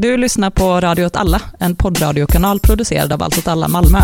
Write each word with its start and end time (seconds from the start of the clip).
Du 0.00 0.16
lyssnar 0.16 0.50
på 0.50 0.80
Radio 0.80 1.06
åt 1.06 1.16
alla, 1.16 1.42
en 1.58 1.76
poddradiokanal 1.76 2.60
producerad 2.60 3.12
av 3.12 3.22
Allt 3.22 3.38
åt 3.38 3.48
alla 3.48 3.68
Malmö. 3.68 3.98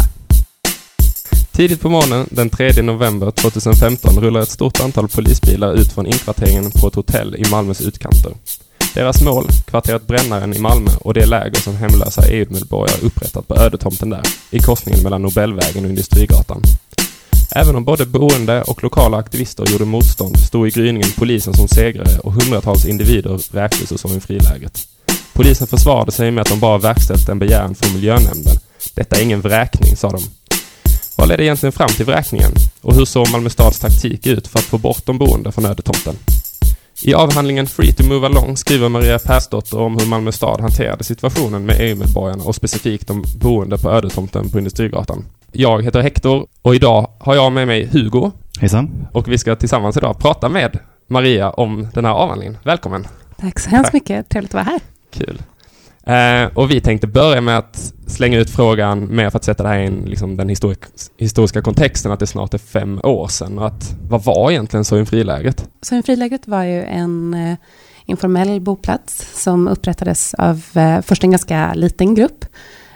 Tidigt 1.52 1.80
på 1.80 1.88
morgonen 1.88 2.26
den 2.30 2.50
3 2.50 2.82
november 2.82 3.30
2015 3.30 4.20
rullar 4.20 4.40
ett 4.40 4.50
stort 4.50 4.80
antal 4.80 5.08
polisbilar 5.08 5.74
ut 5.74 5.92
från 5.92 6.06
inkvarteringen 6.06 6.70
på 6.70 6.88
ett 6.88 6.94
hotell 6.94 7.36
i 7.36 7.50
Malmös 7.50 7.80
utkanter. 7.80 8.32
Deras 8.94 9.22
mål, 9.22 9.46
kvarteret 9.66 10.06
Brännaren 10.06 10.54
i 10.54 10.58
Malmö 10.58 10.90
och 11.00 11.14
det 11.14 11.26
läger 11.26 11.60
som 11.60 11.76
hemlösa 11.76 12.22
EU-medborgare 12.28 13.06
upprättat 13.06 13.48
på 13.48 13.56
ödetomten 13.56 14.10
där, 14.10 14.22
i 14.50 14.58
korsningen 14.58 15.02
mellan 15.02 15.22
Nobelvägen 15.22 15.84
och 15.84 15.90
Industrigatan. 15.90 16.62
Även 17.50 17.76
om 17.76 17.84
både 17.84 18.06
boende 18.06 18.62
och 18.62 18.82
lokala 18.82 19.16
aktivister 19.16 19.66
gjorde 19.72 19.84
motstånd 19.84 20.38
stod 20.38 20.68
i 20.68 20.70
gryningen 20.70 21.10
polisen 21.16 21.54
som 21.54 21.68
segrare 21.68 22.18
och 22.18 22.32
hundratals 22.32 22.86
individer 22.86 23.52
vräktes 23.52 23.92
ur 23.92 23.96
Sorgenfrilägret. 23.96 24.93
Polisen 25.34 25.66
försvarade 25.66 26.12
sig 26.12 26.30
med 26.30 26.42
att 26.42 26.48
de 26.48 26.60
bara 26.60 26.78
verkställt 26.78 27.28
en 27.28 27.38
begäran 27.38 27.74
från 27.74 27.94
miljönämnden. 27.94 28.56
Detta 28.94 29.16
är 29.16 29.22
ingen 29.22 29.40
vräkning, 29.40 29.96
sa 29.96 30.10
de. 30.10 30.22
Vad 31.16 31.28
ledde 31.28 31.44
egentligen 31.44 31.72
fram 31.72 31.88
till 31.88 32.06
vräkningen? 32.06 32.50
Och 32.80 32.94
hur 32.94 33.04
såg 33.04 33.30
Malmö 33.30 33.50
stads 33.50 33.78
taktik 33.78 34.26
ut 34.26 34.48
för 34.48 34.58
att 34.58 34.64
få 34.64 34.78
bort 34.78 35.06
de 35.06 35.18
boende 35.18 35.52
från 35.52 35.66
ödetomten? 35.66 36.16
I 37.02 37.14
avhandlingen 37.14 37.66
Free 37.66 37.92
to 37.92 38.06
Move 38.08 38.26
Along 38.26 38.56
skriver 38.56 38.88
Maria 38.88 39.18
Persdotter 39.18 39.80
om 39.80 39.98
hur 39.98 40.06
Malmö 40.06 40.32
stad 40.32 40.60
hanterade 40.60 41.04
situationen 41.04 41.66
med 41.66 41.76
EU-medborgarna 41.80 42.44
och 42.44 42.54
specifikt 42.54 43.08
de 43.08 43.24
boende 43.40 43.78
på 43.78 43.90
ödetomten 43.90 44.50
på 44.50 44.58
Industrigatan. 44.58 45.24
Jag 45.52 45.82
heter 45.82 46.00
Hector 46.00 46.46
och 46.62 46.74
idag 46.74 47.10
har 47.18 47.34
jag 47.34 47.52
med 47.52 47.66
mig 47.66 47.86
Hugo. 47.86 48.30
Hejsan. 48.60 49.06
Och 49.12 49.28
vi 49.28 49.38
ska 49.38 49.56
tillsammans 49.56 49.96
idag 49.96 50.18
prata 50.18 50.48
med 50.48 50.78
Maria 51.06 51.50
om 51.50 51.88
den 51.94 52.04
här 52.04 52.12
avhandlingen. 52.12 52.58
Välkommen! 52.62 53.06
Tack 53.40 53.60
så 53.60 53.70
hemskt 53.70 53.86
Tack. 53.86 53.92
mycket, 53.92 54.28
trevligt 54.28 54.50
att 54.50 54.54
vara 54.54 54.64
här. 54.64 54.80
Kul. 55.14 55.42
Eh, 56.06 56.46
och 56.54 56.70
vi 56.70 56.80
tänkte 56.80 57.06
börja 57.06 57.40
med 57.40 57.58
att 57.58 57.92
slänga 58.06 58.38
ut 58.38 58.50
frågan 58.50 59.16
mer 59.16 59.30
för 59.30 59.38
att 59.38 59.44
sätta 59.44 59.62
det 59.62 59.68
här 59.68 59.78
i 59.78 59.90
liksom, 59.90 60.36
den 60.36 60.48
historik, 60.48 60.78
historiska 61.16 61.62
kontexten 61.62 62.12
att 62.12 62.20
det 62.20 62.26
snart 62.26 62.54
är 62.54 62.58
fem 62.58 63.00
år 63.02 63.28
sedan. 63.28 63.58
Och 63.58 63.66
att, 63.66 63.94
vad 64.08 64.24
var 64.24 64.50
egentligen 64.50 64.84
Sorgenfrilägret? 64.84 65.68
Sorgenfrilägret 65.82 66.48
var 66.48 66.62
ju 66.62 66.84
en 66.84 67.34
eh, 67.34 67.56
informell 68.06 68.60
boplats 68.60 69.42
som 69.42 69.68
upprättades 69.68 70.34
av 70.34 70.64
eh, 70.74 71.00
först 71.00 71.24
en 71.24 71.30
ganska 71.30 71.74
liten 71.74 72.14
grupp 72.14 72.44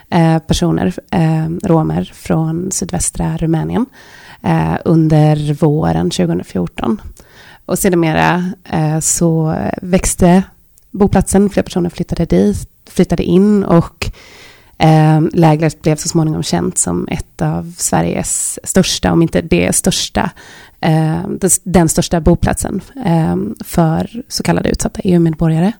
eh, 0.09 0.39
personer, 0.39 0.93
eh, 1.11 1.49
romer 1.63 2.11
från 2.13 2.71
sydvästra 2.71 3.37
Rumänien 3.37 3.85
eh, 4.43 4.75
under 4.85 5.53
våren 5.53 6.09
2014. 6.09 7.01
Och 7.65 7.79
sedermera 7.79 8.51
eh, 8.63 8.99
så 8.99 9.55
växte 9.81 10.43
boplatsen, 10.91 11.49
fler 11.49 11.63
personer 11.63 11.89
flyttade 11.89 12.25
dit, 12.25 12.69
flyttade 12.89 13.23
in 13.23 13.63
och 13.63 14.11
eh, 14.77 15.21
lägret 15.33 15.81
blev 15.81 15.95
så 15.95 16.07
småningom 16.07 16.43
känt 16.43 16.77
som 16.77 17.07
ett 17.07 17.41
av 17.41 17.73
Sveriges 17.77 18.59
största, 18.63 19.11
om 19.11 19.21
inte 19.21 19.41
det 19.41 19.75
största, 19.75 20.31
eh, 20.81 21.27
den 21.63 21.89
största 21.89 22.21
boplatsen 22.21 22.81
eh, 23.05 23.35
för 23.65 24.23
så 24.27 24.43
kallade 24.43 24.69
utsatta 24.69 25.01
EU-medborgare. 25.03 25.71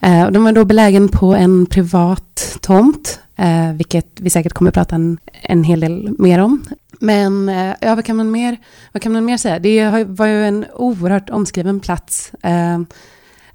Eh, 0.00 0.30
de 0.30 0.44
var 0.44 0.52
då 0.52 0.64
belägen 0.64 1.08
på 1.08 1.34
en 1.34 1.66
privat 1.66 2.58
tomt, 2.60 3.20
eh, 3.36 3.72
vilket 3.72 4.20
vi 4.20 4.30
säkert 4.30 4.52
kommer 4.52 4.70
att 4.70 4.74
prata 4.74 4.94
en, 4.94 5.18
en 5.42 5.64
hel 5.64 5.80
del 5.80 6.14
mer 6.18 6.38
om. 6.38 6.64
Men 7.00 7.48
eh, 7.48 7.74
ja, 7.80 7.94
vad 7.94 8.04
kan 8.04 8.16
man 8.16 8.30
mer, 8.30 8.56
vad 8.92 9.02
kan 9.02 9.12
man 9.12 9.24
mer 9.24 9.36
säga? 9.36 9.58
Det 9.58 10.04
var 10.06 10.26
ju 10.26 10.44
en 10.44 10.66
oerhört 10.74 11.30
omskriven 11.30 11.80
plats. 11.80 12.32
Eh, 12.42 12.78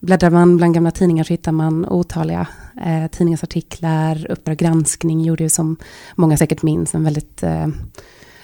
Bläddrar 0.04 0.30
man 0.30 0.58
bland 0.58 0.74
gamla 0.74 0.92
tidningar 0.92 1.24
så 1.24 1.34
hittar 1.34 1.52
man 1.52 1.86
otaliga 1.86 2.48
eh, 2.86 3.08
tidningsartiklar. 3.08 4.32
Uppdrag 4.32 4.58
granskning 4.58 5.22
gjorde 5.22 5.44
ju 5.44 5.50
som 5.50 5.78
många 6.16 6.38
säkert 6.38 6.62
minns 6.62 6.96
en 6.96 7.04
väldigt 7.04 7.44
eh, 7.44 7.68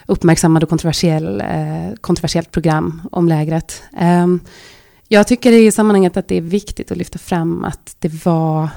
uppmärksammad 0.06 0.64
och 0.64 0.70
kontroversiell, 0.70 1.42
eh, 1.42 1.96
kontroversiellt 2.02 2.52
program 2.52 3.02
om 3.12 3.28
lägret. 3.28 3.84
Eh, 3.98 4.28
jag 5.08 5.28
tycker 5.28 5.52
i 5.52 5.72
sammanhanget 5.72 6.18
att 6.18 6.28
det 6.28 6.36
är 6.36 6.42
viktigt 6.42 6.92
att 6.92 6.98
lyfta 6.98 7.20
fram 7.20 7.64
att 7.64 7.96
det 8.00 8.26
var 8.26 8.70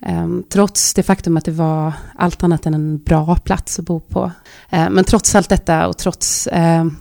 ehm, 0.00 0.44
trots 0.48 0.94
det 0.94 1.02
faktum 1.02 1.36
att 1.36 1.44
det 1.44 1.52
var 1.52 1.92
allt 2.16 2.42
annat 2.42 2.66
än 2.66 2.74
en 2.74 2.98
bra 2.98 3.36
plats 3.36 3.78
att 3.78 3.84
bo 3.84 4.00
på. 4.00 4.30
Eh, 4.70 4.90
men 4.90 5.04
trots 5.04 5.34
allt 5.34 5.48
detta 5.48 5.86
och 5.86 5.98
trots 5.98 6.48
ehm, 6.52 6.96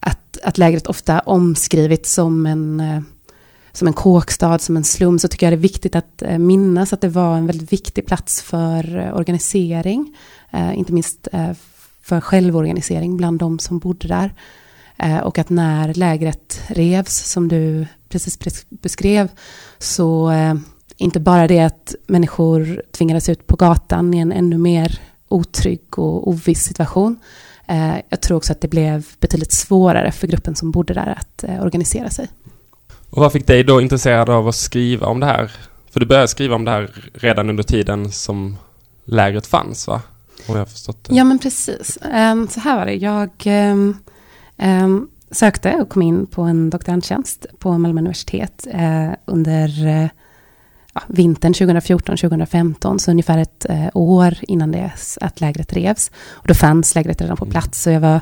att, 0.00 0.38
att 0.42 0.58
lägret 0.58 0.86
ofta 0.86 1.20
omskrivits 1.20 2.12
som 2.14 2.46
en 2.46 2.80
eh, 2.80 3.02
som 3.72 3.88
en 3.88 3.94
kåkstad, 3.94 4.58
som 4.58 4.76
en 4.76 4.84
slum, 4.84 5.18
så 5.18 5.28
tycker 5.28 5.46
jag 5.46 5.52
det 5.52 5.56
är 5.56 5.68
viktigt 5.72 5.96
att 5.96 6.22
eh, 6.22 6.38
minnas 6.38 6.92
att 6.92 7.00
det 7.00 7.08
var 7.08 7.36
en 7.36 7.46
väldigt 7.46 7.72
viktig 7.72 8.06
plats 8.06 8.42
för 8.42 8.98
eh, 8.98 9.16
organisering, 9.16 10.16
eh, 10.50 10.78
inte 10.78 10.92
minst 10.92 11.28
för 12.02 12.20
självorganisering 12.20 13.16
bland 13.16 13.38
de 13.38 13.58
som 13.58 13.78
bodde 13.78 14.08
där. 14.08 14.34
Och 15.22 15.38
att 15.38 15.50
när 15.50 15.94
lägret 15.94 16.62
revs, 16.66 17.30
som 17.30 17.48
du 17.48 17.86
precis 18.08 18.38
beskrev, 18.68 19.28
så 19.78 20.32
inte 20.96 21.20
bara 21.20 21.46
det 21.46 21.60
att 21.60 21.94
människor 22.06 22.82
tvingades 22.90 23.28
ut 23.28 23.46
på 23.46 23.56
gatan 23.56 24.14
i 24.14 24.18
en 24.18 24.32
ännu 24.32 24.58
mer 24.58 25.00
otrygg 25.28 25.98
och 25.98 26.28
oviss 26.28 26.62
situation. 26.62 27.20
Jag 28.08 28.20
tror 28.20 28.36
också 28.36 28.52
att 28.52 28.60
det 28.60 28.68
blev 28.68 29.06
betydligt 29.20 29.52
svårare 29.52 30.12
för 30.12 30.26
gruppen 30.26 30.54
som 30.54 30.70
bodde 30.70 30.94
där 30.94 31.18
att 31.18 31.44
organisera 31.60 32.10
sig. 32.10 32.28
Och 33.12 33.22
vad 33.22 33.32
fick 33.32 33.46
dig 33.46 33.64
då 33.64 33.80
intresserad 33.80 34.30
av 34.30 34.48
att 34.48 34.54
skriva 34.54 35.06
om 35.06 35.20
det 35.20 35.26
här? 35.26 35.52
För 35.90 36.00
du 36.00 36.06
började 36.06 36.28
skriva 36.28 36.54
om 36.54 36.64
det 36.64 36.70
här 36.70 36.90
redan 37.14 37.50
under 37.50 37.62
tiden 37.62 38.12
som 38.12 38.56
lägret 39.04 39.46
fanns, 39.46 39.86
va? 39.86 40.02
Om 40.46 40.56
jag 40.56 40.68
förstått 40.68 41.04
det. 41.04 41.14
Ja, 41.14 41.24
men 41.24 41.38
precis. 41.38 41.98
Ehm, 42.12 42.48
Så 42.48 42.60
här 42.60 42.78
var 42.78 42.86
det. 42.86 42.94
Jag 42.94 43.30
ehm, 43.44 43.96
ehm, 44.56 45.08
sökte 45.30 45.74
och 45.74 45.88
kom 45.88 46.02
in 46.02 46.26
på 46.26 46.42
en 46.42 46.70
doktorandtjänst 46.70 47.46
på 47.58 47.78
Malmö 47.78 48.00
universitet 48.00 48.66
eh, 48.70 49.10
under 49.24 49.86
eh, 49.86 50.08
ja, 50.94 51.02
vintern 51.06 51.52
2014-2015, 51.52 52.98
så 52.98 53.10
ungefär 53.10 53.38
ett 53.38 53.66
eh, 53.68 53.88
år 53.94 54.34
innan 54.42 54.72
det 54.72 54.92
att 55.20 55.40
lägret 55.40 55.72
revs. 55.72 56.10
Och 56.30 56.48
då 56.48 56.54
fanns 56.54 56.94
lägret 56.94 57.20
redan 57.20 57.36
på 57.36 57.46
plats, 57.46 57.82
så 57.82 57.90
jag 57.90 58.00
var 58.00 58.20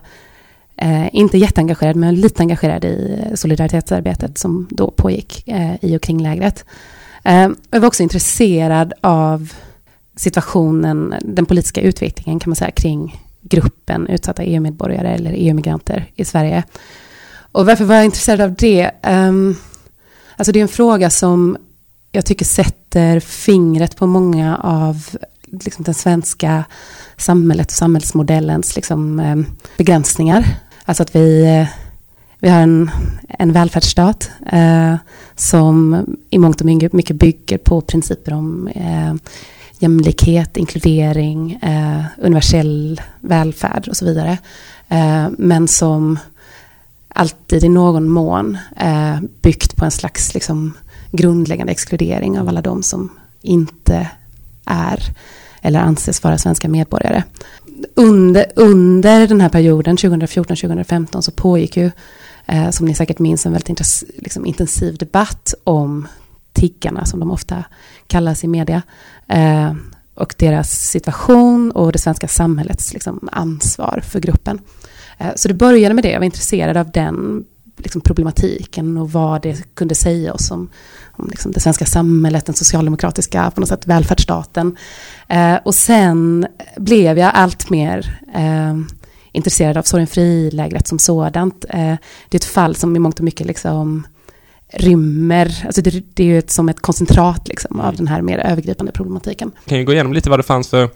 eh, 0.81 1.15
inte 1.15 1.39
jätteengagerad, 1.39 1.97
men 1.97 2.15
lite 2.15 2.43
engagerad 2.43 2.85
i 2.85 3.25
solidaritetsarbetet 3.35 4.39
som 4.39 4.67
då 4.71 4.91
pågick 4.91 5.49
eh, 5.49 5.75
i 5.81 5.97
och 5.97 6.03
kring 6.03 6.23
lägret. 6.23 6.65
Eh, 7.25 7.49
jag 7.71 7.81
var 7.81 7.87
också 7.87 8.03
intresserad 8.03 8.93
av 9.01 9.53
situationen, 10.17 11.15
den 11.25 11.47
politiska 11.47 11.81
utvecklingen 11.81 12.41
kan 12.41 12.51
man 12.51 12.57
säga 12.57 12.71
kring 12.71 13.21
gruppen 13.41 14.07
utsatta 14.07 14.43
EU-medborgare 14.43 15.15
eller 15.15 15.33
EU-migranter 15.37 16.11
i 16.15 16.25
Sverige. 16.25 16.65
Och 17.53 17.67
varför 17.67 17.85
var 17.85 17.95
jag 17.95 18.05
intresserad 18.05 18.41
av 18.41 18.55
det? 18.55 18.91
Um, 19.07 19.57
alltså 20.37 20.53
det 20.53 20.59
är 20.59 20.63
en 20.63 20.69
fråga 20.69 21.11
som 21.11 21.57
jag 22.13 22.27
tycker 22.27 22.45
sätter 22.45 23.21
fingret 23.21 23.97
på 23.97 24.07
många 24.07 24.57
av 24.57 25.09
liksom, 25.65 25.85
den 25.85 25.95
svenska 25.95 26.65
samhället 27.17 27.67
och 27.67 27.77
samhällsmodellens 27.77 28.77
liksom, 28.77 29.21
um, 29.21 29.47
begränsningar. 29.77 30.45
Alltså 30.91 31.03
att 31.03 31.17
vi, 31.17 31.45
eh, 31.45 31.69
vi 32.39 32.49
har 32.49 32.61
en, 32.61 32.91
en 33.29 33.53
välfärdsstat 33.53 34.31
eh, 34.53 34.95
som 35.37 36.07
i 36.31 36.39
mångt 36.39 36.61
och 36.61 36.67
mycket 36.67 36.93
mycket 36.93 37.17
bygger 37.17 37.59
på 37.59 37.81
principer 37.81 38.33
om 38.33 38.69
eh, 38.69 39.15
jämlikhet, 39.79 40.57
inkludering, 40.57 41.53
eh, 41.53 42.05
universell 42.19 43.01
välfärd 43.21 43.89
och 43.89 43.97
så 43.97 44.05
vidare. 44.05 44.39
Eh, 44.89 45.29
men 45.39 45.69
som 45.69 46.19
alltid 47.09 47.65
i 47.65 47.69
någon 47.69 48.09
mån 48.09 48.59
eh, 48.77 49.17
byggt 49.43 49.77
på 49.77 49.85
en 49.85 49.91
slags 49.91 50.35
liksom, 50.35 50.73
grundläggande 51.11 51.73
exkludering 51.73 52.41
av 52.41 52.49
alla 52.49 52.63
de 52.63 52.83
som 52.83 53.09
inte 53.43 54.11
är 54.65 55.15
eller 55.63 55.81
anses 55.81 56.23
vara 56.23 56.39
svenska 56.39 56.69
medborgare. 56.69 57.23
Under, 57.95 58.47
under 58.57 59.27
den 59.27 59.41
här 59.41 59.49
perioden, 59.49 59.97
2014-2015, 59.97 61.21
så 61.21 61.33
pågick 61.33 61.77
ju, 61.77 61.91
eh, 62.47 62.71
som 62.71 62.87
ni 62.87 62.95
säkert 62.95 63.19
minns, 63.19 63.47
en 63.47 63.53
väldigt 63.53 63.69
intress- 63.69 64.05
liksom, 64.19 64.47
intensiv 64.47 64.97
debatt 64.97 65.55
om 65.65 66.09
tiggarna, 66.53 67.05
som 67.05 67.21
de 67.21 67.31
ofta 67.31 67.65
kallas 68.07 68.45
i 68.45 68.49
media, 68.49 68.83
eh, 69.29 69.73
och 70.15 70.35
deras 70.39 70.71
situation 70.71 71.71
och 71.71 71.93
det 71.93 71.99
svenska 71.99 72.29
samhällets 72.29 72.93
liksom, 72.93 73.29
ansvar 73.33 74.03
för 74.07 74.21
gruppen. 74.21 74.59
Eh, 75.19 75.31
så 75.37 75.49
det 75.49 75.55
började 75.55 75.95
med 75.95 76.05
det, 76.05 76.11
jag 76.11 76.21
var 76.21 76.25
intresserad 76.25 76.77
av 76.77 76.91
den 76.91 77.45
liksom, 77.83 78.01
problematiken 78.01 78.97
och 78.99 79.13
vad 79.13 79.43
det 79.43 79.75
kunde 79.75 79.95
säga 79.95 80.33
oss 80.33 80.51
om, 80.51 80.69
om 81.13 81.29
liksom, 81.31 81.53
det 81.53 81.61
svenska 81.61 81.85
samhället, 81.85 82.47
den 82.47 82.55
socialdemokratiska 82.55 83.51
på 83.51 83.61
något 83.61 83.69
sätt, 83.69 83.87
välfärdsstaten. 83.87 84.77
Eh, 85.29 85.57
och 85.65 85.75
sen 85.75 86.47
blev 86.77 87.19
jag 87.19 87.31
allt 87.35 87.71
mer 87.71 88.21
eh, 88.35 88.79
intresserad 89.33 89.77
av 89.77 89.83
Sorgenfri-lägret 89.83 90.89
som 90.89 90.99
sådant. 90.99 91.65
Eh, 91.69 91.95
det 92.29 92.37
är 92.37 92.37
ett 92.37 92.45
fall 92.45 92.75
som 92.75 92.97
i 92.97 92.99
mångt 92.99 93.19
och 93.19 93.25
mycket 93.25 93.47
liksom, 93.47 94.07
rymmer, 94.73 95.63
alltså 95.67 95.83
det, 95.83 96.05
det 96.15 96.23
är 96.23 96.27
ju 96.27 96.39
ett, 96.39 96.51
som 96.51 96.69
ett 96.69 96.81
koncentrat 96.81 97.49
liksom, 97.49 97.81
av 97.81 97.97
den 97.97 98.09
här 98.09 98.23
mer 98.23 98.39
övergripande 98.39 98.93
problematiken. 98.93 99.53
Kan 99.67 99.79
ju 99.79 99.85
gå 99.85 99.93
igenom 99.93 100.13
lite 100.13 100.31
vad 100.31 100.39
det 100.39 100.43
fanns 100.43 100.69
för 100.69 100.89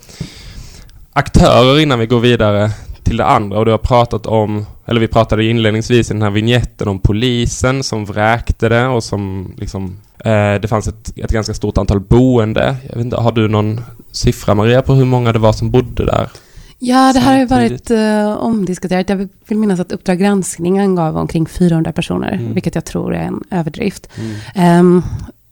aktörer 1.13 1.81
innan 1.81 1.99
vi 1.99 2.07
går 2.07 2.21
vidare 2.21 2.71
till 3.05 3.17
det 3.17 3.27
andra 3.27 3.59
och 3.59 3.65
du 3.65 3.71
har 3.71 3.79
pratat 3.79 4.27
om, 4.27 4.67
eller 4.87 5.01
vi 5.01 5.09
pratade 5.09 5.45
inledningsvis 5.45 6.11
i 6.11 6.15
den 6.15 6.23
här 6.23 6.31
vignetten 6.31 6.89
om 6.89 6.99
polisen 6.99 7.83
som 7.83 8.05
vräkte 8.05 8.69
det 8.69 8.87
och 8.87 9.05
som 9.05 9.55
liksom 9.57 9.97
eh, 10.19 10.55
det 10.55 10.69
fanns 10.69 10.89
ett, 10.89 11.19
ett 11.19 11.33
ganska 11.33 11.55
stort 11.55 11.79
antal 11.79 12.01
boende. 12.01 12.77
Jag 12.89 12.97
vet 12.97 13.05
inte, 13.05 13.17
har 13.17 13.33
du 13.33 13.49
någon 13.49 13.81
siffra 14.13 14.55
Maria 14.55 14.83
på 14.83 14.95
hur 14.95 15.05
många 15.05 15.33
det 15.33 15.39
var 15.39 15.53
som 15.53 15.71
bodde 15.71 16.07
där? 16.07 16.29
Ja, 16.79 17.13
det 17.13 17.19
här 17.21 17.33
har 17.33 17.41
ju 17.41 17.47
varit 17.47 17.91
uh, 17.91 18.37
omdiskuterat. 18.37 19.09
Jag 19.09 19.29
vill 19.47 19.59
minnas 19.59 19.81
att 19.81 19.93
Uppdrag 19.93 20.19
granskning 20.19 20.79
angav 20.79 21.17
omkring 21.17 21.47
400 21.47 21.93
personer, 21.93 22.33
mm. 22.33 22.55
vilket 22.55 22.75
jag 22.75 22.85
tror 22.85 23.15
är 23.15 23.23
en 23.23 23.43
överdrift. 23.51 24.09
Mm. 24.55 24.81
Um, 24.81 25.03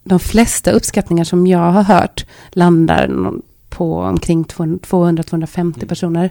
de 0.04 0.19
flesta 0.19 0.70
uppskattningar 0.70 1.25
som 1.25 1.46
jag 1.46 1.72
har 1.72 1.82
hört 1.82 2.26
landar 2.50 3.32
på 3.69 3.99
omkring 3.99 4.44
200-250 4.44 5.58
mm. 5.58 5.72
personer. 5.88 6.31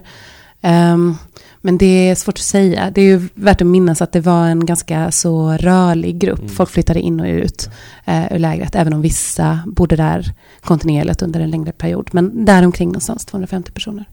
Um, 0.62 1.16
men 1.60 1.78
det 1.78 2.10
är 2.10 2.14
svårt 2.14 2.34
att 2.34 2.44
säga. 2.44 2.90
Det 2.90 3.00
är 3.00 3.04
ju 3.04 3.28
värt 3.34 3.60
att 3.60 3.66
minnas 3.66 4.02
att 4.02 4.12
det 4.12 4.20
var 4.20 4.46
en 4.46 4.66
ganska 4.66 5.10
så 5.10 5.52
rörlig 5.52 6.18
grupp. 6.18 6.40
Mm. 6.40 6.50
Folk 6.50 6.70
flyttade 6.70 7.00
in 7.00 7.20
och 7.20 7.26
ut 7.26 7.70
uh, 8.08 8.32
ur 8.32 8.38
lägret, 8.38 8.74
även 8.74 8.92
om 8.92 9.02
vissa 9.02 9.60
bodde 9.66 9.96
där 9.96 10.32
kontinuerligt 10.60 11.22
under 11.22 11.40
en 11.40 11.50
längre 11.50 11.72
period. 11.72 12.08
Men 12.12 12.44
däromkring 12.44 12.88
någonstans 12.88 13.24
250 13.24 13.72
personer. 13.72 14.04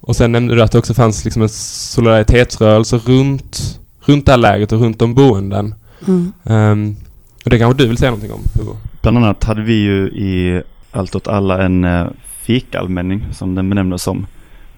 Och 0.00 0.16
sen 0.16 0.32
nämnde 0.32 0.54
du 0.54 0.62
att 0.62 0.72
det 0.72 0.78
också 0.78 0.94
fanns 0.94 1.24
liksom 1.24 1.42
en 1.42 1.48
solidaritetsrörelse 1.48 2.96
runt, 2.96 3.80
runt 4.00 4.26
det 4.26 4.32
här 4.32 4.38
lägret 4.38 4.72
och 4.72 4.80
runt 4.80 4.98
de 4.98 5.14
boenden. 5.14 5.74
Mm. 6.06 6.32
Um, 6.42 6.96
och 7.44 7.50
det 7.50 7.58
kanske 7.58 7.82
du 7.82 7.88
vill 7.88 7.98
säga 7.98 8.10
någonting 8.10 8.32
om, 8.32 8.42
Hugo? 8.54 8.76
Bland 9.02 9.18
annat 9.18 9.44
hade 9.44 9.62
vi 9.62 9.74
ju 9.74 10.08
i 10.08 10.62
Allt 10.90 11.14
åt 11.14 11.28
alla 11.28 11.62
en 11.62 11.84
uh, 11.84 12.08
fikallmänning, 12.42 13.26
som 13.32 13.54
den 13.54 13.70
benämndes 13.70 14.02
som, 14.02 14.26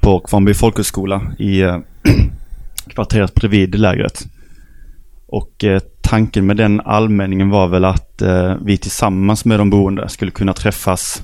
på 0.08 0.20
Kvarnby 0.20 0.54
folkhögskola 0.54 1.22
i 1.38 1.60
eh, 1.60 1.78
kvarteret 2.94 3.34
bredvid 3.34 3.74
lägret. 3.74 4.26
Och 5.26 5.64
eh, 5.64 5.80
tanken 6.00 6.46
med 6.46 6.56
den 6.56 6.80
allmänningen 6.80 7.50
var 7.50 7.68
väl 7.68 7.84
att 7.84 8.22
eh, 8.22 8.56
vi 8.62 8.76
tillsammans 8.76 9.44
med 9.44 9.60
de 9.60 9.70
boende 9.70 10.08
skulle 10.08 10.30
kunna 10.30 10.52
träffas 10.52 11.22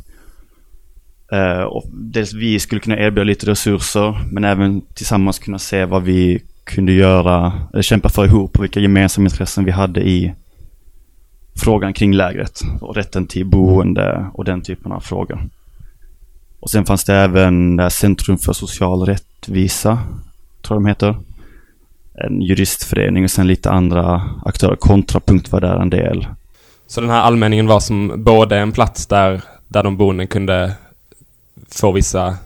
och 1.69 1.85
dels 1.93 2.33
vi 2.33 2.61
skulle 2.61 2.81
kunna 2.81 2.99
erbjuda 2.99 3.25
lite 3.25 3.47
resurser 3.47 4.21
men 4.31 4.45
även 4.45 4.81
tillsammans 4.81 5.39
kunna 5.39 5.59
se 5.59 5.85
vad 5.85 6.03
vi 6.03 6.43
kunde 6.65 6.93
göra, 6.93 7.53
eller 7.73 7.83
kämpa 7.83 8.09
för 8.09 8.25
ihop 8.25 8.57
och 8.57 8.63
vilka 8.65 8.81
gemensamma 8.81 9.27
intressen 9.27 9.65
vi 9.65 9.71
hade 9.71 10.01
i 10.01 10.35
frågan 11.57 11.93
kring 11.93 12.13
lägret. 12.13 12.61
Och 12.81 12.97
rätten 12.97 13.27
till 13.27 13.47
boende 13.47 14.27
och 14.35 14.45
den 14.45 14.63
typen 14.63 14.93
av 14.93 15.01
frågor. 15.01 15.49
Och 16.65 16.71
sen 16.71 16.87
fanns 16.87 17.05
det 17.05 17.15
även 17.15 17.77
det 17.77 17.91
Centrum 17.91 18.39
för 18.39 18.53
social 18.53 19.07
rättvisa, 19.07 19.99
tror 20.63 20.77
jag 20.77 20.83
de 20.83 20.87
heter. 20.87 21.17
En 22.15 22.43
juristförening 22.43 23.25
och 23.25 23.31
sen 23.31 23.47
lite 23.47 23.71
andra 23.71 24.23
aktörer. 24.45 24.77
Kontrapunkt 24.77 25.53
var 25.53 25.61
där 25.61 25.77
en 25.77 25.91
del. 25.91 26.27
Så 26.87 27.01
den 27.01 27.11
här 27.11 27.21
allmänningen 27.21 27.67
var 27.67 27.81
som 27.81 28.25
både 28.25 28.59
en 28.59 28.73
plats 28.73 29.07
där, 29.07 29.43
där 29.69 29.83
de 29.83 29.97
boende 29.97 30.27
kunde 30.27 30.73
få 31.69 31.93
vissa 31.93 32.37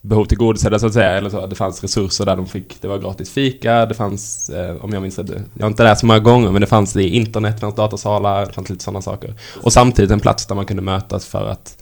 behov 0.00 0.24
tillgodosedda 0.24 0.78
så 0.78 0.86
att 0.86 0.92
säga. 0.92 1.10
Eller 1.10 1.30
så. 1.30 1.46
Det 1.46 1.54
fanns 1.54 1.82
resurser 1.82 2.24
där 2.24 2.36
de 2.36 2.46
fick, 2.46 2.82
det 2.82 2.88
var 2.88 2.98
gratis 2.98 3.30
fika, 3.30 3.86
det 3.86 3.94
fanns, 3.94 4.50
eh, 4.50 4.84
om 4.84 4.92
jag 4.92 5.02
minns 5.02 5.16
det, 5.16 5.42
jag 5.54 5.64
har 5.64 5.70
inte 5.70 5.84
läst 5.84 6.00
så 6.00 6.06
många 6.06 6.18
gånger, 6.18 6.50
men 6.50 6.60
det 6.60 6.66
fanns 6.66 6.96
i 6.96 7.08
internet, 7.08 7.54
det 7.54 7.60
fanns 7.60 7.74
datasalar, 7.74 8.46
det 8.46 8.52
fanns 8.52 8.70
lite 8.70 8.84
sådana 8.84 9.02
saker. 9.02 9.34
Och 9.62 9.72
samtidigt 9.72 10.10
en 10.10 10.20
plats 10.20 10.46
där 10.46 10.54
man 10.54 10.66
kunde 10.66 10.82
mötas 10.82 11.26
för 11.26 11.48
att, 11.48 11.81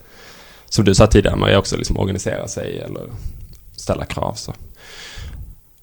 som 0.73 0.85
du 0.85 0.95
sa 0.95 1.07
tidigare, 1.07 1.35
man 1.35 1.55
också 1.55 1.77
liksom 1.77 1.97
organisera 1.97 2.47
sig 2.47 2.79
eller 2.79 3.03
ställa 3.75 4.05
krav. 4.05 4.33
Så. 4.33 4.53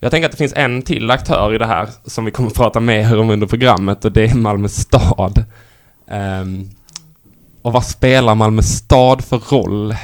Jag 0.00 0.11
tänker 0.11 0.26
att 0.26 0.32
det 0.32 0.38
finns 0.38 0.52
en 0.56 0.82
till 0.82 1.11
aktör 1.11 1.55
i 1.55 1.58
det 1.58 1.67
här 1.67 1.88
som 2.05 2.25
vi 2.25 2.31
kommer 2.31 2.49
att 2.49 2.56
prata 2.56 2.81
mer 2.81 3.19
om 3.19 3.31
under 3.31 3.46
programmet 3.46 4.05
och 4.05 4.12
det 4.12 4.25
är 4.25 4.35
Malmö 4.35 4.69
stad. 4.69 5.44
Um, 6.40 6.70
och 7.62 7.73
vad 7.73 7.85
spelar 7.85 8.35
Malmö 8.35 8.62
stad 8.62 9.25
för 9.25 9.38
roll 9.38 9.94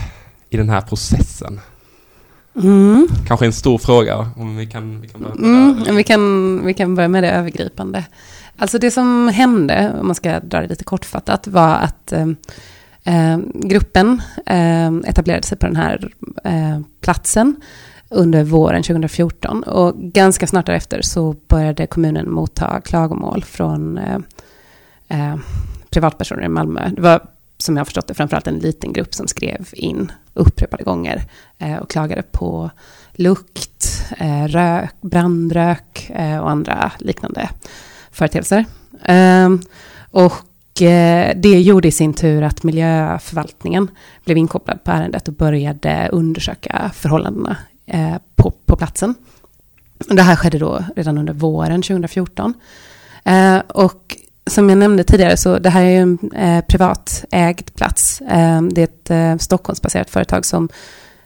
i 0.50 0.56
den 0.56 0.69
här 0.69 0.81
processen? 0.81 1.60
Mm. 2.62 3.08
Kanske 3.26 3.46
en 3.46 3.52
stor 3.52 3.78
fråga, 3.78 4.31
om 4.36 4.56
vi 4.56 4.66
kan, 4.66 5.00
vi 5.00 5.08
kan 5.08 5.20
börja 5.20 5.34
med 5.34 5.44
mm, 5.44 5.84
det. 5.84 5.92
Vi 5.92 6.04
kan, 6.04 6.66
vi 6.66 6.75
kan 6.75 6.94
börja 6.94 7.08
med 7.08 7.22
det 7.22 7.31
övergripande. 7.31 8.04
Alltså 8.56 8.78
det 8.78 8.90
som 8.90 9.28
hände, 9.28 9.92
om 10.00 10.06
man 10.06 10.14
ska 10.14 10.40
dra 10.40 10.60
det 10.60 10.66
lite 10.66 10.84
kortfattat, 10.84 11.46
var 11.46 11.75
att 11.75 12.12
eh, 13.04 13.38
gruppen 13.54 14.22
eh, 14.46 14.92
etablerade 15.04 15.42
sig 15.42 15.58
på 15.58 15.66
den 15.66 15.76
här 15.76 16.12
eh, 16.44 16.80
platsen 17.00 17.56
under 18.08 18.44
våren 18.44 18.82
2014. 18.82 19.62
Och 19.62 19.96
ganska 19.96 20.46
snart 20.46 20.66
därefter 20.66 21.02
så 21.02 21.36
började 21.48 21.86
kommunen 21.86 22.30
motta 22.30 22.80
klagomål 22.80 23.44
från 23.44 23.98
eh, 23.98 24.18
eh, 25.08 25.36
privatpersoner 25.90 26.42
i 26.42 26.48
Malmö. 26.48 26.88
Det 26.88 27.02
var 27.02 27.20
som 27.58 27.76
jag 27.76 27.80
har 27.80 27.84
förstått 27.84 28.06
det, 28.06 28.14
framförallt 28.14 28.46
en 28.46 28.58
liten 28.58 28.92
grupp 28.92 29.14
som 29.14 29.28
skrev 29.28 29.68
in 29.72 30.12
upprepade 30.34 30.84
gånger 30.84 31.22
eh, 31.58 31.76
och 31.76 31.90
klagade 31.90 32.22
på 32.22 32.70
lukt, 33.12 34.12
eh, 34.18 34.44
rök, 34.44 34.94
brandrök 35.00 36.10
eh, 36.10 36.38
och 36.38 36.50
andra 36.50 36.92
liknande 36.98 37.48
företeelser. 38.10 38.64
Eh, 39.02 39.50
och 40.10 40.32
Eh, 40.80 41.32
det 41.36 41.60
gjorde 41.60 41.88
i 41.88 41.92
sin 41.92 42.14
tur 42.14 42.42
att 42.42 42.62
miljöförvaltningen 42.62 43.90
blev 44.24 44.38
inkopplad 44.38 44.84
på 44.84 44.90
ärendet 44.90 45.28
och 45.28 45.34
började 45.34 46.08
undersöka 46.12 46.90
förhållandena 46.94 47.56
eh, 47.86 48.16
på, 48.36 48.50
på 48.50 48.76
platsen. 48.76 49.14
Det 50.08 50.22
här 50.22 50.36
skedde 50.36 50.58
då 50.58 50.84
redan 50.96 51.18
under 51.18 51.32
våren 51.32 51.82
2014. 51.82 52.54
Eh, 53.24 53.58
och 53.58 54.16
som 54.46 54.68
jag 54.68 54.78
nämnde 54.78 55.04
tidigare 55.04 55.36
så 55.36 55.58
det 55.58 55.70
här 55.70 55.84
är 55.84 55.90
ju 55.90 55.98
en 55.98 56.18
privatägd 56.68 57.74
plats. 57.74 58.22
Det 58.70 59.10
är 59.10 59.34
ett 59.34 59.42
Stockholmsbaserat 59.42 60.10
företag 60.10 60.44
som 60.44 60.68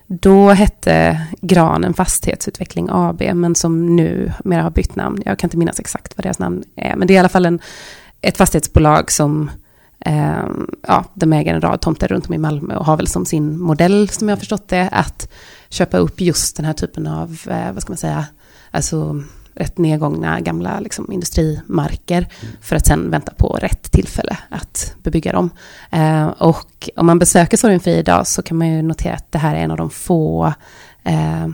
då 0.06 0.50
hette 0.50 1.20
Granen 1.40 1.94
Fastighetsutveckling 1.94 2.88
AB, 2.90 3.22
men 3.34 3.54
som 3.54 3.96
nu 3.96 4.32
mer 4.44 4.60
har 4.60 4.70
bytt 4.70 4.96
namn. 4.96 5.22
Jag 5.24 5.38
kan 5.38 5.48
inte 5.48 5.56
minnas 5.56 5.80
exakt 5.80 6.16
vad 6.16 6.24
deras 6.24 6.38
namn 6.38 6.64
är, 6.76 6.96
men 6.96 7.08
det 7.08 7.12
är 7.12 7.16
i 7.16 7.18
alla 7.18 7.28
fall 7.28 7.46
en, 7.46 7.60
ett 8.20 8.36
fastighetsbolag 8.36 9.10
som 9.10 9.50
eh, 10.00 10.46
ja, 10.86 11.04
de 11.14 11.32
äger 11.32 11.54
en 11.54 11.60
rad 11.60 11.80
tomter 11.80 12.08
runt 12.08 12.28
om 12.28 12.34
i 12.34 12.38
Malmö 12.38 12.76
och 12.76 12.86
har 12.86 12.96
väl 12.96 13.08
som 13.08 13.26
sin 13.26 13.58
modell, 13.58 14.08
som 14.08 14.28
jag 14.28 14.36
har 14.36 14.40
förstått 14.40 14.68
det, 14.68 14.88
att 14.92 15.28
köpa 15.68 15.98
upp 15.98 16.20
just 16.20 16.56
den 16.56 16.66
här 16.66 16.72
typen 16.72 17.06
av, 17.06 17.38
eh, 17.50 17.72
vad 17.72 17.82
ska 17.82 17.90
man 17.90 17.98
säga, 17.98 18.26
alltså 18.70 19.22
rätt 19.54 19.78
nedgångna 19.78 20.40
gamla 20.40 20.80
liksom, 20.80 21.12
industrimarker 21.12 22.26
för 22.60 22.76
att 22.76 22.86
sen 22.86 23.10
vänta 23.10 23.32
på 23.34 23.48
rätt 23.48 23.92
tillfälle 23.92 24.38
att 24.48 24.94
bebygga 25.02 25.32
dem. 25.32 25.50
Eh, 25.90 26.26
och 26.26 26.90
om 26.96 27.06
man 27.06 27.18
besöker 27.18 27.56
Sorgenfri 27.56 27.96
idag 27.96 28.26
så 28.26 28.42
kan 28.42 28.56
man 28.56 28.68
ju 28.68 28.82
notera 28.82 29.14
att 29.14 29.32
det 29.32 29.38
här 29.38 29.54
är 29.54 29.60
en 29.60 29.70
av 29.70 29.76
de 29.76 29.90
få 29.90 30.52
eh, 31.04 31.48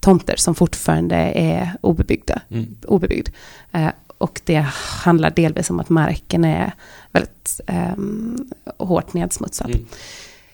tomter 0.00 0.36
som 0.36 0.54
fortfarande 0.54 1.16
är 1.16 1.72
obebyggda, 1.80 2.40
mm. 2.50 2.76
obebyggd. 2.86 3.28
Eh, 3.72 3.88
och 4.18 4.40
det 4.44 4.66
handlar 5.04 5.30
delvis 5.30 5.70
om 5.70 5.80
att 5.80 5.88
marken 5.88 6.44
är 6.44 6.72
väldigt 7.12 7.60
eh, 7.66 7.94
hårt 8.78 9.14
nedsmutsad. 9.14 9.70
Mm. 9.70 9.86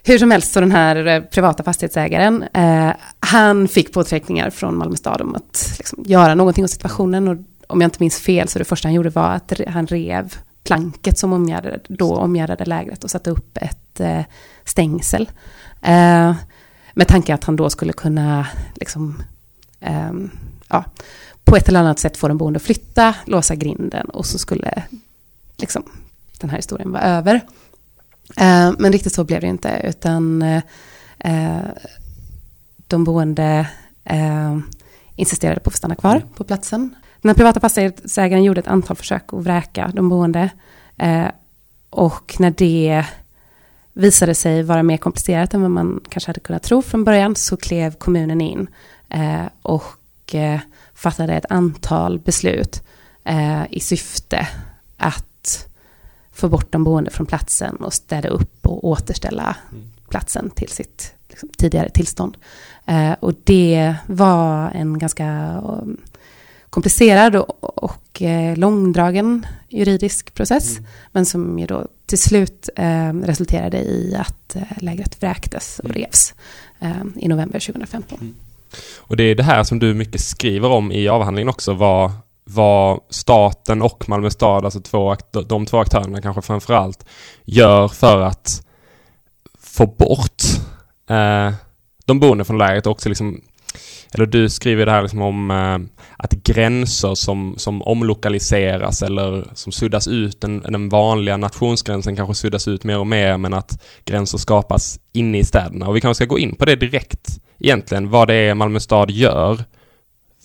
Hur 0.05 0.19
som 0.19 0.31
helst, 0.31 0.53
så 0.53 0.61
den 0.61 0.73
här 0.73 1.07
eh, 1.07 1.21
privata 1.21 1.63
fastighetsägaren, 1.63 2.43
eh, 2.43 2.91
han 3.21 3.69
fick 3.69 3.93
påtryckningar 3.93 4.51
från 4.51 4.77
Malmö 4.77 4.97
stad 4.97 5.21
om 5.21 5.35
att 5.35 5.75
liksom, 5.79 6.05
göra 6.07 6.35
någonting 6.35 6.65
åt 6.65 6.71
situationen. 6.71 7.29
Och 7.29 7.37
om 7.67 7.81
jag 7.81 7.87
inte 7.87 7.97
minns 8.01 8.19
fel 8.19 8.49
så 8.49 8.59
det 8.59 8.65
första 8.65 8.89
han 8.89 8.95
gjorde 8.95 9.11
var 9.11 9.31
att 9.31 9.53
han 9.67 9.87
rev 9.87 10.35
planket 10.65 11.19
som 11.19 11.33
omgärdade, 11.33 11.81
då 11.89 12.17
omgärdade 12.17 12.65
lägret 12.65 13.05
och 13.05 13.11
satte 13.11 13.31
upp 13.31 13.59
ett 13.61 14.01
eh, 14.01 14.23
stängsel. 14.65 15.31
Eh, 15.83 16.35
med 16.95 17.09
tanke 17.09 17.35
att 17.35 17.45
han 17.45 17.57
då 17.57 17.71
skulle 17.71 17.93
kunna, 17.93 18.47
liksom, 18.75 19.23
eh, 19.81 20.13
ja, 20.69 20.85
på 21.45 21.57
ett 21.57 21.69
eller 21.69 21.81
annat 21.81 21.99
sätt 21.99 22.17
få 22.17 22.29
den 22.29 22.39
boende 22.39 22.57
att 22.57 22.63
flytta, 22.63 23.15
låsa 23.27 23.55
grinden 23.55 24.07
och 24.07 24.27
så 24.27 24.39
skulle 24.39 24.83
liksom, 25.57 25.83
den 26.39 26.51
här 26.51 26.57
historien 26.57 26.93
vara 26.93 27.03
över. 27.03 27.41
Eh, 28.37 28.73
men 28.79 28.93
riktigt 28.93 29.15
så 29.15 29.25
blev 29.25 29.41
det 29.41 29.47
inte, 29.47 29.81
utan 29.85 30.43
eh, 31.19 31.61
de 32.87 33.05
boende 33.05 33.69
eh, 34.05 34.59
insisterade 35.17 35.61
på 35.61 35.69
att 35.69 35.75
få 35.75 35.79
stanna 35.79 35.95
kvar 35.95 36.17
mm. 36.17 36.29
på 36.29 36.45
platsen. 36.45 36.95
Den 37.21 37.29
här 37.29 37.35
privata 37.35 37.61
fastighetsägaren 37.61 38.45
gjorde 38.45 38.61
ett 38.61 38.67
antal 38.67 38.97
försök 38.97 39.33
att 39.33 39.45
vräka 39.45 39.91
de 39.95 40.09
boende. 40.09 40.51
och 41.91 42.37
när 42.39 42.51
det 42.51 43.05
visade 43.93 44.35
sig 44.35 44.63
vara 44.63 44.83
mer 44.83 44.97
komplicerat 44.97 45.55
än 45.55 45.63
vad 45.63 45.71
man 45.71 46.01
kanske 46.09 46.29
hade 46.29 46.41
kunnat 46.41 46.63
tro 46.63 46.83
från 46.83 47.05
början 47.05 47.37
så 47.37 47.57
klev 47.57 47.95
kommunen 47.95 48.41
in 48.41 48.67
och 49.63 50.35
fattade 51.03 51.35
ett 51.35 51.51
antal 51.51 52.19
beslut 52.19 52.83
i 53.71 53.81
syfte 53.81 54.49
att 54.97 55.67
få 56.33 56.49
bort 56.49 56.73
de 56.73 56.85
boende 56.85 57.11
från 57.11 57.27
platsen 57.27 57.77
och 57.77 57.93
städa 57.93 58.29
upp 58.29 58.67
och 58.67 58.85
återställa 58.85 59.57
mm. 59.73 59.85
platsen 60.09 60.51
till 60.51 60.69
sitt 60.69 61.15
liksom, 61.29 61.49
tidigare 61.59 61.91
tillstånd. 61.91 62.37
Eh, 62.87 63.13
och 63.21 63.35
det 63.45 63.95
var 64.07 64.71
en 64.71 64.99
ganska 64.99 65.59
um, 65.65 66.01
komplicerad 66.71 67.37
och, 67.37 67.85
och 67.85 68.23
eh, 68.23 68.57
långdragen 68.57 69.47
juridisk 69.69 70.35
process, 70.35 70.73
mm. 70.79 70.91
men 71.13 71.27
som 71.27 71.59
ju 71.59 71.67
då 71.67 71.87
till 72.07 72.19
slut 72.19 72.69
eh, 72.77 73.13
resulterade 73.13 73.79
i 73.79 74.17
att 74.19 74.57
eh, 74.57 74.63
lägret 74.77 75.23
vräktes 75.23 75.79
och 75.79 75.91
mm. 75.91 75.97
revs 75.97 76.35
eh, 76.81 77.05
i 77.17 77.29
november 77.29 77.61
2015. 77.61 78.19
Mm. 78.21 78.35
Och 78.99 79.17
det 79.17 79.25
är 79.25 79.35
det 79.35 79.43
här 79.43 79.65
som 79.65 79.79
du 79.79 79.95
mycket 79.95 80.21
skriver 80.21 80.69
om 80.69 80.93
i 80.93 81.09
avhandlingen 81.09 81.49
också, 81.49 81.73
vad, 81.73 82.13
vad 82.45 83.01
staten 83.11 83.83
och 83.83 84.09
Malmö 84.09 84.31
stad, 84.31 84.65
alltså 84.65 84.81
två, 84.81 85.17
de 85.47 85.67
två 85.67 85.79
aktörerna 85.79 86.23
kanske 86.23 86.43
framför 86.43 86.75
allt, 86.75 87.05
gör 87.45 87.89
för 87.89 88.21
att 88.21 88.67
få 89.61 89.87
bort 89.87 90.43
eh, 91.11 91.55
de 92.05 92.21
boende 92.21 92.45
från 92.45 92.59
lägret 92.59 92.87
och 92.87 92.93
också 92.93 93.09
liksom 93.09 93.41
eller 94.15 94.27
du 94.27 94.49
skriver 94.49 94.87
det 94.87 94.93
här 94.93 95.03
liksom 95.03 95.23
om 95.23 95.51
eh, 95.51 95.79
att 96.17 96.33
gränser 96.33 97.15
som, 97.15 97.55
som 97.59 97.83
omlokaliseras 97.83 99.03
eller 99.03 99.47
som 99.55 99.73
suddas 99.73 100.09
ut, 100.09 100.41
den, 100.41 100.61
den 100.61 100.89
vanliga 100.89 101.37
nationsgränsen 101.37 102.17
kanske 102.17 102.35
suddas 102.35 102.69
ut 102.69 102.85
mer 102.85 102.99
och 102.99 103.07
mer 103.07 103.37
men 103.37 103.55
att 103.55 103.83
gränser 104.05 104.39
skapas 104.39 105.01
inne 105.13 105.39
i 105.39 105.45
städerna. 105.45 105.89
Och 105.89 105.97
vi 105.97 106.01
kanske 106.01 106.25
ska 106.25 106.29
gå 106.29 106.39
in 106.39 106.55
på 106.55 106.65
det 106.65 106.77
direkt 106.77 107.41
egentligen, 107.59 108.11
vad 108.11 108.29
det 108.29 108.35
är 108.35 108.55
Malmö 108.55 108.81
stad 108.81 109.11
gör 109.11 109.65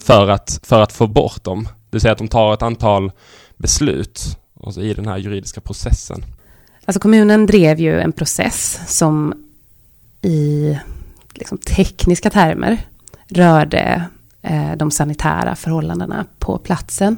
för 0.04 0.28
att, 0.28 0.60
för 0.64 0.82
att 0.82 0.92
få 0.92 1.08
bort 1.08 1.44
dem. 1.44 1.64
Det 1.64 1.96
vill 1.96 2.02
säga 2.02 2.12
att 2.12 2.18
de 2.18 2.28
tar 2.28 2.54
ett 2.54 2.62
antal 2.62 3.12
beslut 3.58 4.38
alltså 4.64 4.82
i 4.82 4.94
den 4.94 5.08
här 5.08 5.18
juridiska 5.18 5.62
processen. 5.62 6.24
Alltså 6.86 7.00
kommunen 7.00 7.46
drev 7.46 7.80
ju 7.80 8.00
en 8.00 8.12
process 8.12 8.80
som 8.88 9.34
i 10.22 10.78
liksom 11.34 11.58
tekniska 11.58 12.30
termer 12.30 12.78
rörde 13.30 14.04
eh, 14.42 14.76
de 14.76 14.92
sanitära 14.92 15.56
förhållandena 15.56 16.26
på 16.40 16.58
platsen. 16.58 17.18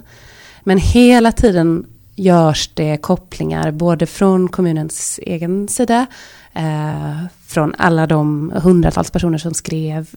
Men 0.63 0.78
hela 0.78 1.32
tiden 1.32 1.86
görs 2.16 2.70
det 2.74 2.98
kopplingar 2.98 3.72
både 3.72 4.06
från 4.06 4.48
kommunens 4.48 5.20
egen 5.24 5.68
sida, 5.68 6.06
eh, 6.54 7.24
från 7.48 7.75
alla 7.78 8.08
de 8.08 8.51
hundratals 8.56 9.12
personer 9.12 9.38
som 9.38 9.54
skrev 9.54 10.08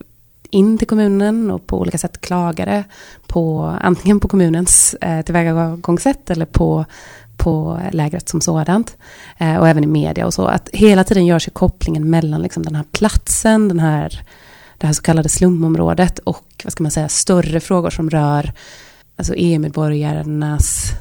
in 0.51 0.79
till 0.79 0.89
kommunen 0.89 1.51
och 1.51 1.67
på 1.67 1.81
olika 1.81 1.99
sätt 1.99 2.21
klagade 2.21 2.85
på 3.27 3.77
antingen 3.83 4.21
på 4.21 4.29
kommunens 4.29 4.95
eh, 4.95 5.23
tillvägagångssätt 5.23 6.31
eller 6.31 6.47
på, 6.47 6.85
på 7.37 7.81
lägret 7.93 8.29
som 8.29 8.41
sådant. 8.41 8.97
Eh, 9.39 9.57
och 9.57 9.69
även 9.69 9.85
i 9.85 9.87
media 9.87 10.27
och 10.27 10.35
så. 10.35 10.47
Att 10.47 10.69
hela 10.73 11.05
tiden 11.05 11.27
görs 11.27 11.49
ju 11.49 11.51
kopplingen 11.51 12.11
mellan 12.11 12.43
liksom 12.43 12.63
den 12.63 12.75
här 12.75 12.85
platsen, 12.93 13.69
den 13.69 13.81
här 13.81 14.23
det 14.83 14.87
här 14.87 14.95
så 14.95 15.03
kallade 15.03 15.29
slumområdet 15.29 16.19
och 16.19 16.63
vad 16.65 16.73
ska 16.73 16.83
man 16.83 16.91
säga, 16.91 17.09
större 17.09 17.61
frågor 17.61 17.91
som 17.91 18.11
rör 18.11 18.53
alltså 19.17 19.35
EU-medborgarnas 19.37 20.93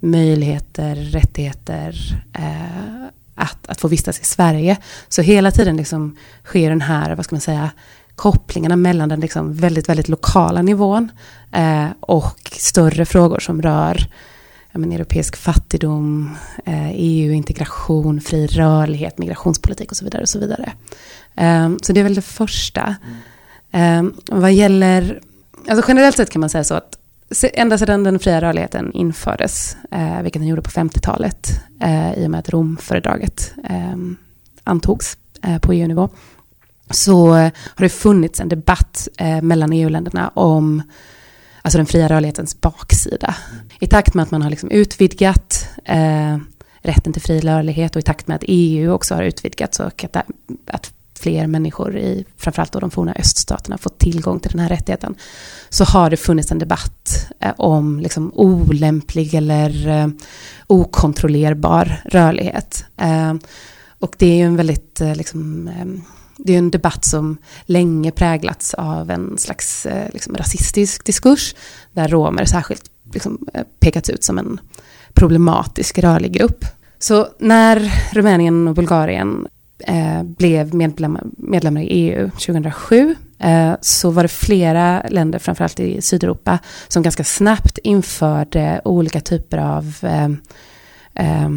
möjligheter, 0.00 0.94
rättigheter 0.94 2.22
eh, 2.32 3.04
att, 3.34 3.66
att 3.66 3.80
få 3.80 3.88
vistas 3.88 4.20
i 4.20 4.24
Sverige. 4.24 4.76
Så 5.08 5.22
hela 5.22 5.50
tiden 5.50 5.76
liksom 5.76 6.16
sker 6.44 6.70
den 6.70 6.80
här, 6.80 7.14
vad 7.14 7.24
ska 7.24 7.34
man 7.34 7.40
säga, 7.40 7.70
kopplingarna 8.16 8.76
mellan 8.76 9.08
den 9.08 9.20
liksom 9.20 9.54
väldigt, 9.54 9.88
väldigt 9.88 10.08
lokala 10.08 10.62
nivån 10.62 11.08
eh, 11.52 11.86
och 12.00 12.52
större 12.52 13.04
frågor 13.04 13.38
som 13.38 13.62
rör 13.62 14.06
men, 14.72 14.92
europeisk 14.92 15.36
fattigdom, 15.36 16.36
eh, 16.64 16.90
EU-integration, 16.90 18.20
fri 18.20 18.46
rörlighet, 18.46 19.18
migrationspolitik 19.18 19.90
och 19.90 19.96
så 19.96 20.04
vidare. 20.04 20.22
Och 20.22 20.28
så 20.28 20.38
vidare. 20.38 20.72
Um, 21.36 21.78
så 21.82 21.92
det 21.92 22.00
är 22.00 22.04
väl 22.04 22.14
det 22.14 22.22
första. 22.22 22.96
Um, 23.72 24.14
vad 24.30 24.52
gäller, 24.52 25.20
alltså 25.68 25.84
generellt 25.88 26.16
sett 26.16 26.30
kan 26.30 26.40
man 26.40 26.50
säga 26.50 26.64
så 26.64 26.74
att 26.74 26.98
ända 27.42 27.78
sedan 27.78 28.04
den 28.04 28.18
fria 28.18 28.40
rörligheten 28.40 28.92
infördes, 28.92 29.76
uh, 29.94 30.22
vilket 30.22 30.40
den 30.40 30.48
gjorde 30.48 30.62
på 30.62 30.70
50-talet, 30.70 31.60
uh, 31.84 32.10
eh, 32.10 32.18
i 32.18 32.26
och 32.26 32.30
med 32.30 32.40
att 32.40 32.48
Romfördraget 32.48 33.52
um, 33.70 34.16
antogs 34.64 35.16
uh, 35.48 35.58
på 35.58 35.72
EU-nivå, 35.72 36.08
så 36.90 37.30
har 37.30 37.82
det 37.82 37.88
funnits 37.88 38.40
en 38.40 38.48
debatt 38.48 39.08
eh, 39.18 39.42
mellan 39.42 39.72
EU-länderna 39.72 40.28
om 40.28 40.82
alltså 41.62 41.78
den 41.78 41.86
fria 41.86 42.08
rörlighetens 42.08 42.60
baksida. 42.60 43.34
I 43.80 43.86
takt 43.86 44.14
med 44.14 44.22
att 44.22 44.30
man 44.30 44.42
har 44.42 44.50
liksom 44.50 44.70
utvidgat 44.70 45.68
rätten 46.82 47.12
till 47.12 47.22
fri 47.22 47.40
rörlighet 47.40 47.96
och 47.96 48.00
i 48.00 48.02
takt 48.02 48.26
med 48.26 48.34
att 48.34 48.44
EU 48.46 48.92
också 48.92 49.14
har 49.14 49.22
utvidgats 49.22 49.80
och 49.80 50.04
att, 50.04 50.16
att 50.66 50.92
fler 51.22 51.46
människor 51.46 51.96
i 51.96 52.24
framförallt 52.36 52.72
då 52.72 52.80
de 52.80 52.90
forna 52.90 53.12
öststaterna 53.12 53.78
fått 53.78 53.98
tillgång 53.98 54.40
till 54.40 54.50
den 54.50 54.60
här 54.60 54.68
rättigheten, 54.68 55.14
så 55.68 55.84
har 55.84 56.10
det 56.10 56.16
funnits 56.16 56.52
en 56.52 56.58
debatt 56.58 57.28
eh, 57.40 57.52
om 57.56 58.00
liksom 58.00 58.32
olämplig 58.34 59.34
eller 59.34 59.88
eh, 59.88 60.08
okontrollerbar 60.66 62.02
rörlighet. 62.04 62.84
Eh, 62.96 63.34
och 63.98 64.14
det 64.18 64.26
är 64.26 64.36
ju 64.36 64.42
en 64.42 64.56
väldigt, 64.56 65.00
liksom, 65.14 65.70
det 66.36 66.54
är 66.54 66.58
en 66.58 66.70
debatt 66.70 67.04
som 67.04 67.36
länge 67.64 68.10
präglats 68.10 68.74
av 68.74 69.10
en 69.10 69.38
slags 69.38 69.86
liksom, 70.12 70.36
rasistisk 70.36 71.04
diskurs, 71.04 71.54
där 71.92 72.08
romer 72.08 72.44
särskilt 72.44 72.90
liksom, 73.12 73.46
pekats 73.80 74.10
ut 74.10 74.24
som 74.24 74.38
en 74.38 74.60
problematisk 75.14 75.98
rörlig 75.98 76.32
grupp. 76.32 76.64
Så 76.98 77.28
när 77.38 77.92
Rumänien 78.12 78.68
och 78.68 78.74
Bulgarien 78.74 79.46
eh, 79.86 80.22
blev 80.22 80.74
medlemmar, 80.74 81.24
medlemmar 81.36 81.80
i 81.80 81.86
EU 81.86 82.30
2007 82.30 83.14
eh, 83.38 83.74
så 83.80 84.10
var 84.10 84.22
det 84.22 84.28
flera 84.28 85.02
länder, 85.08 85.38
framförallt 85.38 85.80
i 85.80 86.02
Sydeuropa, 86.02 86.58
som 86.88 87.02
ganska 87.02 87.24
snabbt 87.24 87.78
införde 87.78 88.80
olika 88.84 89.20
typer 89.20 89.58
av 89.58 89.96
eh, 90.02 90.28
eh 91.14 91.48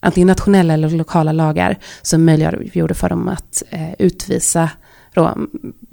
antingen 0.00 0.26
nationella 0.26 0.74
eller 0.74 0.90
lokala 0.90 1.32
lagar 1.32 1.78
som 2.02 2.24
möjliggjorde 2.24 2.94
för 2.94 3.08
dem 3.08 3.28
att 3.28 3.62
eh, 3.70 3.92
utvisa 3.98 4.70
rom, 5.12 5.50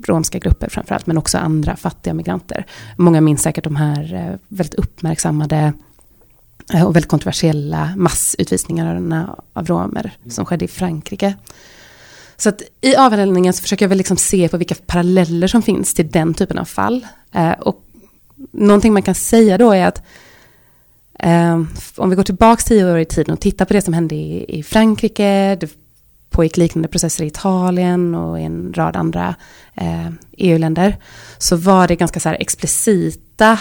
romska 0.08 0.40
grupper 0.40 0.70
framförallt, 0.70 1.08
men 1.08 1.18
också 1.18 1.38
andra 1.38 1.76
fattiga 1.76 2.14
migranter. 2.14 2.66
Många 2.98 3.22
minns 3.22 3.42
säkert 3.42 3.64
de 3.64 3.76
här 3.76 4.14
eh, 4.14 4.40
väldigt 4.48 4.74
uppmärksammade 4.74 5.58
Eh, 5.58 5.72
Eh, 6.74 6.84
och 6.84 6.96
väldigt 6.96 7.10
kontroversiella 7.10 7.94
massutvisningarna 7.98 9.36
av 9.54 9.68
romer 9.68 10.12
som 10.30 10.46
skedde 10.46 10.66
i 10.66 10.68
Frankrike. 10.68 11.36
Så 12.38 12.50
att 12.50 12.62
i 12.82 12.96
avhandlingen 12.96 13.54
så 13.54 13.62
försöker 13.62 13.86
jag 13.86 13.90
väl 13.90 13.98
liksom 13.98 14.18
se 14.18 14.50
på 14.50 14.58
vilka 14.58 14.76
paralleller 14.76 15.48
som 15.48 15.62
finns 15.62 15.94
till 15.94 16.12
den 16.12 16.34
typen 16.34 16.58
av 16.58 16.66
fall. 16.66 17.08
Eh, 17.32 17.52
och 17.52 17.84
någonting 18.52 18.94
man 18.94 19.02
kan 19.02 19.16
säga 19.16 19.58
då 19.58 19.72
är 19.72 19.88
att 19.88 20.02
eh, 21.20 21.62
om 21.96 22.10
vi 22.10 22.16
går 22.16 22.24
tillbaka 22.24 22.62
tio 22.62 22.92
år 22.92 23.00
i 23.00 23.06
tiden 23.06 23.34
och 23.34 23.40
tittar 23.40 23.66
på 23.66 23.74
det 23.74 23.82
som 23.82 23.94
hände 23.94 24.16
i, 24.16 24.60
i 24.60 24.64
Frankrike, 24.64 25.58
det 25.60 25.70
pågick 26.30 26.58
liknande 26.58 26.88
processer 26.88 27.24
i 27.24 27.28
Italien 27.28 28.16
och 28.16 28.40
i 28.40 28.44
en 28.44 28.74
rad 28.74 28.96
andra 28.96 29.36
eh, 29.74 30.10
EU-länder, 30.38 30.98
så 31.38 31.56
var 31.56 31.88
det 31.88 31.96
ganska 31.96 32.20
så 32.20 32.30
här 32.30 32.38
explicita 32.40 33.60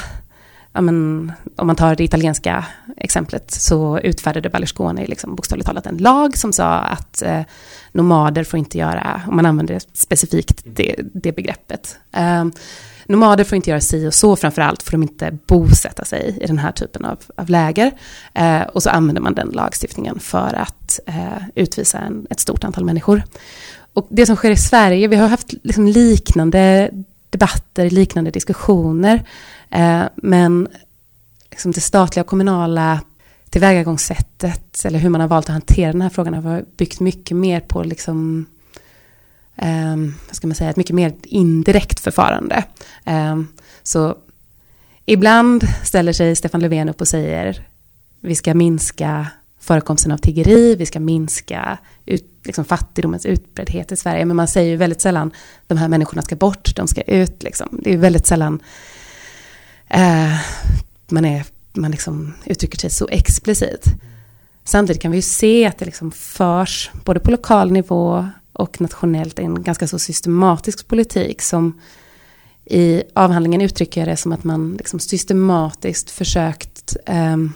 ja, 0.73 0.81
men, 0.81 1.33
om 1.57 1.67
man 1.67 1.76
tar 1.76 1.95
det 1.95 2.05
italienska 2.05 2.64
exemplet 2.97 3.50
så 3.50 3.99
utfärdade 3.99 4.50
Berlusconi 4.50 5.07
liksom 5.07 5.35
bokstavligt 5.35 5.67
talat 5.67 5.87
en 5.87 5.97
lag 5.97 6.37
som 6.37 6.52
sa 6.52 6.79
att 6.79 7.23
eh, 7.23 7.41
nomader 7.93 8.45
får 8.45 8.59
inte 8.59 8.79
göra, 8.79 9.23
om 9.29 9.37
man 9.37 9.47
använder 9.47 9.81
specifikt 9.93 10.62
det, 10.64 10.97
det 11.14 11.33
begreppet. 11.33 11.97
Eh, 12.12 12.45
nomader 13.07 13.45
får 13.45 13.57
inte 13.57 13.71
göra 13.71 13.81
si 13.81 14.07
och 14.07 14.14
så, 14.14 14.37
framförallt 14.37 14.83
får 14.83 14.93
de 14.93 15.02
inte 15.02 15.38
bosätta 15.47 16.05
sig 16.05 16.38
i 16.41 16.47
den 16.47 16.59
här 16.59 16.73
typen 16.73 17.05
av, 17.05 17.19
av 17.37 17.50
läger. 17.50 17.93
Eh, 18.35 18.62
och 18.62 18.83
så 18.83 18.91
använder 18.91 19.23
man 19.23 19.35
den 19.35 19.49
lagstiftningen 19.49 20.21
för 20.21 20.55
att 20.55 21.00
eh, 21.07 21.43
utvisa 21.55 21.99
en, 21.99 22.26
ett 22.31 22.41
stort 22.41 22.64
antal 22.64 22.85
människor. 22.85 23.23
Och 23.95 24.07
det 24.11 24.26
som 24.26 24.37
sker 24.37 24.50
i 24.50 24.57
Sverige, 24.57 25.09
vi 25.09 25.17
har 25.17 25.29
haft 25.29 25.52
liksom 25.62 25.88
liknande 25.88 26.91
debatter, 27.31 27.91
liknande 27.91 28.31
diskussioner. 28.31 29.23
Eh, 29.73 30.02
men 30.17 30.69
liksom 31.50 31.73
det 31.73 31.81
statliga 31.81 32.23
och 32.23 32.26
kommunala 32.26 33.00
tillvägagångssättet 33.50 34.85
eller 34.85 34.99
hur 34.99 35.09
man 35.09 35.21
har 35.21 35.29
valt 35.29 35.47
att 35.47 35.52
hantera 35.52 35.93
den 35.93 36.02
här 36.02 36.09
frågan 36.09 36.35
har 36.35 36.64
byggt 36.76 37.00
mycket 37.00 37.37
mer 37.37 37.61
på 37.61 37.83
liksom, 37.83 38.47
ehm, 39.57 40.14
vad 40.26 40.37
ska 40.37 40.47
man 40.47 40.55
säga, 40.55 40.71
ett 40.71 40.76
mycket 40.76 40.95
mer 40.95 41.14
indirekt 41.23 42.00
förfarande. 42.00 42.64
Ehm, 43.05 43.49
så 43.83 44.17
ibland 45.07 45.64
ställer 45.85 46.12
sig 46.12 46.37
Stefan 46.37 46.61
Löfven 46.61 46.88
upp 46.88 47.00
och 47.00 47.09
säger 47.09 47.67
vi 48.21 48.35
ska 48.35 48.55
minska 48.55 49.26
förekomsten 49.61 50.12
av 50.12 50.17
tiggeri, 50.17 50.75
vi 50.76 50.87
ska 50.87 51.00
minska 51.00 51.79
ut, 52.07 52.26
liksom 52.45 52.64
fattigdomens 52.64 53.26
utbreddhet 53.26 53.93
i 53.93 53.97
Sverige. 53.97 54.25
Men 54.25 54.37
man 54.37 54.49
säger 54.49 54.71
ju 54.71 54.76
väldigt 54.76 55.00
sällan 55.00 55.31
de 55.67 55.79
här 55.79 55.88
människorna 55.88 56.23
ska 56.23 56.37
bort, 56.37 56.76
de 56.76 56.88
ska 56.88 57.02
ut. 57.02 57.43
Liksom. 57.43 57.81
Det 57.83 57.93
är 57.93 57.97
väldigt 57.97 58.26
sällan 58.26 58.61
eh, 59.93 60.37
man, 61.09 61.25
är, 61.25 61.45
man 61.73 61.91
liksom 61.91 62.35
uttrycker 62.45 62.79
sig 62.79 62.91
så 62.91 63.09
explicit. 63.09 63.87
samtidigt 64.65 65.03
kan 65.03 65.11
vi 65.11 65.19
ju 65.19 65.23
se 65.23 65.67
att 65.67 65.79
det 65.79 65.85
liksom 65.85 66.13
förs, 66.13 66.91
både 67.05 67.21
på 67.21 67.31
lokal 67.31 67.73
nivå 67.73 68.29
och 68.53 68.81
nationellt, 68.81 69.39
en 69.39 69.63
ganska 69.63 69.89
så 69.89 69.99
systematisk 69.99 70.89
politik 70.89 71.43
som 71.43 71.81
i 72.65 73.03
avhandlingen 73.15 73.61
uttrycker 73.61 74.01
jag 74.01 74.09
det 74.09 74.17
som 74.17 74.33
att 74.33 74.45
man 74.45 74.77
liksom 74.77 75.01
systematiskt 75.01 76.11
försökt 76.11 76.97
um, 77.07 77.53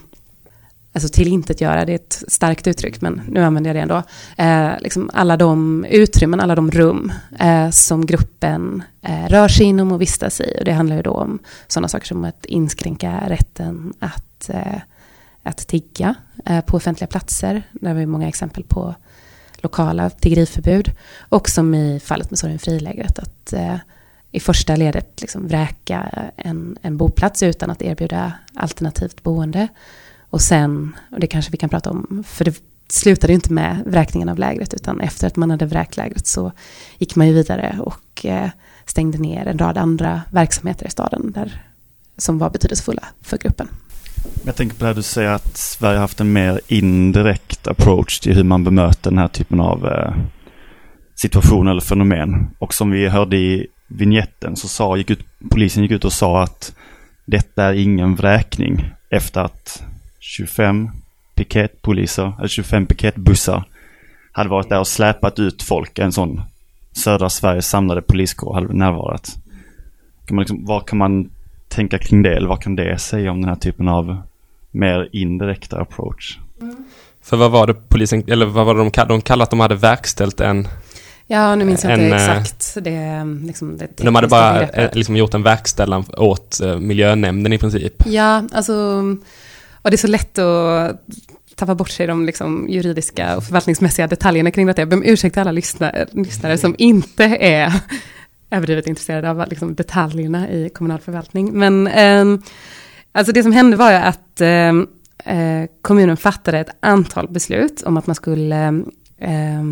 alltså 0.97 1.09
tillintetgöra, 1.09 1.85
det 1.85 1.93
är 1.93 1.97
ett 1.97 2.23
starkt 2.29 2.67
uttryck, 2.67 3.01
men 3.01 3.23
nu 3.29 3.43
använder 3.43 3.69
jag 3.69 3.77
det 3.77 3.81
ändå, 3.81 4.03
eh, 4.37 4.81
liksom 4.81 5.11
alla 5.13 5.37
de 5.37 5.85
utrymmen, 5.91 6.41
alla 6.41 6.55
de 6.55 6.71
rum 6.71 7.13
eh, 7.39 7.71
som 7.71 8.07
gruppen 8.07 8.83
eh, 9.03 9.29
rör 9.29 9.49
sig 9.49 9.67
inom 9.67 9.93
och 9.93 10.01
vistas 10.01 10.41
i. 10.41 10.57
Och 10.59 10.65
det 10.65 10.73
handlar 10.73 10.97
ju 10.97 11.03
då 11.03 11.11
om 11.11 11.39
sådana 11.67 11.89
saker 11.89 12.07
som 12.07 12.25
att 12.25 12.45
inskränka 12.45 13.23
rätten 13.27 13.93
att, 13.99 14.49
eh, 14.49 14.81
att 15.43 15.57
tigga 15.57 16.15
eh, 16.45 16.61
på 16.61 16.77
offentliga 16.77 17.09
platser. 17.09 17.63
Där 17.73 17.89
har 17.89 17.97
vi 17.97 18.07
många 18.07 18.29
exempel 18.29 18.65
på 18.65 18.95
lokala 19.57 20.11
tiggeriförbud. 20.11 20.93
Och 21.29 21.49
som 21.49 21.75
i 21.75 22.01
fallet 22.01 22.31
med 22.31 22.39
Sorgenfrilägret, 22.39 23.19
att 23.19 23.53
eh, 23.53 23.77
i 24.33 24.41
första 24.41 24.77
ledet 24.77 25.21
liksom 25.21 25.49
vräka 25.49 26.31
en, 26.37 26.77
en 26.83 26.97
boplats 26.97 27.43
utan 27.43 27.71
att 27.71 27.83
erbjuda 27.83 28.33
alternativt 28.55 29.23
boende. 29.23 29.69
Och 30.37 30.43
sen, 30.43 30.97
och 31.13 31.21
det 31.21 31.27
kanske 31.27 31.51
vi 31.51 31.59
kan 31.59 31.69
prata 31.69 31.91
om, 31.91 32.25
för 32.27 32.45
det 32.45 32.61
slutade 32.89 33.33
ju 33.33 33.35
inte 33.35 33.53
med 33.53 33.83
vräkningen 33.87 34.29
av 34.29 34.39
lägret, 34.39 34.75
utan 34.75 35.01
efter 35.01 35.27
att 35.27 35.37
man 35.37 35.51
hade 35.51 35.67
vräkt 35.67 35.97
lägret 35.97 36.27
så 36.27 36.53
gick 36.99 37.17
man 37.17 37.27
ju 37.27 37.33
vidare 37.33 37.79
och 37.81 38.27
eh, 38.27 38.51
stängde 38.87 39.19
ner 39.19 39.47
en 39.47 39.59
rad 39.59 39.79
andra 39.79 40.23
verksamheter 40.31 40.87
i 40.87 40.91
staden 40.91 41.33
där, 41.33 41.63
som 42.17 42.39
var 42.39 42.51
betydelsefulla 42.51 43.05
för 43.23 43.39
gruppen. 43.39 43.69
Jag 44.45 44.57
tänker 44.57 44.77
på 44.77 44.85
det 44.85 44.87
här 44.87 44.95
du 44.95 45.03
säger 45.03 45.31
att 45.31 45.57
Sverige 45.57 45.97
har 45.97 46.01
haft 46.01 46.21
en 46.21 46.33
mer 46.33 46.61
indirekt 46.69 47.67
approach 47.67 48.21
till 48.21 48.35
hur 48.35 48.45
man 48.45 48.65
bemöter 48.65 49.11
den 49.11 49.19
här 49.19 49.29
typen 49.29 49.61
av 49.61 49.87
eh, 49.87 50.15
situation 51.15 51.69
eller 51.69 51.81
fenomen. 51.81 52.51
Och 52.59 52.75
som 52.75 52.91
vi 52.91 53.09
hörde 53.09 53.37
i 53.37 53.67
vignetten 53.89 54.57
så 54.57 54.69
sa, 54.69 54.97
gick 54.97 55.11
ut, 55.11 55.25
polisen 55.51 55.83
gick 55.83 55.93
ut 55.93 56.05
och 56.05 56.13
sa 56.13 56.43
att 56.43 56.75
detta 57.25 57.65
är 57.65 57.73
ingen 57.73 58.15
vräkning 58.15 58.93
efter 59.11 59.41
att 59.41 59.83
25 60.27 60.91
piketpoliser, 61.35 62.33
eller 62.39 62.49
25 62.49 62.87
piketbussar 62.87 63.65
hade 64.33 64.51
varit 64.51 64.69
där 64.69 64.81
och 64.81 64.87
släpat 64.87 65.39
ut 65.39 65.63
folk. 65.63 65.99
En 65.99 66.13
sån 66.13 66.43
södra 66.93 67.31
Sveriges 67.31 67.69
samlade 67.69 68.03
poliskår 68.03 68.55
hade 68.55 68.75
närvarat. 68.75 69.37
Kan 70.25 70.35
man 70.35 70.43
liksom, 70.43 70.65
vad 70.65 70.87
kan 70.87 70.99
man 70.99 71.31
tänka 71.69 71.99
kring 71.99 72.23
det? 72.23 72.37
Eller 72.37 72.49
vad 72.49 72.63
kan 72.63 72.77
det 72.77 72.99
säga 72.99 73.31
om 73.31 73.41
den 73.41 73.49
här 73.49 73.57
typen 73.57 73.89
av 73.89 74.23
mer 74.71 75.09
indirekta 75.13 75.81
approach? 75.81 76.39
Mm. 76.61 76.85
För 77.23 77.37
vad 77.37 77.51
var 77.51 77.67
det 77.67 77.75
polisen, 77.75 78.25
eller 78.29 78.47
vad 78.47 78.67
var 78.67 78.75
det 78.75 78.81
de 78.81 78.91
kallade, 78.91 79.15
de 79.15 79.21
kallade 79.21 79.43
att 79.43 79.51
de 79.51 79.61
hade 79.61 79.75
verkställt 79.75 80.41
en 80.41 80.69
Ja, 81.27 81.55
nu 81.55 81.65
minns 81.65 81.85
jag 81.85 81.93
inte 81.93 82.17
eh, 82.17 82.17
exakt 82.17 82.85
det, 82.85 83.25
liksom 83.47 83.79
det 83.79 83.89
De 83.97 84.15
hade 84.15 84.29
bara. 84.29 84.63
Eh, 84.63 84.91
liksom 84.95 85.17
gjort 85.17 85.35
en 85.35 85.43
verkställan 85.43 86.05
åt 86.17 86.61
uh, 86.63 86.79
miljönämnden 86.79 87.53
i 87.53 87.59
princip. 87.59 88.07
Ja, 88.07 88.43
alltså 88.53 89.03
och 89.87 89.91
det 89.91 89.95
är 89.95 89.99
så 89.99 90.07
lätt 90.07 90.39
att 90.39 91.01
tappa 91.55 91.75
bort 91.75 91.91
sig 91.91 92.07
de 92.07 92.27
liksom 92.27 92.67
juridiska 92.69 93.37
och 93.37 93.45
förvaltningsmässiga 93.45 94.07
detaljerna 94.07 94.51
kring 94.51 94.67
detta. 94.67 94.81
Jag 94.81 94.89
ber 94.89 94.97
om 94.97 95.03
ursäkt 95.07 95.33
till 95.35 95.41
alla 95.41 95.53
lyssnare, 95.53 96.07
lyssnare 96.13 96.59
som 96.59 96.75
inte 96.79 97.25
är 97.25 97.73
överdrivet 98.51 98.87
intresserade 98.87 99.31
av 99.31 99.49
liksom 99.49 99.75
detaljerna 99.75 100.51
i 100.51 100.69
kommunal 100.69 101.01
förvaltning. 101.01 101.59
Men 101.59 101.87
eh, 101.87 102.41
alltså 103.13 103.33
det 103.33 103.43
som 103.43 103.53
hände 103.53 103.77
var 103.77 103.91
ju 103.91 103.97
att 103.97 104.41
ehm, 104.41 104.87
eh, 105.25 105.69
kommunen 105.83 106.17
fattade 106.17 106.59
ett 106.59 106.77
antal 106.81 107.29
beslut 107.29 107.83
om 107.83 107.97
att 107.97 108.07
man 108.07 108.17
skulle 108.17 108.67
eh, 109.19 109.65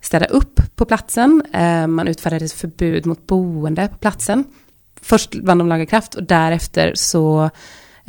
städa 0.00 0.26
upp 0.26 0.60
på 0.74 0.84
platsen. 0.84 1.42
Eh, 1.52 1.86
man 1.86 2.08
utfärdade 2.08 2.44
ett 2.44 2.52
förbud 2.52 3.06
mot 3.06 3.26
boende 3.26 3.88
på 3.88 3.96
platsen. 3.96 4.44
Först 5.02 5.34
vann 5.34 5.58
de 5.58 5.68
laga 5.68 5.86
kraft 5.86 6.14
och 6.14 6.22
därefter 6.22 6.92
så 6.94 7.50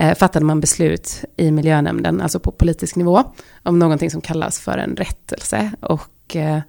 eh, 0.02 0.16
fattade 0.16 0.46
man 0.46 0.60
beslut 0.60 1.24
i 1.38 1.52
miljönämnden, 1.52 2.22
alltså 2.22 2.40
på 2.40 2.52
politisk 2.52 2.96
nivå, 2.96 3.24
om 3.64 3.80
någonting 3.80 4.12
som 4.12 4.22
kallas 4.22 4.60
för 4.60 4.78
en 4.78 4.96
rättelse. 4.96 5.72
Och 5.80 6.36
eh, 6.36 6.60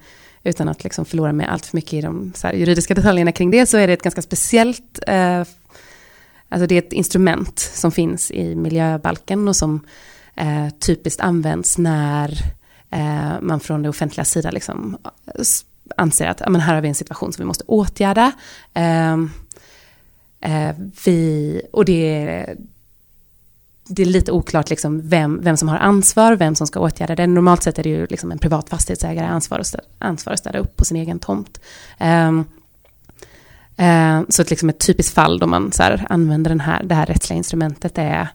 utan 0.43 0.69
att 0.69 0.83
liksom 0.83 1.05
förlora 1.05 1.33
mig 1.33 1.45
allt 1.45 1.65
för 1.65 1.77
mycket 1.77 1.93
i 1.93 2.01
de 2.01 2.33
här, 2.43 2.53
juridiska 2.53 2.93
detaljerna 2.93 3.31
kring 3.31 3.51
det, 3.51 3.65
så 3.65 3.77
är 3.77 3.87
det 3.87 3.93
ett 3.93 4.03
ganska 4.03 4.21
speciellt, 4.21 4.99
eh, 5.07 5.43
alltså 6.49 6.67
det 6.67 6.75
är 6.75 6.79
ett 6.79 6.93
instrument 6.93 7.59
som 7.59 7.91
finns 7.91 8.31
i 8.31 8.55
miljöbalken 8.55 9.47
och 9.47 9.55
som 9.55 9.79
eh, 10.35 10.69
typiskt 10.79 11.21
används 11.21 11.77
när 11.77 12.31
eh, 12.89 13.41
man 13.41 13.59
från 13.59 13.83
det 13.83 13.89
offentliga 13.89 14.25
sida 14.25 14.51
liksom 14.51 14.97
anser 15.97 16.27
att 16.27 16.41
men 16.49 16.61
här 16.61 16.75
har 16.75 16.81
vi 16.81 16.87
en 16.87 16.95
situation 16.95 17.33
som 17.33 17.43
vi 17.43 17.47
måste 17.47 17.63
åtgärda. 17.67 18.31
Eh, 18.73 19.13
eh, 20.41 20.75
vi, 21.05 21.61
och 21.73 21.85
det, 21.85 22.45
det 23.85 24.01
är 24.01 24.05
lite 24.05 24.31
oklart 24.31 24.69
liksom 24.69 25.09
vem, 25.09 25.41
vem 25.41 25.57
som 25.57 25.69
har 25.69 25.77
ansvar, 25.77 26.35
vem 26.35 26.55
som 26.55 26.67
ska 26.67 26.79
åtgärda 26.79 27.15
det. 27.15 27.27
Normalt 27.27 27.63
sett 27.63 27.79
är 27.79 27.83
det 27.83 27.89
ju 27.89 28.07
liksom 28.07 28.31
en 28.31 28.39
privat 28.39 28.69
fastighetsägare 28.69 29.27
ansvar 29.27 29.59
att 29.59 29.67
städa, 29.67 29.83
ansvar 29.99 30.33
att 30.33 30.39
städa 30.39 30.59
upp 30.59 30.77
på 30.77 30.85
sin 30.85 30.97
egen 30.97 31.19
tomt. 31.19 31.59
Um, 31.99 32.39
uh, 33.79 34.21
så 34.29 34.41
ett, 34.41 34.49
liksom 34.49 34.69
ett 34.69 34.79
typiskt 34.79 35.15
fall 35.15 35.39
då 35.39 35.47
man 35.47 35.71
så 35.71 35.83
här, 35.83 36.05
använder 36.09 36.49
den 36.49 36.59
här, 36.59 36.83
det 36.83 36.95
här 36.95 37.05
rättsliga 37.05 37.37
instrumentet 37.37 37.97
är, 37.97 38.27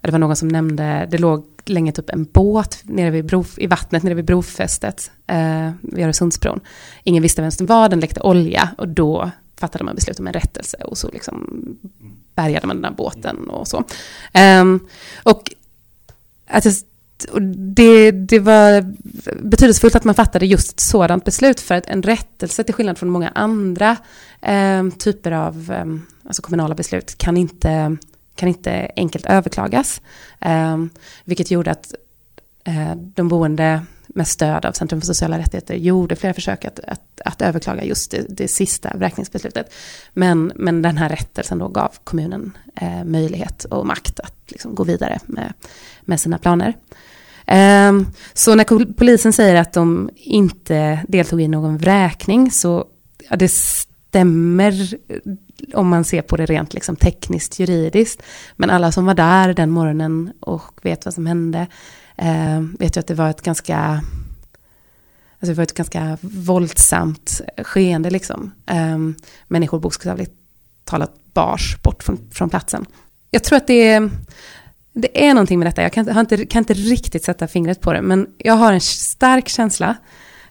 det 0.00 0.10
var 0.10 0.18
någon 0.18 0.36
som 0.36 0.48
nämnde, 0.48 1.08
det 1.10 1.18
låg 1.18 1.46
länge 1.64 1.92
typ 1.92 2.10
en 2.10 2.24
båt 2.24 2.80
nere 2.82 3.10
vid 3.10 3.24
bro, 3.24 3.44
i 3.56 3.66
vattnet 3.66 4.02
nere 4.02 4.14
vid 4.14 4.24
brofästet 4.24 5.10
uh, 5.32 5.70
vid 5.82 6.04
Öresundsbron. 6.04 6.60
Ingen 7.02 7.22
visste 7.22 7.42
vem 7.42 7.50
som 7.50 7.66
var, 7.66 7.88
den 7.88 8.00
läckte 8.00 8.20
olja 8.20 8.68
och 8.78 8.88
då 8.88 9.30
fattade 9.56 9.84
man 9.84 9.94
beslut 9.94 10.20
om 10.20 10.26
en 10.26 10.32
rättelse 10.32 10.76
och 10.76 10.98
så 10.98 11.10
liksom 11.12 11.58
bärgade 12.34 12.66
man 12.66 12.76
den 12.76 12.84
här 12.84 12.92
båten 12.92 13.48
och 13.50 13.68
så. 13.68 13.84
Um, 14.60 14.88
och 15.22 15.52
att 16.46 16.64
jag, 16.64 16.74
och 17.32 17.42
det, 17.42 18.10
det 18.10 18.38
var 18.38 18.94
betydelsefullt 19.42 19.94
att 19.94 20.04
man 20.04 20.14
fattade 20.14 20.46
just 20.46 20.72
ett 20.72 20.80
sådant 20.80 21.24
beslut 21.24 21.60
för 21.60 21.74
att 21.74 21.86
en 21.86 22.02
rättelse 22.02 22.64
till 22.64 22.74
skillnad 22.74 22.98
från 22.98 23.08
många 23.08 23.32
andra 23.34 23.96
um, 24.48 24.90
typer 24.90 25.32
av 25.32 25.74
um, 25.82 26.06
alltså 26.24 26.42
kommunala 26.42 26.74
beslut 26.74 27.18
kan 27.18 27.36
inte, 27.36 27.96
kan 28.34 28.48
inte 28.48 28.90
enkelt 28.96 29.26
överklagas. 29.26 30.00
vilket 31.24 31.50
gjorde 31.50 31.70
att 31.70 31.94
uh, 32.68 32.96
de 32.96 33.28
boende 33.28 33.82
med 34.08 34.28
stöd 34.28 34.64
av 34.64 34.72
Centrum 34.72 35.00
för 35.00 35.06
sociala 35.06 35.38
rättigheter 35.38 35.74
gjorde 35.74 36.16
flera 36.16 36.34
försök 36.34 36.64
att, 36.64 36.78
att, 36.78 37.20
att 37.24 37.42
överklaga 37.42 37.84
just 37.84 38.10
det, 38.10 38.26
det, 38.28 38.48
sista 38.48 38.92
vräkningsbeslutet. 38.96 39.74
Men, 40.12 40.52
men 40.54 40.82
den 40.82 40.96
här 40.96 41.08
rättelsen 41.08 41.58
då 41.58 41.68
gav 41.68 41.92
kommunen 42.04 42.56
eh, 42.80 43.04
möjlighet 43.04 43.64
och 43.64 43.86
makt 43.86 44.20
att 44.20 44.34
liksom 44.46 44.74
gå 44.74 44.84
vidare 44.84 45.18
med, 45.26 45.52
med 46.00 46.20
sina 46.20 46.38
planer. 46.38 46.74
Eh, 47.46 47.92
så 48.32 48.54
när 48.54 48.92
polisen 48.92 49.32
säger 49.32 49.54
att 49.54 49.72
de 49.72 50.10
inte 50.16 51.04
deltog 51.08 51.40
i 51.40 51.48
någon 51.48 51.78
vräkning 51.78 52.50
så 52.50 52.84
ja, 53.30 53.36
det 53.36 53.52
stämmer 53.52 54.94
eh, 55.08 55.18
om 55.74 55.88
man 55.88 56.04
ser 56.04 56.22
på 56.22 56.36
det 56.36 56.46
rent 56.46 56.74
liksom 56.74 56.96
tekniskt 56.96 57.58
juridiskt. 57.58 58.22
Men 58.56 58.70
alla 58.70 58.92
som 58.92 59.06
var 59.06 59.14
där 59.14 59.54
den 59.54 59.70
morgonen 59.70 60.32
och 60.40 60.80
vet 60.82 61.04
vad 61.04 61.14
som 61.14 61.26
hände 61.26 61.66
eh, 62.16 62.60
vet 62.78 62.96
jag 62.96 63.00
att 63.00 63.06
det 63.06 63.14
var 63.14 63.30
ett 63.30 63.42
ganska 63.42 64.02
Alltså 65.38 65.52
det 65.52 65.56
var 65.56 65.62
ett 65.62 65.74
ganska 65.74 66.18
våldsamt 66.20 67.40
skeende 67.58 68.10
liksom. 68.10 68.52
Eh, 68.66 68.98
människor 69.48 69.78
bokstavligt 69.78 70.32
talat 70.84 71.10
bars 71.32 71.82
bort 71.82 72.02
från, 72.02 72.18
från 72.30 72.50
platsen. 72.50 72.86
Jag 73.30 73.44
tror 73.44 73.56
att 73.56 73.66
det 73.66 73.88
är, 73.88 74.10
det 74.92 75.26
är 75.26 75.34
någonting 75.34 75.58
med 75.58 75.66
detta. 75.66 75.82
Jag 75.82 75.92
kan, 75.92 76.08
har 76.08 76.20
inte, 76.20 76.46
kan 76.46 76.58
inte 76.58 76.74
riktigt 76.74 77.24
sätta 77.24 77.48
fingret 77.48 77.80
på 77.80 77.92
det. 77.92 78.02
Men 78.02 78.26
jag 78.38 78.54
har 78.54 78.72
en 78.72 78.80
stark 78.80 79.48
känsla. 79.48 79.96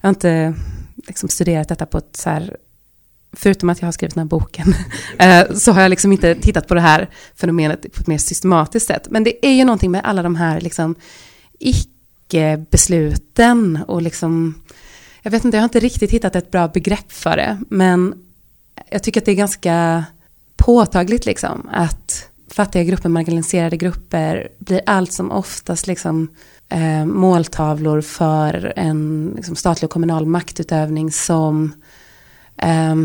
Jag 0.02 0.08
har 0.08 0.10
inte 0.10 0.54
liksom 0.96 1.30
studerat 1.30 1.70
detta 1.70 1.86
på 1.86 1.98
ett 1.98 2.16
så 2.16 2.30
här 2.30 2.58
förutom 3.34 3.70
att 3.70 3.82
jag 3.82 3.88
har 3.88 3.92
skrivit 3.92 4.16
den 4.16 4.22
här 4.22 4.28
boken, 4.30 4.74
eh, 5.20 5.54
så 5.54 5.72
har 5.72 5.82
jag 5.82 5.90
liksom 5.90 6.12
inte 6.12 6.36
tittat 6.36 6.68
på 6.68 6.74
det 6.74 6.82
här 6.82 7.10
fenomenet 7.36 7.82
på 7.82 8.02
ett 8.02 8.08
mer 8.08 8.18
systematiskt 8.18 8.88
sätt. 8.88 9.08
Men 9.10 9.24
det 9.24 9.46
är 9.46 9.54
ju 9.54 9.66
någonting 9.66 9.92
med 9.92 10.02
alla 10.04 10.24
de 10.24 10.36
här 10.36 10.62
liksom 10.62 10.96
icke-besluten 11.68 13.80
och 13.88 14.02
liksom, 14.02 14.62
jag 15.22 15.32
vet 15.32 15.46
inte, 15.46 15.58
jag 15.58 15.62
har 15.62 15.70
inte 15.70 15.80
riktigt 15.80 16.12
hittat 16.12 16.36
ett 16.36 16.52
bra 16.52 16.68
begrepp 16.68 17.12
för 17.12 17.38
det, 17.38 17.62
men 17.70 18.14
jag 18.90 19.04
tycker 19.04 19.22
att 19.22 19.26
det 19.26 19.32
är 19.32 19.36
ganska 19.36 20.06
påtagligt 20.56 21.26
liksom 21.26 21.70
att 21.74 22.30
fattiga 22.48 22.84
grupper, 22.84 23.10
marginaliserade 23.10 23.78
grupper 23.78 24.48
blir 24.60 24.82
allt 24.86 25.12
som 25.12 25.32
oftast 25.32 25.88
liksom 25.88 26.28
eh, 26.70 27.06
måltavlor 27.06 28.02
för 28.02 28.74
en 28.76 29.34
liksom, 29.36 29.56
statlig 29.56 29.88
och 29.88 29.92
kommunal 29.92 30.26
maktutövning 30.26 31.12
som 31.12 31.74
eh, 32.58 32.96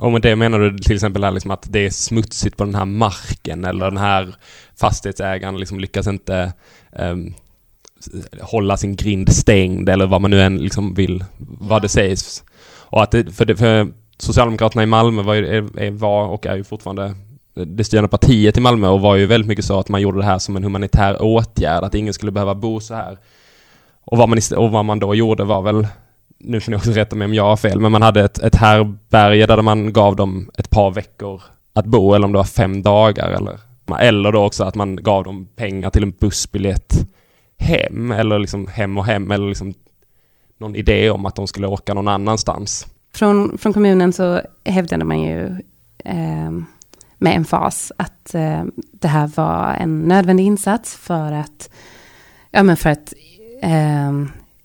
och 0.00 0.12
med 0.12 0.22
det 0.22 0.36
menar 0.36 0.58
du 0.58 0.78
till 0.78 0.94
exempel 0.94 1.24
här 1.24 1.30
liksom 1.30 1.50
att 1.50 1.72
det 1.72 1.86
är 1.86 1.90
smutsigt 1.90 2.56
på 2.56 2.64
den 2.64 2.74
här 2.74 2.84
marken 2.84 3.64
eller 3.64 3.84
den 3.84 3.96
här 3.96 4.34
fastighetsägaren 4.76 5.60
liksom 5.60 5.80
lyckas 5.80 6.06
inte 6.06 6.52
um, 6.92 7.34
hålla 8.40 8.76
sin 8.76 8.96
grind 8.96 9.32
stängd 9.32 9.88
eller 9.88 10.06
vad 10.06 10.20
man 10.20 10.30
nu 10.30 10.42
än 10.42 10.58
liksom 10.58 10.94
vill, 10.94 11.24
vad 11.60 11.82
det 11.82 11.88
sägs. 11.88 12.44
Och 12.78 13.02
att 13.02 13.10
det, 13.10 13.32
för, 13.32 13.44
det, 13.44 13.56
för 13.56 13.88
Socialdemokraterna 14.18 14.82
i 14.82 14.86
Malmö 14.86 15.22
var, 15.22 15.34
ju, 15.34 15.56
är, 15.56 15.90
var 15.90 16.26
och 16.26 16.46
är 16.46 16.56
ju 16.56 16.64
fortfarande 16.64 17.14
det 17.54 17.84
styrande 17.84 18.08
partiet 18.08 18.56
i 18.56 18.60
Malmö 18.60 18.88
och 18.88 19.00
var 19.00 19.16
ju 19.16 19.26
väldigt 19.26 19.48
mycket 19.48 19.64
så 19.64 19.78
att 19.78 19.88
man 19.88 20.00
gjorde 20.00 20.18
det 20.18 20.24
här 20.24 20.38
som 20.38 20.56
en 20.56 20.64
humanitär 20.64 21.22
åtgärd, 21.22 21.84
att 21.84 21.94
ingen 21.94 22.14
skulle 22.14 22.32
behöva 22.32 22.54
bo 22.54 22.80
så 22.80 22.94
här. 22.94 23.18
Och 24.04 24.18
vad 24.18 24.28
man, 24.28 24.38
och 24.56 24.70
vad 24.70 24.84
man 24.84 24.98
då 24.98 25.14
gjorde 25.14 25.44
var 25.44 25.62
väl, 25.62 25.86
nu 26.38 26.60
får 26.60 26.70
ni 26.70 26.76
också 26.76 26.90
rätta 26.90 27.16
mig 27.16 27.24
om 27.24 27.34
jag 27.34 27.44
har 27.44 27.56
fel, 27.56 27.80
men 27.80 27.92
man 27.92 28.02
hade 28.02 28.24
ett, 28.24 28.38
ett 28.38 28.56
härberge 28.56 29.46
där 29.46 29.62
man 29.62 29.92
gav 29.92 30.16
dem 30.16 30.50
ett 30.58 30.70
par 30.70 30.90
veckor 30.90 31.42
att 31.72 31.86
bo, 31.86 32.14
eller 32.14 32.26
om 32.26 32.32
det 32.32 32.38
var 32.38 32.44
fem 32.44 32.82
dagar 32.82 33.28
eller 33.28 33.58
eller 33.98 34.32
då 34.32 34.44
också 34.44 34.64
att 34.64 34.74
man 34.74 34.96
gav 34.96 35.24
dem 35.24 35.48
pengar 35.56 35.90
till 35.90 36.02
en 36.02 36.10
bussbiljett 36.10 37.06
hem, 37.60 38.12
eller 38.12 38.38
liksom 38.38 38.66
hem 38.66 38.98
och 38.98 39.04
hem, 39.04 39.30
eller 39.30 39.48
liksom 39.48 39.74
någon 40.58 40.76
idé 40.76 41.10
om 41.10 41.26
att 41.26 41.34
de 41.34 41.46
skulle 41.46 41.66
åka 41.66 41.94
någon 41.94 42.08
annanstans. 42.08 42.86
Från, 43.12 43.58
från 43.58 43.72
kommunen 43.72 44.12
så 44.12 44.40
hävdade 44.64 45.04
man 45.04 45.22
ju 45.22 45.46
eh, 46.04 46.50
med 47.18 47.36
emfas 47.36 47.92
att 47.96 48.34
eh, 48.34 48.64
det 48.92 49.08
här 49.08 49.30
var 49.34 49.74
en 49.74 50.00
nödvändig 50.00 50.44
insats 50.44 50.96
för 50.96 51.32
att, 51.32 51.70
ja 52.50 52.62
men 52.62 52.76
för 52.76 52.90
att 52.90 53.14
eh, 53.62 54.12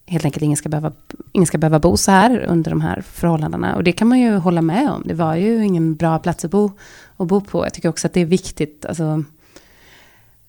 helt 0.07 0.25
enkelt 0.25 0.43
ingen 0.43 0.57
ska, 0.57 0.69
behöva, 0.69 0.91
ingen 1.31 1.47
ska 1.47 1.57
behöva 1.57 1.79
bo 1.79 1.97
så 1.97 2.11
här 2.11 2.45
under 2.47 2.71
de 2.71 2.81
här 2.81 3.01
förhållandena. 3.01 3.75
Och 3.75 3.83
det 3.83 3.91
kan 3.91 4.07
man 4.07 4.19
ju 4.19 4.35
hålla 4.35 4.61
med 4.61 4.91
om. 4.91 5.03
Det 5.05 5.13
var 5.13 5.35
ju 5.35 5.65
ingen 5.65 5.95
bra 5.95 6.19
plats 6.19 6.45
att 6.45 6.51
bo, 6.51 6.71
att 7.17 7.27
bo 7.27 7.41
på. 7.41 7.65
Jag 7.65 7.73
tycker 7.73 7.89
också 7.89 8.07
att 8.07 8.13
det 8.13 8.21
är 8.21 8.25
viktigt, 8.25 8.85
alltså, 8.85 9.23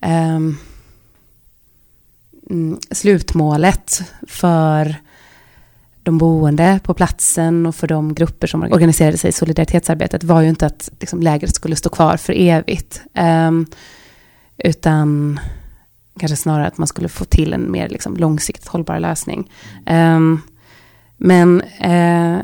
um, 0.07 0.59
Mm, 2.51 2.79
slutmålet 2.91 4.03
för 4.29 4.97
de 6.03 6.19
boende 6.19 6.81
på 6.83 6.95
platsen 6.95 7.67
och 7.67 7.75
för 7.75 7.87
de 7.87 8.15
grupper 8.15 8.47
som 8.47 8.63
organiserade 8.63 9.19
sig 9.19 9.29
i 9.29 9.33
solidaritetsarbetet 9.33 10.25
var 10.25 10.41
ju 10.41 10.49
inte 10.49 10.67
att 10.67 10.91
liksom, 11.01 11.23
lägret 11.23 11.55
skulle 11.55 11.77
stå 11.77 11.89
kvar 11.89 12.17
för 12.17 12.33
evigt. 12.37 13.03
Um, 13.15 13.67
utan 14.59 15.41
kanske 16.19 16.37
snarare 16.37 16.67
att 16.67 16.79
man 16.79 16.87
skulle 16.89 17.09
få 17.09 17.25
till 17.25 17.53
en 17.53 17.73
mer 17.73 17.89
liksom, 17.89 18.17
långsiktigt 18.17 18.69
hållbar 18.69 19.01
lösning. 19.01 19.51
Um, 19.87 20.43
men 21.17 21.61
eh, 21.61 22.39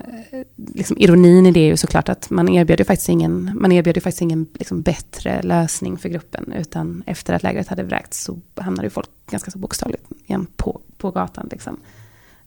liksom, 0.56 0.96
ironin 0.98 1.46
i 1.46 1.50
det 1.50 1.60
är 1.60 1.66
ju 1.66 1.76
såklart 1.76 2.08
att 2.08 2.30
man 2.30 2.48
erbjöd 2.48 2.86
faktiskt 2.86 3.08
ingen, 3.08 3.50
man 3.54 3.72
erbjöd 3.72 4.02
faktiskt 4.02 4.22
ingen 4.22 4.46
liksom, 4.54 4.82
bättre 4.82 5.42
lösning 5.42 5.98
för 5.98 6.08
gruppen. 6.08 6.52
Utan 6.52 7.02
efter 7.06 7.34
att 7.34 7.42
lägret 7.42 7.68
hade 7.68 7.82
vräkts 7.82 8.24
så 8.24 8.38
hamnade 8.54 8.86
ju 8.86 8.90
folk 8.90 9.08
ganska 9.30 9.50
så 9.50 9.58
bokstavligt 9.58 10.04
igen 10.26 10.46
på, 10.56 10.80
på 10.96 11.10
gatan. 11.10 11.48
Liksom. 11.50 11.80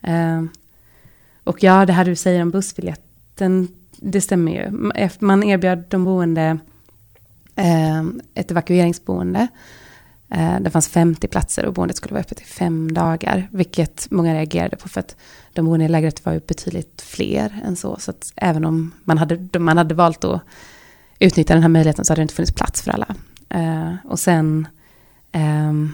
Eh, 0.02 0.44
och 1.44 1.64
ja, 1.64 1.86
det 1.86 1.94
här 1.94 2.06
du 2.06 2.16
säger 2.16 2.42
om 2.42 2.52
bussbiljetten, 2.52 3.68
det 3.98 4.22
stämmer 4.22 4.52
ju. 4.52 4.72
Man 5.20 5.44
erbjöd 5.44 5.84
de 5.90 6.04
boende 6.04 6.58
eh, 7.56 8.04
ett 8.34 8.52
evakueringsboende. 8.52 9.48
Eh, 10.30 10.60
det 10.60 10.70
fanns 10.70 10.88
50 10.88 11.28
platser 11.28 11.66
och 11.66 11.74
boendet 11.74 11.98
skulle 11.98 12.14
vara 12.14 12.22
öppet 12.22 12.42
i 12.42 12.44
fem 12.44 12.94
dagar, 12.94 13.48
vilket 13.52 14.08
många 14.12 14.34
reagerade 14.34 14.76
på 14.76 14.90
för 14.90 15.00
att 15.00 15.16
de 15.54 15.66
boende 15.66 15.86
i 15.86 15.88
lägret 15.88 16.26
var 16.26 16.34
ju 16.34 16.40
betydligt 16.40 17.02
fler 17.02 17.62
än 17.66 17.76
så. 17.76 17.98
Så 18.00 18.12
att 18.12 18.34
även 18.36 18.66
om 18.66 18.92
man 19.04 19.18
hade, 19.18 19.60
man 19.60 19.78
hade 19.78 19.96
valt 19.96 20.24
att 20.24 20.42
utnyttja 21.20 21.54
den 21.54 21.64
här 21.64 21.70
möjligheten 21.70 22.06
så 22.06 22.12
hade 22.12 22.20
det 22.20 22.24
inte 22.24 22.34
funnits 22.34 22.54
plats 22.54 22.82
för 22.82 22.92
alla. 22.92 23.16
Eh, 23.50 23.94
och 24.04 24.20
sen, 24.20 24.68
ehm, 25.32 25.94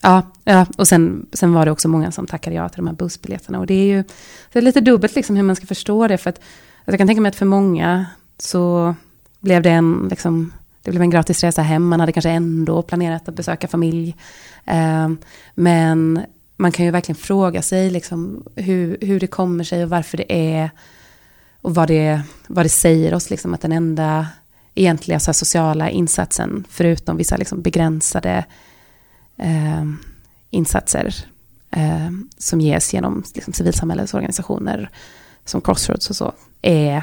ja, 0.00 0.22
ja, 0.44 0.66
och 0.76 0.88
sen, 0.88 1.26
sen 1.32 1.52
var 1.52 1.64
det 1.64 1.72
också 1.72 1.88
många 1.88 2.12
som 2.12 2.26
tackade 2.26 2.56
ja 2.56 2.68
till 2.68 2.76
de 2.76 2.86
här 2.86 2.94
bussbiljetterna. 2.94 3.58
Och 3.58 3.66
det 3.66 3.74
är 3.74 3.86
ju 3.86 4.04
det 4.52 4.58
är 4.58 4.62
lite 4.62 4.80
dubbelt 4.80 5.14
liksom 5.14 5.36
hur 5.36 5.42
man 5.42 5.56
ska 5.56 5.66
förstå 5.66 6.08
det. 6.08 6.18
För 6.18 6.30
att 6.30 6.36
alltså 6.36 6.92
jag 6.92 6.98
kan 6.98 7.06
tänka 7.06 7.20
mig 7.20 7.28
att 7.28 7.36
för 7.36 7.46
många 7.46 8.06
så 8.38 8.94
blev 9.40 9.62
det 9.62 9.70
en 9.70 10.06
liksom, 10.10 10.52
det 10.84 10.90
blev 10.90 11.02
en 11.02 11.10
gratis 11.10 11.44
resa 11.44 11.62
hem, 11.62 11.88
man 11.88 12.00
hade 12.00 12.12
kanske 12.12 12.30
ändå 12.30 12.82
planerat 12.82 13.28
att 13.28 13.34
besöka 13.34 13.68
familj. 13.68 14.16
Eh, 14.64 15.08
men 15.54 16.20
man 16.56 16.72
kan 16.72 16.84
ju 16.84 16.90
verkligen 16.90 17.16
fråga 17.16 17.62
sig 17.62 17.90
liksom 17.90 18.44
hur, 18.54 18.98
hur 19.00 19.20
det 19.20 19.26
kommer 19.26 19.64
sig 19.64 19.84
och 19.84 19.90
varför 19.90 20.16
det 20.16 20.54
är 20.56 20.70
och 21.60 21.74
vad 21.74 21.88
det, 21.88 22.22
vad 22.46 22.64
det 22.64 22.68
säger 22.68 23.14
oss, 23.14 23.30
liksom, 23.30 23.54
att 23.54 23.60
den 23.60 23.72
enda 23.72 24.28
egentliga 24.74 25.20
så 25.20 25.32
sociala 25.32 25.90
insatsen, 25.90 26.64
förutom 26.70 27.16
vissa 27.16 27.36
liksom, 27.36 27.62
begränsade 27.62 28.44
eh, 29.36 29.84
insatser 30.50 31.14
eh, 31.70 32.10
som 32.38 32.60
ges 32.60 32.94
genom 32.94 33.24
liksom, 33.34 33.52
civilsamhällets 33.52 34.14
organisationer, 34.14 34.90
som 35.44 35.60
Crossroads 35.60 36.10
och 36.10 36.16
så, 36.16 36.32
är, 36.62 37.02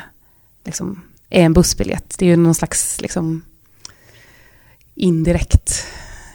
liksom, 0.66 1.02
är 1.30 1.46
en 1.46 1.54
bussbiljett. 1.54 2.16
Det 2.18 2.26
är 2.26 2.30
ju 2.30 2.36
någon 2.36 2.56
slags 2.56 3.02
liksom, 3.02 3.42
indirekt 4.96 5.86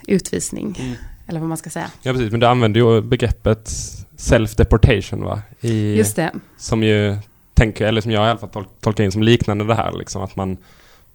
utvisning. 0.07 0.79
Mm. 0.81 0.95
Eller 1.29 1.41
vad 1.41 1.49
man 1.49 1.59
ska 1.59 1.71
säga. 1.71 1.91
Ja, 2.03 2.13
precis. 2.13 2.31
Men 2.31 2.41
du 2.41 2.47
använder 2.47 2.81
ju 2.81 3.01
begreppet 3.01 3.71
self-deportation, 4.17 5.25
va? 5.25 5.43
I, 5.61 5.97
Just 5.97 6.17
det. 6.17 6.33
Som 6.57 6.83
ju 6.83 7.17
tänker, 7.55 7.87
eller 7.87 8.01
som 8.01 8.11
jag 8.11 8.27
i 8.27 8.31
alla 8.31 8.39
fall 8.39 8.49
tol 8.49 8.67
tolkar 8.81 9.05
in 9.05 9.13
som 9.13 9.23
liknande 9.23 9.65
det 9.65 9.75
här, 9.75 9.93
liksom 9.93 10.23
att 10.23 10.37
man, 10.37 10.57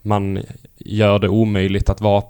man 0.01 0.39
gör 0.77 1.19
det 1.19 1.29
omöjligt 1.29 1.89
att 1.89 2.01
vara 2.01 2.23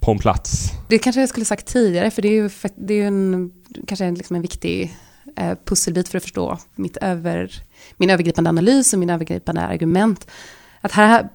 på 0.00 0.10
en 0.10 0.18
plats. 0.18 0.70
Det 0.88 0.98
kanske 0.98 1.20
jag 1.20 1.28
skulle 1.28 1.46
sagt 1.46 1.66
tidigare, 1.66 2.10
för 2.10 2.22
det 2.22 2.28
är 2.28 2.42
ju, 2.42 2.50
det 2.74 2.94
är 2.94 2.98
ju 2.98 3.06
en, 3.06 3.52
kanske 3.86 4.04
en, 4.04 4.14
liksom 4.14 4.36
en 4.36 4.42
viktig 4.42 4.96
eh, 5.36 5.54
pusselbit 5.64 6.08
för 6.08 6.18
att 6.18 6.22
förstå 6.22 6.58
mitt 6.74 6.96
över, 6.96 7.62
min 7.96 8.10
övergripande 8.10 8.50
analys 8.50 8.92
och 8.92 8.98
min 8.98 9.10
övergripande 9.10 9.60
argument 9.60 10.26
att 10.84 10.92
här 10.92 11.28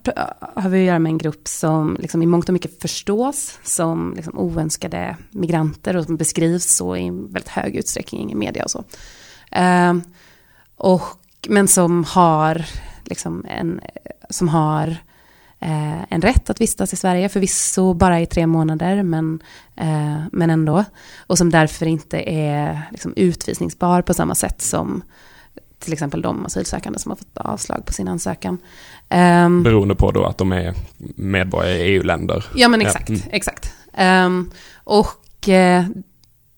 har 0.55 0.69
vi 0.69 0.79
att 0.79 0.87
göra 0.87 0.99
med 0.99 1.09
en 1.09 1.17
grupp 1.17 1.47
som 1.47 1.97
liksom 1.99 2.23
i 2.23 2.25
mångt 2.25 2.49
och 2.49 2.53
mycket 2.53 2.81
förstås 2.81 3.59
som 3.63 4.13
liksom 4.15 4.37
oönskade 4.37 5.17
migranter 5.31 5.97
och 5.97 6.05
som 6.05 6.17
beskrivs 6.17 6.75
så 6.75 6.97
i 6.97 7.09
väldigt 7.09 7.47
hög 7.47 7.75
utsträckning 7.75 8.31
i 8.31 8.35
media 8.35 8.63
och 8.63 8.71
så. 8.71 8.83
Uh, 9.59 9.97
och, 10.75 11.01
men 11.47 11.67
som 11.67 12.03
har, 12.03 12.65
liksom 13.03 13.45
en, 13.49 13.81
som 14.29 14.49
har 14.49 14.87
uh, 15.65 16.03
en 16.09 16.21
rätt 16.21 16.49
att 16.49 16.61
vistas 16.61 16.93
i 16.93 16.95
Sverige, 16.95 17.29
förvisso 17.29 17.93
bara 17.93 18.21
i 18.21 18.25
tre 18.25 18.47
månader, 18.47 19.03
men, 19.03 19.41
uh, 19.81 20.23
men 20.31 20.49
ändå. 20.49 20.83
Och 21.17 21.37
som 21.37 21.49
därför 21.49 21.85
inte 21.85 22.29
är 22.29 22.81
liksom, 22.91 23.13
utvisningsbar 23.15 24.01
på 24.01 24.13
samma 24.13 24.35
sätt 24.35 24.61
som 24.61 25.03
till 25.79 25.93
exempel 25.93 26.21
de 26.21 26.45
asylsökande 26.45 26.99
som 26.99 27.11
har 27.11 27.15
fått 27.15 27.37
avslag 27.37 27.85
på 27.85 27.93
sin 27.93 28.07
ansökan. 28.07 28.57
Um, 29.09 29.63
Beroende 29.63 29.95
på 29.95 30.11
då 30.11 30.25
att 30.25 30.37
de 30.37 30.51
är 30.51 30.73
medborgare 31.15 31.77
i 31.77 31.81
EU-länder. 31.81 32.45
Ja 32.55 32.67
men 32.67 32.81
exakt, 32.81 33.09
ja. 33.09 33.15
mm. 33.15 33.27
exakt. 33.31 33.73
Um, 33.99 34.51
och 34.83 35.47
uh, 35.47 35.85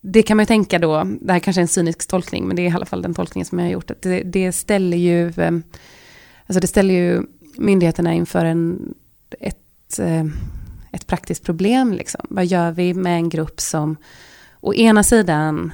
det 0.02 0.24
kan 0.24 0.38
man 0.38 0.42
ju 0.42 0.48
tänka 0.48 0.80
då, 0.80 1.04
det 1.22 1.34
här 1.34 1.40
kanske 1.40 1.60
är 1.60 1.64
en 1.64 1.68
cynisk 1.68 2.08
tolkning, 2.08 2.48
men 2.48 2.56
det 2.56 2.62
är 2.62 2.72
i 2.72 2.74
alla 2.74 2.86
fall 2.86 3.02
den 3.02 3.14
tolkningen 3.14 3.46
som 3.46 3.60
jag 3.60 3.66
har 3.66 3.72
gjort. 3.72 3.92
Att 3.92 4.02
det, 4.02 4.24
det 4.24 4.52
ställer 4.52 4.98
ju, 4.98 5.34
um, 5.38 5.64
alltså 6.46 6.60
det 6.60 6.68
ställer 6.68 6.94
ju 6.94 7.24
myndigheterna 7.58 8.14
inför 8.14 8.46
en, 8.46 8.94
ett, 9.40 10.00
uh, 10.00 10.26
ett 10.92 11.08
praktiskt 11.08 11.44
problem. 11.44 11.94
Liksom. 11.94 12.22
Vad 12.30 12.46
gör 12.46 12.72
vi 12.72 12.94
med 12.94 13.16
en 13.16 13.30
grupp 13.30 13.60
som 13.60 13.96
å 14.62 14.74
ena 14.74 15.04
sidan 15.04 15.72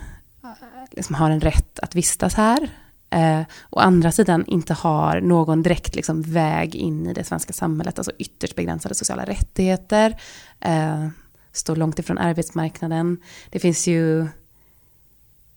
liksom 0.92 1.16
har 1.16 1.30
en 1.30 1.42
rätt 1.42 1.80
att 1.80 1.96
vistas 1.96 2.34
här, 2.34 2.70
Eh, 3.10 3.42
å 3.70 3.80
andra 3.80 4.12
sidan 4.12 4.46
inte 4.46 4.74
har 4.74 5.22
någon 5.22 5.64
direkt 5.64 5.96
liksom, 5.96 6.22
väg 6.22 6.76
in 6.76 7.08
i 7.08 7.14
det 7.14 7.24
svenska 7.24 7.54
samhället, 7.54 8.00
alltså 8.00 8.12
ytterst 8.18 8.56
begränsade 8.56 8.96
sociala 8.96 9.26
rättigheter, 9.26 10.22
eh, 10.60 11.08
står 11.52 11.76
långt 11.76 12.00
ifrån 12.00 12.18
arbetsmarknaden. 12.18 13.18
Det 13.50 13.60
finns 13.60 13.88
ju 13.88 14.28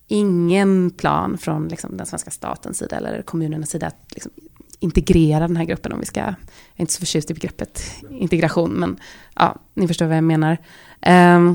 ingen 0.06 0.90
plan 0.90 1.38
från 1.38 1.68
liksom, 1.68 1.96
den 1.96 2.06
svenska 2.06 2.30
statens 2.30 2.78
sida 2.78 2.96
eller 2.96 3.22
kommunernas 3.22 3.70
sida 3.70 3.86
att 3.86 4.14
liksom, 4.14 4.32
integrera 4.78 5.46
den 5.46 5.56
här 5.56 5.64
gruppen 5.64 5.92
om 5.92 6.00
vi 6.00 6.06
ska, 6.06 6.20
jag 6.20 6.28
är 6.76 6.80
inte 6.80 6.92
så 6.92 6.98
förtjust 6.98 7.30
i 7.30 7.34
begreppet 7.34 7.82
integration, 8.10 8.70
men 8.70 9.00
ja, 9.34 9.56
ni 9.74 9.88
förstår 9.88 10.06
vad 10.06 10.16
jag 10.16 10.24
menar. 10.24 10.58
Eh, 11.00 11.54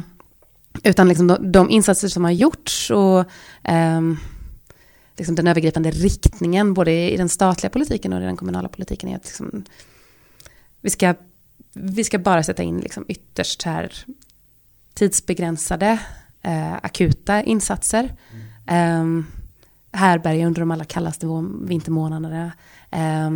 utan 0.83 1.07
liksom 1.07 1.27
de, 1.27 1.51
de, 1.51 1.69
insatser 1.69 2.07
som 2.07 2.23
har 2.23 2.31
gjorts 2.31 2.91
och 2.91 3.25
um, 3.69 4.17
liksom 5.17 5.35
den 5.35 5.47
övergripande 5.47 5.91
riktningen 5.91 6.73
både 6.73 6.91
i 6.91 7.17
den 7.17 7.29
statliga 7.29 7.69
politiken 7.69 8.13
och 8.13 8.21
i 8.21 8.25
den 8.25 8.37
kommunala 8.37 8.69
politiken 8.69 9.09
är 9.09 9.15
att 9.15 9.25
liksom, 9.25 9.63
vi, 10.81 10.89
ska, 10.89 11.15
vi 11.73 12.03
ska 12.03 12.19
bara 12.19 12.43
sätta 12.43 12.63
in 12.63 12.79
liksom 12.79 13.05
ytterst 13.07 13.63
här 13.63 14.05
tidsbegränsade 14.93 15.99
eh, 16.41 16.73
akuta 16.73 17.43
insatser. 17.43 18.15
Mm. 18.67 19.19
Eh, 19.21 19.25
härberge 19.99 20.45
under 20.45 20.59
de 20.59 20.71
allra 20.71 20.85
kallaste 20.85 21.27
vintermånaderna. 21.61 22.51
Eh, 22.91 23.31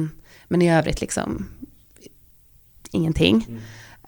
men 0.47 0.61
i 0.61 0.71
övrigt 0.73 1.01
liksom 1.01 1.49
ingenting. 2.91 3.59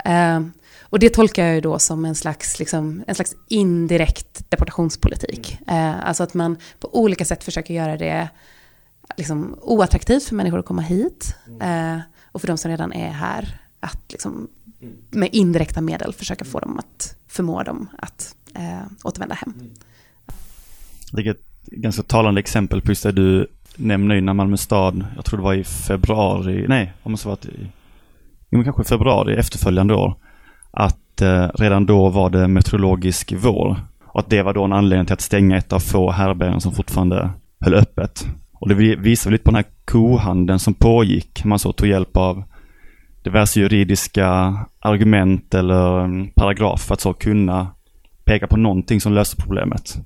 Eh, 0.05 0.41
och 0.89 0.99
det 0.99 1.09
tolkar 1.09 1.45
jag 1.45 1.55
ju 1.55 1.61
då 1.61 1.79
som 1.79 2.05
en 2.05 2.15
slags, 2.15 2.59
liksom, 2.59 3.03
en 3.07 3.15
slags 3.15 3.35
indirekt 3.47 4.49
deportationspolitik. 4.49 5.57
Eh, 5.67 6.07
alltså 6.07 6.23
att 6.23 6.33
man 6.33 6.57
på 6.79 6.99
olika 6.99 7.25
sätt 7.25 7.43
försöker 7.43 7.73
göra 7.73 7.97
det 7.97 8.29
liksom, 9.17 9.59
oattraktivt 9.61 10.23
för 10.23 10.35
människor 10.35 10.59
att 10.59 10.65
komma 10.65 10.81
hit. 10.81 11.35
Eh, 11.61 11.99
och 12.31 12.41
för 12.41 12.47
de 12.47 12.57
som 12.57 12.71
redan 12.71 12.93
är 12.93 13.11
här, 13.11 13.61
att 13.79 14.11
liksom, 14.11 14.47
med 15.09 15.29
indirekta 15.31 15.81
medel 15.81 16.13
försöka 16.13 16.45
få 16.45 16.59
dem 16.59 16.79
att 16.79 17.15
förmå 17.27 17.63
dem 17.63 17.89
att 17.97 18.35
eh, 18.55 18.81
återvända 19.03 19.35
hem. 19.35 19.53
Det 21.11 21.21
är 21.21 21.31
ett 21.31 21.65
ganska 21.65 22.03
talande 22.03 22.39
exempel 22.39 22.81
på 22.81 22.91
just 22.91 23.03
det 23.03 23.11
du 23.11 23.47
nämner 23.75 24.15
innan 24.15 24.35
Malmö 24.35 24.57
stad, 24.57 25.05
jag 25.15 25.25
tror 25.25 25.37
det 25.37 25.43
var 25.43 25.53
i 25.53 25.63
februari, 25.63 26.65
nej, 26.67 26.93
det 27.03 27.09
måste 27.09 27.27
ha 27.27 27.35
varit 27.35 27.45
i, 27.45 27.71
jo, 28.49 28.63
kanske 28.63 28.83
februari 28.83 29.35
efterföljande 29.35 29.93
år, 29.93 30.15
att 30.79 31.21
eh, 31.21 31.47
redan 31.53 31.85
då 31.85 32.09
var 32.09 32.29
det 32.29 32.47
meteorologisk 32.47 33.33
vår. 33.37 33.77
Och 34.05 34.19
att 34.19 34.29
det 34.29 34.41
var 34.41 34.53
då 34.53 34.63
en 34.63 34.73
anledning 34.73 35.05
till 35.05 35.13
att 35.13 35.21
stänga 35.21 35.57
ett 35.57 35.73
av 35.73 35.79
få 35.79 36.11
härbärgen 36.11 36.61
som 36.61 36.71
fortfarande 36.71 37.29
höll 37.59 37.73
öppet. 37.73 38.27
Och 38.53 38.69
det 38.69 38.75
visar 38.95 39.31
lite 39.31 39.43
på 39.43 39.51
den 39.51 39.55
här 39.55 39.71
kohandeln 39.85 40.59
som 40.59 40.73
pågick. 40.73 41.45
Man 41.45 41.59
så 41.59 41.73
tog 41.73 41.87
hjälp 41.87 42.17
av 42.17 42.43
diverse 43.23 43.59
juridiska 43.59 44.57
argument 44.79 45.53
eller 45.53 45.99
mm, 45.99 46.27
paragraf 46.35 46.81
för 46.81 46.93
att 46.93 47.01
så 47.01 47.13
kunna 47.13 47.67
peka 48.23 48.47
på 48.47 48.57
någonting 48.57 49.01
som 49.01 49.13
löser 49.13 49.41
problemet. 49.41 49.97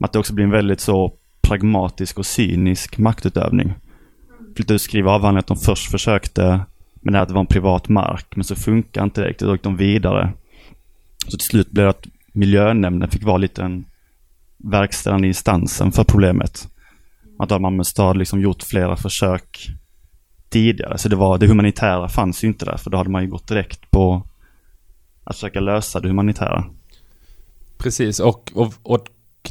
Att 0.00 0.12
det 0.12 0.18
också 0.18 0.34
blir 0.34 0.44
en 0.44 0.50
väldigt 0.50 0.80
så 0.80 1.12
pragmatisk 1.40 2.18
och 2.18 2.26
cynisk 2.26 2.98
maktutövning. 2.98 3.72
Flytta 4.56 4.74
ut 4.74 4.82
skriva 4.82 5.10
avhandlingen 5.10 5.38
att 5.38 5.46
de 5.46 5.56
först 5.56 5.90
försökte 5.90 6.60
men 7.00 7.12
det 7.12 7.20
att 7.20 7.28
det 7.28 7.34
var 7.34 7.40
en 7.40 7.46
privat 7.46 7.88
mark, 7.88 8.26
men 8.36 8.44
så 8.44 8.56
funkar 8.56 9.04
inte 9.04 9.20
det 9.20 9.28
riktigt. 9.28 9.46
Då 9.46 9.52
gick 9.52 9.62
de 9.62 9.76
vidare. 9.76 10.32
Så 11.28 11.36
till 11.36 11.46
slut 11.46 11.70
blev 11.70 11.84
det 11.84 11.90
att 11.90 12.06
miljönämnden 12.32 13.10
fick 13.10 13.24
vara 13.24 13.36
lite 13.36 13.62
den 13.62 13.84
verkställande 14.56 15.28
instansen 15.28 15.92
för 15.92 16.04
problemet. 16.04 16.68
Att 17.38 17.50
har 17.50 17.58
Malmö 17.58 17.84
stad 17.84 18.16
liksom 18.16 18.40
gjort 18.40 18.62
flera 18.62 18.96
försök 18.96 19.70
tidigare. 20.48 20.98
Så 20.98 21.08
det, 21.08 21.16
var, 21.16 21.38
det 21.38 21.46
humanitära 21.46 22.08
fanns 22.08 22.44
ju 22.44 22.48
inte 22.48 22.64
där, 22.64 22.76
för 22.76 22.90
då 22.90 22.98
hade 22.98 23.10
man 23.10 23.22
ju 23.22 23.28
gått 23.28 23.48
direkt 23.48 23.90
på 23.90 24.22
att 25.24 25.36
försöka 25.36 25.60
lösa 25.60 26.00
det 26.00 26.08
humanitära. 26.08 26.64
Precis, 27.78 28.20
och, 28.20 28.52
och, 28.54 28.74
och 28.82 29.06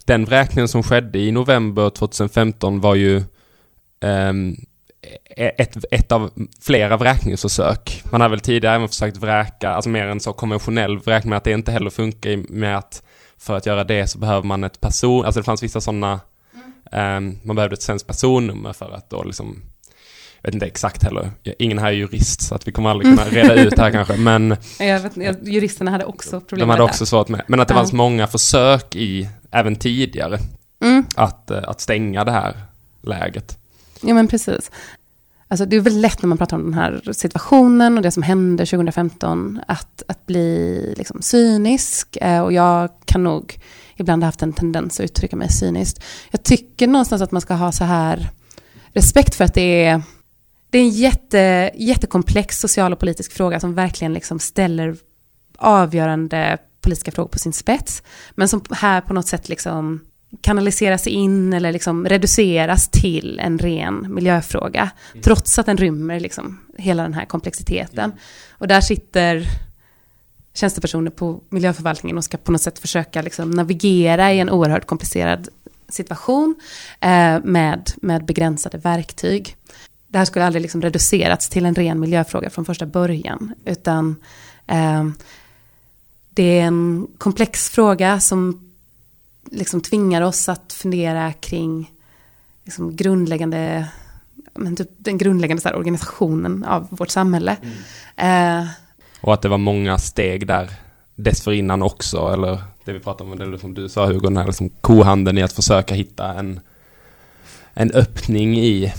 den 0.06 0.26
vräkningen 0.26 0.68
som 0.68 0.84
skedde 0.84 1.20
i 1.20 1.32
november 1.32 1.90
2015 1.90 2.80
var 2.80 2.96
ju 2.96 3.24
um, 4.02 4.56
ett, 5.38 5.86
ett 5.92 6.12
av 6.12 6.32
flera 6.62 6.98
vräkningsförsök. 6.98 8.04
Man 8.12 8.22
har 8.22 8.30
väl 8.30 8.40
tidigare 8.40 8.76
även 8.76 8.88
försökt 8.88 9.18
vräka, 9.18 9.70
alltså 9.70 9.90
mer 9.90 10.08
en 10.08 10.20
så 10.20 10.34
konventionell 10.34 10.98
vräkning, 10.98 11.30
men 11.30 11.38
att 11.38 11.44
det 11.44 11.52
inte 11.52 11.72
heller 11.72 11.90
funkar 11.90 12.52
med 12.52 12.78
att 12.78 13.04
för 13.38 13.58
att 13.58 13.66
göra 13.66 13.84
det 13.84 14.08
så 14.08 14.20
behöver 14.20 14.48
man 14.48 14.64
ett 14.64 14.82
person, 14.82 15.26
alltså 15.26 15.40
det 15.40 15.44
fanns 15.44 15.64
vissa 15.64 15.82
sådana, 15.82 16.20
mm. 16.92 17.18
um, 17.18 17.40
man 17.44 17.56
behövde 17.56 17.74
ett 17.74 17.82
svenskt 17.82 18.08
personnummer 18.08 18.74
för 18.74 18.92
att 18.92 19.10
då 19.10 19.24
liksom 19.24 19.62
jag 20.42 20.48
vet 20.48 20.54
inte 20.54 20.66
exakt 20.66 21.04
heller. 21.04 21.32
Ingen 21.60 21.80
här 21.80 21.88
är 21.88 21.92
jurist 21.92 22.42
så 22.42 22.56
att 22.56 22.68
vi 22.68 22.72
kommer 22.72 22.90
aldrig 22.90 23.18
kunna 23.18 23.30
reda 23.42 23.54
ut 23.54 23.76
det 23.76 23.82
här 23.82 23.92
kanske. 23.92 24.18
Men 24.18 24.56
jag 24.80 25.00
vet, 25.00 25.48
juristerna 25.48 25.92
hade 25.92 26.06
också 26.06 26.40
problem 26.40 26.68
De 26.68 26.70
hade 26.70 26.84
också 26.84 27.06
svårt 27.06 27.28
med. 27.28 27.42
Men 27.48 27.60
att 27.60 27.68
det 27.68 27.74
ja. 27.74 27.78
fanns 27.78 27.94
många 27.94 28.28
försök 28.28 28.96
i, 28.96 29.30
även 29.52 29.76
tidigare, 29.76 30.40
mm. 30.84 31.06
att, 31.16 31.52
eh, 31.52 31.64
att 31.68 31.82
stänga 31.82 32.24
det 32.24 32.32
här 32.32 32.54
läget. 33.02 33.59
Ja 34.02 34.14
men 34.14 34.28
precis. 34.28 34.72
Alltså 35.48 35.66
det 35.66 35.76
är 35.76 35.80
väldigt 35.80 36.02
lätt 36.02 36.22
när 36.22 36.28
man 36.28 36.38
pratar 36.38 36.58
om 36.58 36.64
den 36.64 36.74
här 36.74 37.14
situationen 37.14 37.98
och 37.98 38.04
det 38.04 38.12
som 38.12 38.24
hände 38.24 38.66
2015 38.66 39.62
att, 39.68 40.04
att 40.08 40.26
bli 40.26 40.94
liksom 40.98 41.22
cynisk. 41.22 42.18
Eh, 42.22 42.42
och 42.42 42.54
jag 42.54 42.90
kan 43.06 43.24
nog 43.24 43.60
ibland 43.96 44.24
ha 44.24 44.28
haft 44.28 44.42
en 44.42 44.54
tendens 44.54 45.00
att 45.00 45.04
uttrycka 45.04 45.36
mig 45.36 45.50
cyniskt. 45.50 46.04
Jag 46.32 46.44
tycker 46.44 46.88
någonstans 46.88 47.22
att 47.22 47.32
man 47.32 47.42
ska 47.42 47.54
ha 47.54 47.72
så 47.72 47.84
här 47.84 48.30
respekt 48.94 49.36
för 49.36 49.44
att 49.44 49.54
det 49.54 49.84
är 49.84 50.02
det 50.70 50.78
är 50.78 50.82
en 50.82 50.90
jätte, 50.90 51.72
jättekomplex 51.76 52.60
social 52.60 52.94
och 52.94 53.00
politisk 53.00 53.34
fråga 53.34 53.60
som 53.60 53.74
verkligen 53.74 54.14
liksom 54.14 54.40
ställer 54.40 54.96
avgörande 55.58 56.58
politiska 56.82 57.12
frågor 57.12 57.30
på 57.30 57.40
sin 57.40 57.54
spets. 57.54 58.04
Men 58.32 58.48
som 58.48 58.62
här 58.72 59.02
på 59.02 59.14
något 59.14 59.28
sätt 59.28 59.50
liksom 59.50 60.00
kanaliseras 60.42 61.08
in 61.08 61.54
eller 61.54 61.72
liksom 61.72 62.06
reduceras 62.06 62.88
till 62.88 63.40
en 63.40 63.60
ren 63.60 64.14
miljöfråga. 64.14 64.90
Mm. 65.12 65.24
Trots 65.24 65.60
att 65.60 65.66
den 65.66 65.78
rymmer 65.78 66.20
liksom 66.20 66.60
hela 66.78 67.04
den 67.04 67.14
här 67.14 67.26
komplexiteten. 67.26 68.04
Mm. 68.04 68.18
Och 68.52 68.68
där 68.68 68.82
sitter 68.82 69.44
tjänstepersoner 70.54 71.12
på 71.12 71.40
miljöförvaltningen 71.50 72.18
och 72.18 72.24
ska 72.24 72.38
på 72.38 72.52
något 72.52 72.62
sätt 72.62 72.80
försöka 72.80 73.22
liksom 73.22 73.52
navigera 73.52 74.34
i 74.34 74.40
en 74.40 74.50
oerhört 74.50 74.86
komplicerad 74.86 75.50
situation 75.90 76.56
eh, 77.00 77.40
med, 77.44 77.92
med 78.02 78.26
begränsade 78.26 78.78
verktyg 78.78 79.56
det 80.10 80.18
här 80.18 80.26
skulle 80.26 80.46
aldrig 80.46 80.62
liksom 80.62 80.82
reducerats 80.82 81.50
till 81.50 81.66
en 81.66 81.76
ren 81.76 82.00
miljöfråga 82.00 82.50
från 82.50 82.66
första 82.66 82.86
början, 82.86 83.54
utan 83.66 84.16
eh, 84.68 85.08
det 86.30 86.60
är 86.60 86.64
en 86.64 87.08
komplex 87.18 87.70
fråga 87.70 88.20
som 88.20 88.69
liksom 89.52 89.82
tvingar 89.82 90.22
oss 90.22 90.50
att 90.50 90.74
fundera 90.74 91.34
kring 91.34 91.92
liksom 92.64 92.96
grundläggande, 92.96 93.88
men 94.54 94.76
typ 94.76 94.90
den 94.98 95.18
grundläggande 95.18 95.62
så 95.62 95.70
här, 95.70 95.76
organisationen 95.76 96.64
av 96.64 96.88
vårt 96.90 97.10
samhälle. 97.10 97.58
Mm. 98.16 98.62
Eh, 98.62 98.68
och 99.22 99.34
att 99.34 99.42
det 99.42 99.50
var 99.50 99.58
många 99.58 99.98
steg 99.98 100.48
där 100.48 100.70
dessförinnan 101.16 101.82
också, 101.82 102.34
eller 102.34 102.58
det 102.86 102.94
vi 102.94 103.00
pratade 103.00 103.32
om, 103.32 103.52
det 103.52 103.60
som 103.60 103.74
du 103.74 103.90
sa 103.90 104.06
Hugo, 104.06 104.20
den 104.20 104.38
här 104.38 104.46
liksom 104.46 104.70
kohandeln 104.70 105.38
i 105.38 105.44
att 105.44 105.54
försöka 105.54 105.96
hitta 105.96 106.34
en, 106.34 106.60
en 107.74 107.92
öppning 107.92 108.60
i 108.60 108.94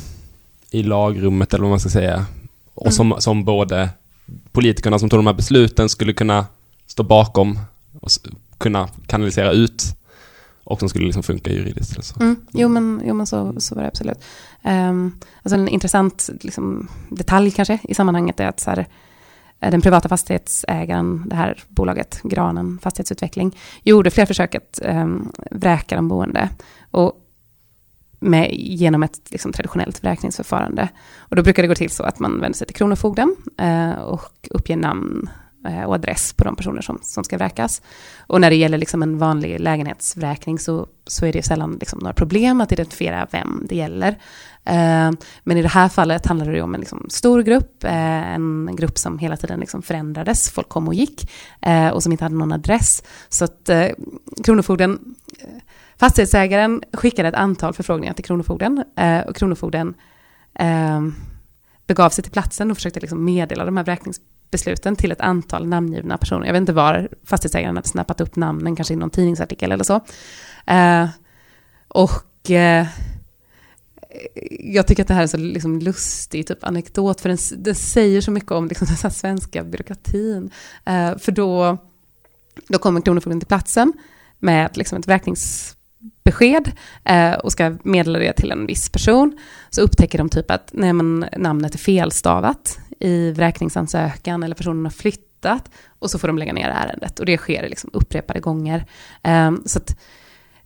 i 0.70 0.82
lagrummet 0.82 1.54
eller 1.54 1.62
vad 1.62 1.70
man 1.70 1.80
ska 1.80 1.88
säga. 1.88 2.26
Och 2.74 2.86
mm. 2.86 2.92
som, 2.92 3.14
som 3.18 3.44
både 3.44 3.88
politikerna 4.52 4.98
som 4.98 5.10
tog 5.10 5.18
de 5.18 5.26
här 5.26 5.34
besluten 5.34 5.88
skulle 5.88 6.12
kunna 6.12 6.46
stå 6.86 7.02
bakom 7.02 7.58
och 8.00 8.10
kunna 8.58 8.88
kanalisera 9.06 9.52
ut 9.52 9.82
och 10.70 10.78
som 10.78 10.88
skulle 10.88 11.04
liksom 11.04 11.22
funka 11.22 11.52
juridiskt. 11.52 12.04
Så. 12.04 12.20
Mm. 12.20 12.36
Jo, 12.52 12.68
men, 12.68 13.02
jo, 13.04 13.14
men 13.14 13.26
så, 13.26 13.60
så 13.60 13.74
var 13.74 13.82
det 13.82 13.88
absolut. 13.88 14.24
Um, 14.62 15.18
alltså 15.42 15.56
en 15.56 15.68
intressant 15.68 16.30
liksom, 16.40 16.88
detalj 17.08 17.50
kanske 17.50 17.78
i 17.82 17.94
sammanhanget 17.94 18.40
är 18.40 18.46
att 18.46 18.60
så 18.60 18.70
här, 18.70 18.86
eh, 19.60 19.70
den 19.70 19.80
privata 19.80 20.08
fastighetsägaren, 20.08 21.28
det 21.28 21.36
här 21.36 21.62
bolaget 21.68 22.20
Granen 22.22 22.78
Fastighetsutveckling, 22.82 23.58
gjorde 23.82 24.10
flera 24.10 24.26
försök 24.26 24.54
att 24.54 24.80
um, 24.84 25.32
vräka 25.50 25.96
de 25.96 26.08
boende. 26.08 26.48
Och 26.90 27.12
med, 28.20 28.50
genom 28.52 29.02
ett 29.02 29.20
liksom, 29.30 29.52
traditionellt 29.52 30.02
vräkningsförfarande. 30.02 30.88
Och 31.18 31.36
då 31.36 31.42
brukar 31.42 31.62
det 31.62 31.68
gå 31.68 31.74
till 31.74 31.90
så 31.90 32.02
att 32.02 32.18
man 32.18 32.40
vänder 32.40 32.56
sig 32.56 32.66
till 32.66 32.76
Kronofogden 32.76 33.36
eh, 33.58 33.92
och 33.92 34.48
uppger 34.50 34.76
namn 34.76 35.30
Eh, 35.64 35.84
och 35.84 35.94
adress 35.94 36.32
på 36.32 36.44
de 36.44 36.56
personer 36.56 36.80
som, 36.80 36.98
som 37.02 37.24
ska 37.24 37.36
vräkas. 37.36 37.82
Och 38.26 38.40
när 38.40 38.50
det 38.50 38.56
gäller 38.56 38.78
liksom 38.78 39.02
en 39.02 39.18
vanlig 39.18 39.60
lägenhetsvräkning 39.60 40.58
så, 40.58 40.86
så 41.06 41.26
är 41.26 41.32
det 41.32 41.42
sällan 41.42 41.76
liksom 41.80 41.98
några 41.98 42.14
problem 42.14 42.60
att 42.60 42.72
identifiera 42.72 43.26
vem 43.30 43.66
det 43.68 43.76
gäller. 43.76 44.08
Eh, 44.64 45.10
men 45.42 45.56
i 45.56 45.62
det 45.62 45.68
här 45.68 45.88
fallet 45.88 46.26
handlar 46.26 46.52
det 46.52 46.62
om 46.62 46.74
en 46.74 46.80
liksom 46.80 47.06
stor 47.10 47.42
grupp, 47.42 47.84
eh, 47.84 48.32
en 48.34 48.76
grupp 48.76 48.98
som 48.98 49.18
hela 49.18 49.36
tiden 49.36 49.60
liksom 49.60 49.82
förändrades, 49.82 50.50
folk 50.50 50.68
kom 50.68 50.88
och 50.88 50.94
gick 50.94 51.30
eh, 51.62 51.88
och 51.88 52.02
som 52.02 52.12
inte 52.12 52.24
hade 52.24 52.36
någon 52.36 52.52
adress. 52.52 53.02
Så 53.28 53.44
att 53.44 53.68
eh, 53.68 53.88
Kronofogden 54.44 55.14
eh, 55.40 55.62
Fastighetsägaren 55.96 56.82
skickade 56.92 57.28
ett 57.28 57.34
antal 57.34 57.74
förfrågningar 57.74 58.14
till 58.14 58.24
Kronofogden 58.24 58.84
eh, 58.96 59.20
och 59.20 59.36
Kronofogden 59.36 59.94
eh, 60.54 61.00
begav 61.86 62.10
sig 62.10 62.22
till 62.22 62.32
platsen 62.32 62.70
och 62.70 62.76
försökte 62.76 63.00
liksom 63.00 63.24
meddela 63.24 63.64
de 63.64 63.76
här 63.76 63.84
besluten 64.50 64.96
till 64.96 65.12
ett 65.12 65.20
antal 65.20 65.66
namngivna 65.66 66.18
personer. 66.18 66.46
Jag 66.46 66.52
vet 66.52 66.60
inte 66.60 66.72
var 66.72 67.08
fastighetsägaren 67.24 67.76
hade 67.76 67.88
snappat 67.88 68.20
upp 68.20 68.36
namnen, 68.36 68.76
kanske 68.76 68.94
i 68.94 68.96
någon 68.96 69.10
tidningsartikel 69.10 69.72
eller 69.72 69.84
så. 69.84 70.00
Eh, 70.66 71.08
och 71.88 72.50
eh, 72.50 72.86
jag 74.60 74.86
tycker 74.86 75.02
att 75.02 75.08
det 75.08 75.14
här 75.14 75.22
är 75.22 75.26
så 75.26 75.36
liksom 75.36 75.78
lustig 75.78 76.46
typ 76.46 76.64
anekdot, 76.64 77.20
för 77.20 77.28
den, 77.28 77.38
den 77.56 77.74
säger 77.74 78.20
så 78.20 78.30
mycket 78.30 78.50
om 78.50 78.68
liksom 78.68 78.86
den 79.02 79.10
svenska 79.10 79.64
byråkratin. 79.64 80.50
Eh, 80.84 81.18
för 81.18 81.32
då, 81.32 81.78
då 82.68 82.78
kommer 82.78 83.00
Kronofogden 83.00 83.40
till 83.40 83.48
platsen 83.48 83.92
med 84.38 84.76
liksom 84.76 84.98
ett 84.98 85.06
vräknings 85.06 85.76
besked 86.24 86.72
eh, 87.04 87.32
och 87.32 87.52
ska 87.52 87.76
meddela 87.82 88.18
det 88.18 88.32
till 88.32 88.50
en 88.50 88.66
viss 88.66 88.88
person, 88.88 89.38
så 89.70 89.80
upptäcker 89.80 90.18
de 90.18 90.28
typ 90.28 90.50
att 90.50 90.70
nej, 90.72 90.92
men, 90.92 91.26
namnet 91.36 91.74
är 91.74 91.78
felstavat 91.78 92.78
i 93.00 93.30
vräkningsansökan 93.32 94.42
eller 94.42 94.54
personen 94.54 94.84
har 94.84 94.90
flyttat 94.90 95.70
och 95.98 96.10
så 96.10 96.18
får 96.18 96.28
de 96.28 96.38
lägga 96.38 96.52
ner 96.52 96.68
ärendet 96.68 97.20
och 97.20 97.26
det 97.26 97.38
sker 97.38 97.68
liksom 97.68 97.90
upprepade 97.92 98.40
gånger. 98.40 98.84
Ehm, 99.22 99.62
så 99.66 99.78
att, 99.78 99.90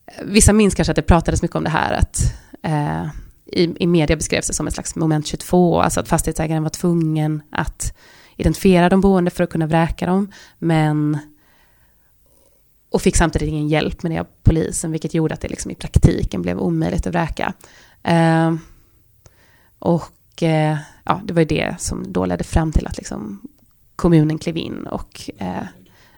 eh, 0.06 0.24
vissa 0.24 0.52
minns 0.52 0.74
kanske 0.74 0.92
att 0.92 0.96
det 0.96 1.02
pratades 1.02 1.42
mycket 1.42 1.56
om 1.56 1.64
det 1.64 1.70
här 1.70 1.92
att 1.92 2.34
eh, 2.62 3.06
i, 3.46 3.76
i 3.82 3.86
media 3.86 4.16
beskrevs 4.16 4.46
det 4.46 4.54
som 4.54 4.66
ett 4.66 4.74
slags 4.74 4.96
moment 4.96 5.26
22, 5.26 5.80
alltså 5.80 6.00
att 6.00 6.08
fastighetsägaren 6.08 6.62
var 6.62 6.70
tvungen 6.70 7.42
att 7.50 7.96
identifiera 8.36 8.88
de 8.88 9.00
boende 9.00 9.30
för 9.30 9.44
att 9.44 9.50
kunna 9.50 9.66
vräka 9.66 10.06
dem, 10.06 10.32
men 10.58 11.18
och 12.90 13.02
fick 13.02 13.16
samtidigt 13.16 13.48
ingen 13.48 13.68
hjälp 13.68 14.02
med 14.02 14.12
det 14.12 14.18
av 14.18 14.26
polisen, 14.42 14.92
vilket 14.92 15.14
gjorde 15.14 15.34
att 15.34 15.40
det 15.40 15.48
liksom 15.48 15.70
i 15.70 15.74
praktiken 15.74 16.42
blev 16.42 16.58
omöjligt 16.58 17.06
att 17.06 17.12
vräka. 17.12 17.52
Eh, 18.02 18.54
och 19.78 20.02
Eh, 20.42 20.76
ja, 21.04 21.20
det 21.24 21.32
var 21.32 21.44
det 21.44 21.74
som 21.78 22.12
då 22.12 22.26
ledde 22.26 22.44
fram 22.44 22.72
till 22.72 22.86
att 22.86 22.96
liksom 22.96 23.40
kommunen 23.96 24.38
klev 24.38 24.56
in 24.56 24.86
och 24.86 25.30
eh, 25.38 25.64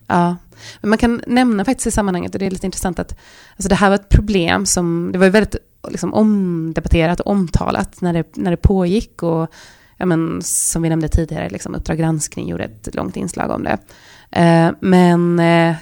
ja. 0.07 0.37
Men 0.81 0.88
man 0.88 0.98
kan 0.98 1.22
nämna 1.26 1.64
faktiskt 1.64 1.87
i 1.87 1.90
sammanhanget, 1.90 2.35
och 2.35 2.38
det 2.38 2.46
är 2.46 2.50
lite 2.50 2.66
intressant 2.66 2.98
att 2.98 3.18
alltså 3.57 3.68
det 3.68 3.74
här 3.74 3.88
var 3.88 3.94
ett 3.94 4.09
problem 4.09 4.66
som, 4.66 5.12
det 5.12 5.18
var 5.18 5.29
väldigt 5.29 5.57
liksom 5.90 6.14
omdebatterat 6.14 7.20
och 7.20 7.33
omtalat 7.33 8.00
när 8.00 8.12
det, 8.12 8.37
när 8.37 8.50
det 8.50 8.57
pågick 8.57 9.22
och 9.22 9.50
ja, 9.96 10.07
men, 10.07 10.42
som 10.42 10.83
vi 10.83 10.88
nämnde 10.88 11.09
tidigare, 11.09 11.48
liksom 11.48 11.74
Uppdrag 11.74 11.98
granskning 11.98 12.48
gjorde 12.48 12.64
ett 12.64 12.94
långt 12.94 13.16
inslag 13.16 13.50
om 13.50 13.62
det. 13.62 13.79
Eh, 14.31 14.70
men 14.81 15.38
eh, 15.38 15.76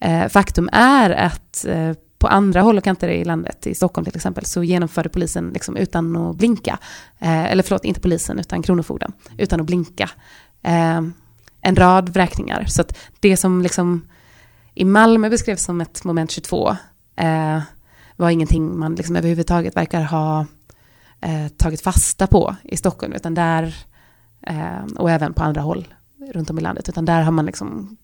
eh 0.00 0.28
faktum 0.28 0.68
är 0.72 1.10
att 1.10 1.64
eh, 1.68 1.92
på 2.24 2.28
andra 2.28 2.60
håll 2.60 2.78
och 2.78 2.84
kanter 2.84 3.08
i 3.08 3.24
landet, 3.24 3.66
i 3.66 3.74
Stockholm 3.74 4.04
till 4.04 4.16
exempel, 4.16 4.44
så 4.44 4.62
genomförde 4.62 5.08
polisen 5.08 5.50
liksom 5.54 5.76
utan 5.76 6.16
att 6.16 6.36
blinka, 6.36 6.78
eh, 7.18 7.44
eller 7.44 7.62
förlåt, 7.62 7.84
inte 7.84 8.00
polisen 8.00 8.38
utan 8.38 8.62
Kronofogden, 8.62 9.12
utan 9.38 9.60
att 9.60 9.66
blinka, 9.66 10.10
eh, 10.62 11.00
en 11.60 11.76
rad 11.76 12.08
vräkningar. 12.08 12.64
Så 12.64 12.80
att 12.80 12.98
det 13.20 13.36
som 13.36 13.62
liksom 13.62 14.08
i 14.74 14.84
Malmö 14.84 15.30
beskrevs 15.30 15.64
som 15.64 15.80
ett 15.80 16.04
moment 16.04 16.30
22 16.30 16.76
eh, 17.16 17.62
var 18.16 18.30
ingenting 18.30 18.78
man 18.78 18.94
liksom 18.94 19.16
överhuvudtaget 19.16 19.76
verkar 19.76 20.02
ha 20.02 20.46
eh, 21.20 21.48
tagit 21.56 21.80
fasta 21.80 22.26
på 22.26 22.56
i 22.62 22.76
Stockholm, 22.76 23.12
utan 23.12 23.34
där, 23.34 23.76
eh, 24.42 24.84
och 24.96 25.10
även 25.10 25.34
på 25.34 25.42
andra 25.42 25.60
håll 25.60 25.88
runt 26.32 26.50
om 26.50 26.58
i 26.58 26.62
landet, 26.62 26.88
utan 26.88 27.04
där 27.04 27.22
har 27.22 27.32
man 27.32 27.46
liksom 27.46 27.96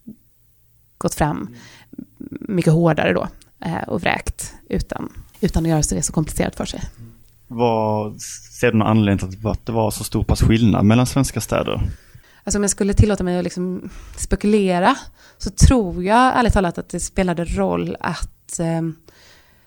gått 0.99 1.15
fram 1.15 1.49
mycket 2.41 2.73
hårdare 2.73 3.13
då 3.13 3.29
och 3.87 4.01
vräkt 4.01 4.55
utan, 4.69 5.13
utan 5.41 5.63
att 5.63 5.69
göra 5.69 5.83
det 5.91 6.03
så 6.03 6.13
komplicerat 6.13 6.57
för 6.57 6.65
sig. 6.65 6.81
Vad 7.47 8.21
ser 8.21 8.73
du 8.73 8.79
någon 8.79 8.89
anledning 8.89 9.31
till 9.31 9.47
att 9.47 9.67
det 9.67 9.73
var 9.73 9.91
så 9.91 10.05
stor 10.05 10.25
pass 10.25 10.43
skillnad 10.43 10.85
mellan 10.85 11.07
svenska 11.07 11.41
städer? 11.41 11.81
Alltså 12.45 12.59
om 12.59 12.63
jag 12.63 12.71
skulle 12.71 12.95
tillåta 12.95 13.25
mig 13.25 13.39
att 13.39 13.45
liksom 13.45 13.91
spekulera 14.17 14.97
så 15.39 15.51
tror 15.51 16.05
jag 16.05 16.39
ärligt 16.39 16.53
talat 16.53 16.79
att 16.79 16.89
det 16.89 17.01
spelade 17.01 17.45
roll 17.45 17.97
att 18.01 18.59
eh, 18.61 18.83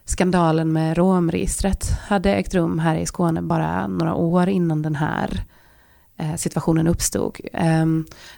skandalen 0.06 0.74
med 0.74 0.98
romregistret 0.98 1.92
hade 2.08 2.36
ägt 2.36 2.54
rum 2.54 2.80
här 2.80 2.96
i 2.96 3.06
Skåne 3.06 3.42
bara 3.42 3.88
några 3.88 4.14
år 4.14 4.50
innan 4.50 4.82
den 4.82 4.96
här 4.96 5.44
eh, 6.18 6.36
situationen 6.36 6.88
uppstod. 6.88 7.40
Eh, 7.54 7.86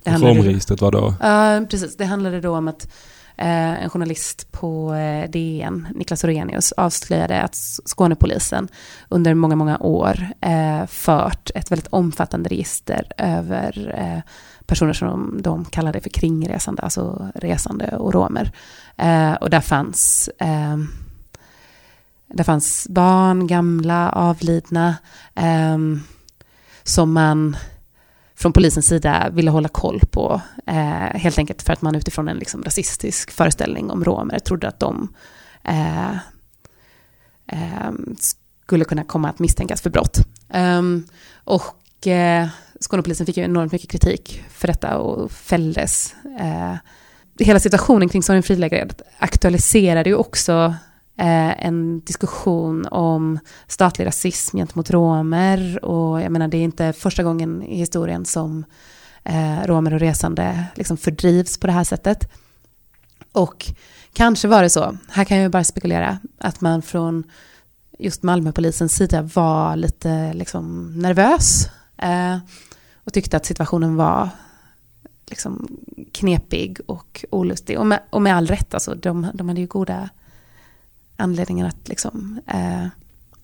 romregistret 0.05 0.81
var 0.81 0.91
då? 0.91 1.13
Ja, 1.21 1.65
precis. 1.69 1.97
Det 1.97 2.05
handlade 2.05 2.41
då 2.41 2.57
om 2.57 2.67
att 2.67 2.87
Eh, 2.87 3.24
Eh, 3.38 3.84
en 3.84 3.89
journalist 3.89 4.52
på 4.52 4.93
eh, 4.93 5.30
DN, 5.30 5.88
Niklas 5.95 6.24
Orenius, 6.24 6.71
avslöjade 6.71 7.41
att 7.41 7.56
Skånepolisen 7.86 8.67
under 9.10 9.34
många, 9.34 9.56
många 9.56 9.78
år 9.78 10.28
eh, 10.41 10.86
fört 10.86 11.52
ett 11.56 11.71
väldigt 11.71 11.88
omfattande 11.88 12.50
register 12.50 13.12
över 13.17 13.95
eh, 13.98 14.32
personer 14.65 14.93
som 14.93 15.41
de 15.41 15.65
kallade 15.65 16.00
för 16.00 16.10
kringresande, 16.10 16.82
alltså 16.82 17.32
resande 17.36 17.98
och 17.98 18.13
romer. 18.13 18.52
Eh, 18.98 19.34
och 19.34 19.50
där 19.50 19.62
fanns 19.62 20.30
ehm, 20.39 20.88
där 22.28 22.43
fanns 22.43 22.88
barn, 22.89 23.48
gamla, 23.48 24.10
avlidna, 24.10 24.95
ehm, 25.36 26.02
som 26.84 27.13
man 27.13 27.58
från 28.36 28.54
polisens 28.54 28.88
sida 28.88 29.30
ville 29.32 29.52
hålla 29.52 29.67
koll 29.67 30.02
på. 30.12 30.41
Eh, 30.67 31.19
helt 31.19 31.38
enkelt 31.38 31.62
för 31.62 31.74
att 31.74 31.82
man 31.82 31.95
utifrån 31.95 32.28
en 32.28 32.38
liksom, 32.38 32.63
rasistisk 32.63 33.32
föreställning 33.32 33.91
om 33.91 34.04
romer 34.04 34.39
trodde 34.39 34.67
att 34.67 34.80
de 34.80 35.13
eh, 35.63 36.12
eh, 37.48 37.91
skulle 38.65 38.86
kunna 38.86 39.04
komma 39.04 39.30
att 39.30 39.39
misstänkas 39.39 39.82
för 39.82 39.89
brott. 39.89 40.17
Ehm, 40.50 41.08
och 41.43 42.08
eh, 42.08 42.48
Skånepolisen 42.80 43.26
fick 43.26 43.38
ju 43.38 43.43
enormt 43.43 43.71
mycket 43.71 43.89
kritik 43.89 44.43
för 44.50 44.67
detta 44.67 44.98
och 44.98 45.32
fälldes. 45.32 46.15
Eh, 46.39 46.76
hela 47.39 47.60
situationen 47.60 48.10
kring 48.10 48.24
Sören 48.24 48.89
aktualiserade 49.17 50.10
ju 50.10 50.15
också 50.15 50.76
eh, 51.17 51.65
en 51.65 51.99
diskussion 51.99 52.86
om 52.86 53.39
statlig 53.67 54.06
rasism 54.06 54.58
gentemot 54.58 54.91
romer. 54.91 55.86
Och 55.86 56.21
jag 56.21 56.32
menar, 56.32 56.47
det 56.47 56.58
är 56.58 56.63
inte 56.63 56.93
första 56.93 57.23
gången 57.23 57.63
i 57.63 57.78
historien 57.78 58.25
som 58.25 58.65
eh, 59.23 59.63
romer 59.65 59.93
och 59.93 59.99
resande 59.99 60.65
liksom 60.75 60.97
fördrivs 60.97 61.58
på 61.58 61.67
det 61.67 61.73
här 61.73 61.84
sättet. 61.84 62.32
Och 63.32 63.65
kanske 64.13 64.47
var 64.47 64.63
det 64.63 64.69
så, 64.69 64.97
här 65.10 65.23
kan 65.23 65.38
jag 65.38 65.51
bara 65.51 65.63
spekulera, 65.63 66.19
att 66.38 66.62
man 66.62 66.82
från 66.82 67.23
just 67.99 68.23
Malmöpolisens 68.23 68.95
sida 68.95 69.21
var 69.21 69.75
lite 69.75 70.34
liksom 70.34 70.93
nervös 70.99 71.69
eh, 71.97 72.38
och 73.04 73.13
tyckte 73.13 73.38
att 73.38 73.45
situationen 73.45 73.95
var 73.95 74.30
liksom 75.30 75.67
knepig 76.12 76.80
och 76.86 77.25
olustig. 77.32 77.80
Och 77.80 77.88
med, 77.88 77.99
och 78.10 78.21
med 78.21 78.36
all 78.36 78.47
rätt, 78.47 78.73
alltså, 78.73 78.95
de, 78.95 79.28
de 79.34 79.49
hade 79.49 79.62
ju 79.62 79.67
goda 79.67 80.10
anledningen 81.17 81.67
att, 81.67 81.88
liksom, 81.88 82.39
eh, 82.47 82.88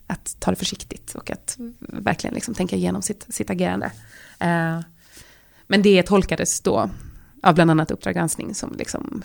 att 0.08 0.36
ta 0.40 0.52
det 0.52 0.58
försiktigt 0.58 1.16
och 1.16 1.32
att 1.32 1.58
verkligen 1.80 2.34
liksom 2.34 2.54
tänka 2.54 2.76
igenom 2.76 3.02
sitt, 3.02 3.26
sitt 3.30 3.50
agerande. 3.50 3.92
Eh, 4.40 4.80
men 5.68 5.82
det 5.82 6.04
tolkades 6.04 6.62
då 6.62 6.90
av 7.44 7.56
bland 7.56 7.72
annat 7.72 7.92
Uppdrag 7.92 8.16
granskning 8.16 8.56
som 8.56 8.76
liksom 8.78 9.24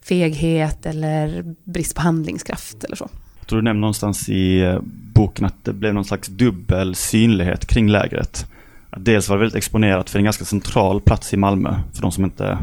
feghet 0.00 0.86
eller 0.86 1.54
brist 1.64 1.94
på 1.94 2.00
handlingskraft 2.00 2.84
eller 2.84 2.96
så. 2.96 3.08
Jag 3.40 3.48
tror 3.48 3.58
du 3.58 3.64
nämnde 3.64 3.80
någonstans 3.80 4.28
i 4.28 4.60
eh, 4.60 4.80
boken 5.14 5.46
att 5.46 5.64
det 5.64 5.72
blev 5.72 5.94
någon 5.94 6.04
slags 6.04 6.28
dubbel 6.28 6.94
synlighet 6.94 7.66
kring 7.66 7.88
lägret. 7.88 8.46
Dels 8.96 9.28
var 9.28 9.36
det 9.36 9.40
väldigt 9.40 9.56
exponerat 9.56 10.10
för 10.10 10.18
en 10.18 10.24
ganska 10.24 10.44
central 10.44 11.00
plats 11.00 11.34
i 11.34 11.36
Malmö, 11.36 11.80
för 11.94 12.02
de 12.02 12.12
som 12.12 12.24
inte 12.24 12.58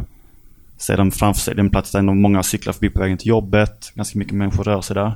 ser 0.77 0.97
den 0.97 1.11
framför 1.11 1.41
sig. 1.41 1.55
Det 1.55 1.59
är 1.59 1.63
en 1.63 1.69
plats 1.69 1.91
där 1.91 2.01
många 2.01 2.43
cyklar 2.43 2.73
förbi 2.73 2.89
på 2.89 2.99
vägen 2.99 3.17
till 3.17 3.27
jobbet. 3.27 3.91
Ganska 3.95 4.19
mycket 4.19 4.33
människor 4.33 4.63
rör 4.63 4.81
sig 4.81 4.93
där. 4.93 5.13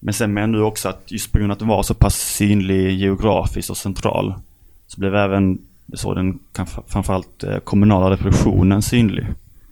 Men 0.00 0.14
sen 0.14 0.34
menar 0.34 0.58
du 0.58 0.64
också 0.64 0.88
att 0.88 1.02
just 1.06 1.32
på 1.32 1.38
grund 1.38 1.50
av 1.50 1.54
att 1.54 1.58
den 1.58 1.68
var 1.68 1.82
så 1.82 1.94
pass 1.94 2.16
synlig 2.16 2.98
geografiskt 2.98 3.70
och 3.70 3.76
central 3.76 4.34
så 4.86 5.00
blev 5.00 5.14
även 5.14 5.58
så 5.94 6.14
den 6.14 6.38
framförallt 6.86 7.44
eh, 7.44 7.58
kommunala 7.58 8.10
repressionen 8.10 8.82
synlig. 8.82 9.26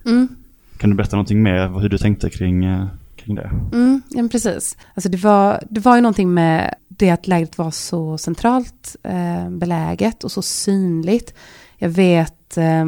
Mm. 0.04 0.28
Kan 0.76 0.90
du 0.90 0.96
berätta 0.96 1.16
någonting 1.16 1.42
mer 1.42 1.80
hur 1.80 1.88
du 1.88 1.98
tänkte 1.98 2.30
kring, 2.30 2.64
eh, 2.64 2.86
kring 3.16 3.34
det? 3.34 3.50
Mm, 3.72 4.02
ja, 4.10 4.28
precis. 4.32 4.76
Alltså 4.94 5.08
det, 5.08 5.16
var, 5.16 5.62
det 5.70 5.80
var 5.80 5.96
ju 5.96 6.02
någonting 6.02 6.34
med 6.34 6.74
det 6.88 7.10
att 7.10 7.26
lägret 7.26 7.58
var 7.58 7.70
så 7.70 8.18
centralt 8.18 8.96
eh, 9.02 9.50
beläget 9.50 10.24
och 10.24 10.32
så 10.32 10.42
synligt. 10.42 11.34
Jag 11.76 11.88
vet 11.88 12.56
eh, 12.56 12.84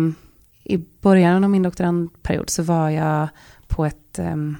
i 0.70 0.85
början 1.00 1.44
av 1.44 1.50
min 1.50 1.62
doktorandperiod 1.62 2.50
så 2.50 2.62
var 2.62 2.90
jag 2.90 3.28
på 3.68 3.87
ett 3.87 4.18
ehm, 4.18 4.56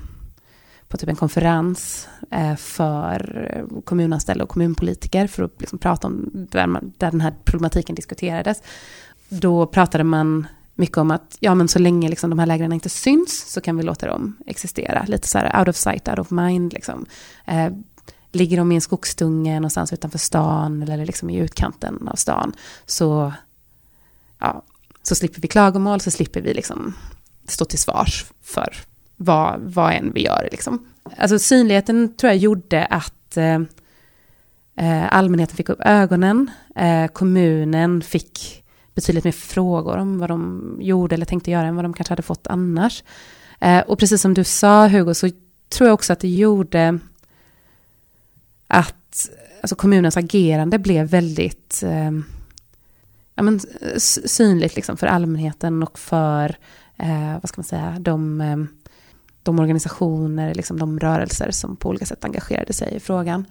på 0.88 0.96
typ 0.96 1.08
en 1.08 1.16
konferens 1.16 2.08
eh, 2.30 2.56
för 2.56 3.48
eh, 3.56 3.82
kommunanställda 3.84 4.44
och 4.44 4.50
kommunpolitiker 4.50 5.26
för 5.26 5.42
att 5.42 5.60
liksom 5.60 5.78
prata 5.78 6.06
om 6.06 6.30
där, 6.32 6.66
man, 6.66 6.92
där 6.98 7.10
den 7.10 7.20
här 7.20 7.34
problematiken 7.44 7.94
diskuterades. 7.94 8.62
Då 9.28 9.66
pratade 9.66 10.04
man 10.04 10.46
mycket 10.74 10.98
om 10.98 11.10
att 11.10 11.36
ja, 11.40 11.54
men 11.54 11.68
så 11.68 11.78
länge 11.78 12.08
liksom 12.08 12.30
de 12.30 12.38
här 12.38 12.46
lägren 12.46 12.72
inte 12.72 12.88
syns 12.88 13.52
så 13.52 13.60
kan 13.60 13.76
vi 13.76 13.82
låta 13.82 14.06
dem 14.06 14.36
existera. 14.46 15.04
Lite 15.08 15.28
så 15.28 15.38
här 15.38 15.58
out 15.58 15.68
of 15.68 15.76
sight, 15.76 16.08
out 16.08 16.18
of 16.18 16.30
mind. 16.30 16.72
Liksom. 16.72 17.06
Eh, 17.44 17.72
ligger 18.32 18.56
de 18.56 18.72
i 18.72 18.74
en 18.74 18.80
skogsdunge 18.80 19.54
någonstans 19.54 19.92
utanför 19.92 20.18
stan 20.18 20.82
eller 20.82 21.06
liksom 21.06 21.30
i 21.30 21.36
utkanten 21.36 22.08
av 22.08 22.16
stan 22.16 22.52
så 22.86 23.32
ja, 24.38 24.62
så 25.02 25.14
slipper 25.14 25.40
vi 25.40 25.48
klagomål, 25.48 26.00
så 26.00 26.10
slipper 26.10 26.40
vi 26.40 26.54
liksom 26.54 26.94
stå 27.48 27.64
till 27.64 27.78
svars 27.78 28.26
för 28.42 28.76
vad, 29.16 29.61
vad 29.61 29.92
än 29.92 30.12
vi 30.12 30.24
gör. 30.24 30.48
Liksom. 30.53 30.86
Alltså 31.16 31.38
synligheten 31.38 32.16
tror 32.16 32.32
jag 32.32 32.36
gjorde 32.36 32.84
att 32.86 33.36
eh, 33.36 33.61
eh, 34.76 35.16
allmänheten 35.16 35.57
fick 35.57 35.68
upp 35.68 35.80
ögonen, 35.80 36.51
eh, 36.76 37.07
kommunen 37.07 38.03
fick 38.03 38.64
betydligt 38.94 39.24
mer 39.24 39.32
frågor 39.32 39.96
om 39.96 40.18
vad 40.18 40.30
de 40.30 40.76
gjorde 40.80 41.14
eller 41.14 41.26
tänkte 41.26 41.51
göra 41.51 41.66
än 41.66 41.76
vad 41.76 41.84
de 41.84 41.92
kanske 41.92 42.12
hade 42.12 42.22
fått 42.22 42.46
annars. 42.46 43.05
Eh, 43.61 43.80
och 43.80 43.98
precis 43.98 44.22
som 44.22 44.34
du 44.34 44.44
sa 44.44 44.88
Hugo, 44.88 45.14
så 45.14 45.30
tror 45.68 45.88
jag 45.88 45.94
också 45.94 46.12
att 46.12 46.20
det 46.20 46.28
gjorde 46.28 46.98
att 48.66 49.30
alltså 49.62 49.76
kommunens 49.76 50.16
agerande 50.16 50.78
blev 50.78 51.07
väldigt 51.07 51.82
eh, 51.82 52.11
ja, 53.41 53.45
men, 53.45 53.61
synligt 54.26 54.76
liksom 54.76 54.97
för 54.97 55.07
allmänheten 55.07 55.82
och 55.82 55.99
för 55.99 56.57
eh, 56.97 57.32
vad 57.32 57.49
ska 57.49 57.59
man 57.61 57.64
säga, 57.64 57.97
de, 58.01 58.41
eh, 58.41 58.57
de 59.43 59.59
organisationer, 59.59 60.55
liksom 60.55 60.78
de 60.78 61.01
rörelser 61.01 61.51
som 61.51 61.76
på 61.76 61.88
olika 61.88 62.07
sätt 62.07 62.24
engagerade 62.24 62.72
sig 62.72 62.95
i 62.95 63.01
frågan. 63.01 63.45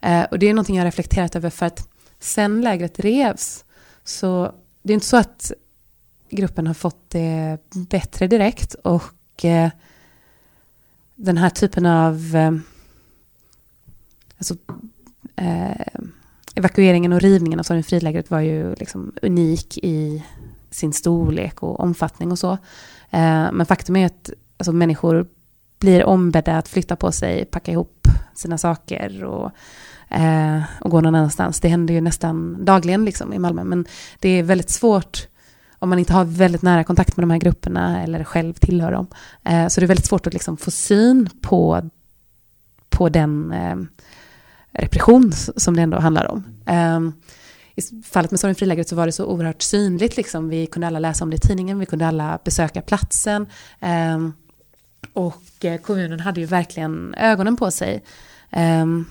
Eh, 0.00 0.22
och 0.22 0.38
det 0.38 0.48
är 0.48 0.54
någonting 0.54 0.76
jag 0.76 0.82
har 0.82 0.86
reflekterat 0.86 1.36
över 1.36 1.50
för 1.50 1.66
att 1.66 1.88
sen 2.20 2.60
lägret 2.60 3.00
revs 3.00 3.64
så 4.04 4.52
det 4.82 4.92
är 4.92 4.94
inte 4.94 5.06
så 5.06 5.16
att 5.16 5.52
gruppen 6.30 6.66
har 6.66 6.74
fått 6.74 7.10
det 7.10 7.58
bättre 7.70 8.26
direkt 8.26 8.74
och 8.74 9.44
eh, 9.44 9.70
den 11.14 11.38
här 11.38 11.50
typen 11.50 11.86
av 11.86 12.36
eh, 12.36 12.52
alltså, 14.38 14.56
eh, 15.36 16.00
evakueringen 16.58 17.12
och 17.12 17.20
rivningen 17.20 17.58
av 17.58 17.62
Sorgenfrilägret 17.62 18.30
var 18.30 18.40
ju 18.40 18.74
liksom 18.74 19.12
unik 19.22 19.78
i 19.82 20.24
sin 20.70 20.92
storlek 20.92 21.62
och 21.62 21.80
omfattning 21.80 22.32
och 22.32 22.38
så. 22.38 22.52
Eh, 23.10 23.52
men 23.52 23.66
faktum 23.66 23.96
är 23.96 24.06
att 24.06 24.30
alltså, 24.56 24.72
människor 24.72 25.26
blir 25.78 26.04
ombedda 26.04 26.58
att 26.58 26.68
flytta 26.68 26.96
på 26.96 27.12
sig, 27.12 27.44
packa 27.44 27.72
ihop 27.72 28.08
sina 28.34 28.58
saker 28.58 29.24
och, 29.24 29.50
eh, 30.08 30.62
och 30.80 30.90
gå 30.90 31.00
någon 31.00 31.14
annanstans. 31.14 31.60
Det 31.60 31.68
händer 31.68 31.94
ju 31.94 32.00
nästan 32.00 32.64
dagligen 32.64 33.04
liksom 33.04 33.32
i 33.32 33.38
Malmö, 33.38 33.64
men 33.64 33.84
det 34.20 34.28
är 34.28 34.42
väldigt 34.42 34.70
svårt 34.70 35.28
om 35.78 35.88
man 35.88 35.98
inte 35.98 36.12
har 36.12 36.24
väldigt 36.24 36.62
nära 36.62 36.84
kontakt 36.84 37.16
med 37.16 37.22
de 37.22 37.30
här 37.30 37.38
grupperna 37.38 38.02
eller 38.02 38.24
själv 38.24 38.52
tillhör 38.52 38.92
dem. 38.92 39.06
Eh, 39.44 39.68
så 39.68 39.80
det 39.80 39.86
är 39.86 39.88
väldigt 39.88 40.06
svårt 40.06 40.26
att 40.26 40.32
liksom 40.32 40.56
få 40.56 40.70
syn 40.70 41.30
på, 41.40 41.90
på 42.90 43.08
den 43.08 43.52
eh, 43.52 43.76
repression 44.72 45.32
som 45.32 45.76
det 45.76 45.82
ändå 45.82 45.98
handlar 45.98 46.30
om. 46.30 46.44
Um, 46.66 47.12
I 47.74 47.82
fallet 48.04 48.30
med 48.30 48.40
Sorgenfrilägret 48.40 48.88
så 48.88 48.96
var 48.96 49.06
det 49.06 49.12
så 49.12 49.26
oerhört 49.26 49.62
synligt. 49.62 50.16
Liksom. 50.16 50.48
Vi 50.48 50.66
kunde 50.66 50.86
alla 50.86 50.98
läsa 50.98 51.24
om 51.24 51.30
det 51.30 51.36
i 51.36 51.40
tidningen, 51.40 51.78
vi 51.78 51.86
kunde 51.86 52.06
alla 52.06 52.38
besöka 52.44 52.82
platsen. 52.82 53.46
Um, 53.80 54.34
och 55.12 55.64
eh, 55.64 55.80
kommunen 55.80 56.20
hade 56.20 56.40
ju 56.40 56.46
verkligen 56.46 57.14
ögonen 57.14 57.56
på 57.56 57.70
sig. 57.70 58.04
Um, 58.56 59.06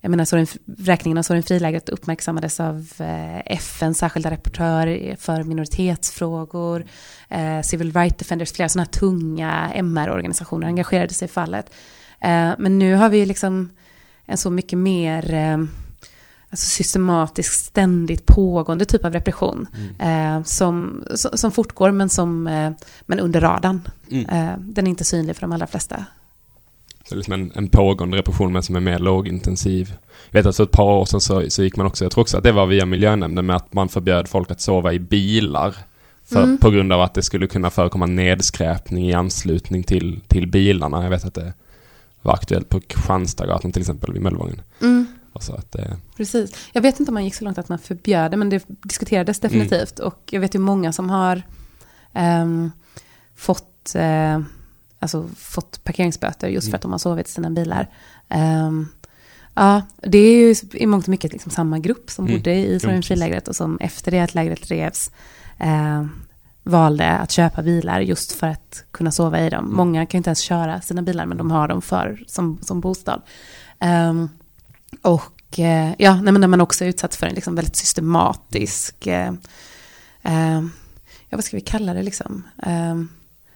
jag 0.00 0.10
menar, 0.10 0.24
Sorin, 0.24 0.46
räkningen 0.78 1.18
av 1.18 1.22
Sorgenfrilägret 1.22 1.88
uppmärksammades 1.88 2.60
av 2.60 2.92
eh, 2.98 3.38
FNs 3.46 3.98
särskilda 3.98 4.30
rapportör 4.30 5.16
för 5.16 5.42
minoritetsfrågor, 5.42 6.86
eh, 7.28 7.60
Civil 7.62 7.92
Rights 7.92 8.16
Defenders, 8.16 8.52
flera 8.52 8.68
sådana 8.68 8.84
här 8.84 9.00
tunga 9.00 9.72
MR-organisationer 9.74 10.66
engagerade 10.66 11.14
sig 11.14 11.26
i 11.26 11.30
fallet. 11.30 11.70
Eh, 12.20 12.50
men 12.58 12.78
nu 12.78 12.94
har 12.94 13.08
vi 13.08 13.26
liksom 13.26 13.70
en 14.28 14.38
så 14.38 14.50
mycket 14.50 14.78
mer 14.78 15.34
eh, 15.34 15.58
alltså 16.50 16.66
systematisk, 16.66 17.52
ständigt 17.52 18.26
pågående 18.26 18.84
typ 18.84 19.04
av 19.04 19.12
repression. 19.12 19.66
Mm. 19.98 20.36
Eh, 20.36 20.44
som, 20.44 21.04
som 21.14 21.52
fortgår 21.52 21.90
men, 21.90 22.08
som, 22.08 22.46
eh, 22.46 22.72
men 23.00 23.20
under 23.20 23.40
radarn. 23.40 23.80
Mm. 24.10 24.26
Eh, 24.26 24.58
den 24.58 24.86
är 24.86 24.90
inte 24.90 25.04
synlig 25.04 25.36
för 25.36 25.40
de 25.40 25.52
allra 25.52 25.66
flesta. 25.66 26.04
Så 27.08 27.14
liksom 27.14 27.34
en, 27.34 27.52
en 27.54 27.68
pågående 27.68 28.16
repression 28.16 28.52
men 28.52 28.62
som 28.62 28.76
är 28.76 28.80
mer 28.80 28.98
lågintensiv. 28.98 29.94
Jag 30.30 30.40
vet 30.40 30.46
att 30.46 30.56
för 30.56 30.64
ett 30.64 30.70
par 30.70 30.92
år 30.92 31.04
sedan 31.04 31.20
så, 31.20 31.50
så 31.50 31.62
gick 31.62 31.76
man 31.76 31.86
också, 31.86 32.04
jag 32.04 32.12
tror 32.12 32.22
också 32.22 32.36
att 32.36 32.44
det 32.44 32.52
var 32.52 32.66
via 32.66 32.86
miljönämnden 32.86 33.46
med 33.46 33.56
att 33.56 33.72
man 33.72 33.88
förbjöd 33.88 34.28
folk 34.28 34.50
att 34.50 34.60
sova 34.60 34.92
i 34.92 34.98
bilar. 34.98 35.74
För, 36.24 36.42
mm. 36.42 36.58
På 36.58 36.70
grund 36.70 36.92
av 36.92 37.00
att 37.00 37.14
det 37.14 37.22
skulle 37.22 37.46
kunna 37.46 37.70
förekomma 37.70 38.06
nedskräpning 38.06 39.08
i 39.08 39.14
anslutning 39.14 39.82
till, 39.82 40.20
till 40.26 40.46
bilarna. 40.46 41.02
Jag 41.02 41.10
vet 41.10 41.24
att 41.24 41.34
det 41.34 41.52
var 42.22 42.34
aktuellt 42.34 42.68
på 42.68 42.80
Kristianstadsgatan 42.80 43.72
till 43.72 43.82
exempel 43.82 44.12
vid 44.12 44.22
Möllevången. 44.22 44.60
Mm. 44.80 45.06
Att, 45.32 45.74
eh. 45.74 45.92
Precis. 46.16 46.68
Jag 46.72 46.82
vet 46.82 47.00
inte 47.00 47.10
om 47.10 47.14
man 47.14 47.24
gick 47.24 47.34
så 47.34 47.44
långt 47.44 47.58
att 47.58 47.68
man 47.68 47.78
förbjöd 47.78 48.30
det, 48.30 48.36
men 48.36 48.50
det 48.50 48.64
diskuterades 48.66 49.40
definitivt. 49.40 49.98
Mm. 49.98 50.06
Och 50.06 50.22
jag 50.30 50.40
vet 50.40 50.54
ju 50.54 50.58
många 50.58 50.92
som 50.92 51.10
har 51.10 51.42
um, 52.14 52.72
fått, 53.36 53.94
uh, 53.96 54.40
alltså, 54.98 55.28
fått 55.36 55.84
parkeringsböter 55.84 56.48
just 56.48 56.64
mm. 56.64 56.70
för 56.70 56.76
att 56.76 56.82
de 56.82 56.92
har 56.92 56.98
sovit 56.98 57.28
i 57.28 57.30
sina 57.30 57.50
bilar. 57.50 57.88
Um, 58.28 58.88
ja, 59.54 59.82
det 60.02 60.18
är 60.18 60.36
ju 60.36 60.54
i 60.72 60.86
mångt 60.86 61.04
och 61.04 61.08
mycket 61.08 61.32
liksom 61.32 61.52
samma 61.52 61.78
grupp 61.78 62.10
som 62.10 62.26
mm. 62.26 62.36
bodde 62.36 62.54
i 62.54 62.80
Sorgenfrilägret 62.80 63.48
och 63.48 63.56
som 63.56 63.78
efter 63.80 64.10
det 64.10 64.20
att 64.20 64.34
lägret 64.34 64.70
revs 64.70 65.10
uh, 65.60 66.06
valde 66.68 67.10
att 67.10 67.30
köpa 67.30 67.62
bilar 67.62 68.00
just 68.00 68.32
för 68.32 68.46
att 68.46 68.84
kunna 68.90 69.10
sova 69.10 69.40
i 69.40 69.50
dem. 69.50 69.64
Mm. 69.64 69.76
Många 69.76 70.06
kan 70.06 70.18
inte 70.18 70.30
ens 70.30 70.40
köra 70.40 70.80
sina 70.80 71.02
bilar 71.02 71.26
men 71.26 71.38
de 71.38 71.50
har 71.50 71.68
dem 71.68 71.82
för, 71.82 72.24
som, 72.26 72.58
som 72.62 72.80
bostad. 72.80 73.22
Um, 73.80 74.28
och 75.02 75.58
uh, 75.58 75.92
ja, 75.98 76.20
nej, 76.22 76.32
när 76.32 76.48
man 76.48 76.60
också 76.60 76.84
är 76.84 76.88
utsatt 76.88 77.14
för 77.14 77.26
en 77.26 77.34
liksom 77.34 77.54
väldigt 77.54 77.76
systematisk, 77.76 79.06
uh, 79.06 79.32
uh, 80.28 80.66
ja 81.28 81.36
vad 81.36 81.44
ska 81.44 81.56
vi 81.56 81.60
kalla 81.60 81.94
det 81.94 82.02
liksom, 82.02 82.42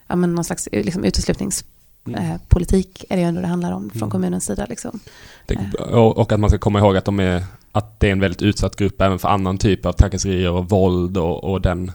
ja 0.07 0.17
men 0.17 0.35
någon 0.35 0.45
slags 0.45 0.69
liksom, 0.73 1.05
uteslutningspolitik 1.05 3.05
är 3.09 3.17
det 3.17 3.23
ju 3.23 3.29
ändå 3.29 3.41
det 3.41 3.47
handlar 3.47 3.73
om 3.73 3.91
från 3.91 4.03
mm. 4.03 4.11
kommunens 4.11 4.45
sida. 4.45 4.67
Liksom. 4.69 5.01
Det, 5.47 5.75
och 5.95 6.33
att 6.33 6.41
man 6.41 6.51
ska 6.51 6.59
komma 6.59 6.79
ihåg 6.79 6.97
att, 6.97 7.05
de 7.05 7.21
är, 7.21 7.45
att 7.73 8.01
det 8.01 8.09
är 8.09 8.13
en 8.13 8.21
väldigt 8.21 8.43
utsatt 8.43 8.77
grupp 8.77 9.01
även 9.01 9.19
för 9.19 9.29
annan 9.29 9.59
typ 9.59 9.87
av 9.87 9.93
trakasserier 9.93 10.51
och 10.51 10.69
våld 10.69 11.17
och, 11.17 11.45
och 11.45 11.61
den 11.61 11.93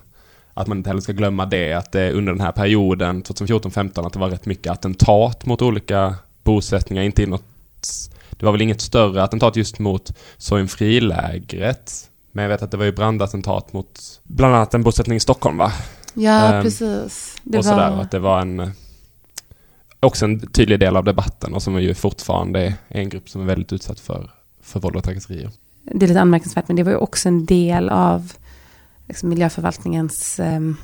att 0.57 0.67
man 0.67 0.77
inte 0.77 0.89
heller 0.89 1.01
ska 1.01 1.11
glömma 1.11 1.45
det, 1.45 1.73
att 1.73 1.91
det 1.91 2.11
under 2.11 2.33
den 2.33 2.41
här 2.41 2.51
perioden, 2.51 3.23
2014-15, 3.23 4.07
att 4.07 4.13
det 4.13 4.19
var 4.19 4.29
rätt 4.29 4.45
mycket 4.45 4.71
attentat 4.71 5.45
mot 5.45 5.61
olika 5.61 6.15
bosättningar, 6.43 7.03
inte 7.03 7.23
i 7.23 7.25
något 7.25 7.43
det 8.31 8.45
var 8.45 8.51
väl 8.51 8.61
inget 8.61 8.81
större 8.81 9.23
attentat 9.23 9.55
just 9.55 9.79
mot 9.79 10.13
Sorgenfrilägret. 10.37 12.09
Men 12.31 12.43
jag 12.43 12.49
vet 12.49 12.61
att 12.61 12.71
det 12.71 12.77
var 12.77 12.85
ju 12.85 12.91
brandattentat 12.91 13.73
mot 13.73 14.21
bland 14.23 14.55
annat 14.55 14.73
en 14.73 14.83
bosättning 14.83 15.17
i 15.17 15.19
Stockholm 15.19 15.57
va? 15.57 15.71
Ja, 16.13 16.57
um, 16.57 16.63
precis. 16.63 17.35
Det 17.43 17.57
och 17.57 17.65
var... 17.65 17.71
sådär, 17.71 18.01
att 18.01 18.11
det 18.11 18.19
var 18.19 18.41
en 18.41 18.71
också 19.99 20.25
en 20.25 20.47
tydlig 20.47 20.79
del 20.79 20.97
av 20.97 21.03
debatten 21.03 21.53
och 21.53 21.63
som 21.63 21.81
ju 21.81 21.93
fortfarande 21.93 22.61
är 22.87 23.01
en 23.01 23.09
grupp 23.09 23.29
som 23.29 23.41
är 23.41 23.45
väldigt 23.45 23.73
utsatt 23.73 23.99
för, 23.99 24.31
för 24.61 24.79
våld 24.79 24.95
och 24.95 25.03
trakasserier. 25.03 25.51
Det 25.83 26.05
är 26.05 26.07
lite 26.07 26.21
anmärkningsvärt, 26.21 26.67
men 26.67 26.75
det 26.75 26.83
var 26.83 26.91
ju 26.91 26.97
också 26.97 27.29
en 27.29 27.45
del 27.45 27.89
av 27.89 28.31
liksom 29.07 29.29
miljöförvaltningens, 29.29 30.39
ehm, 30.39 30.75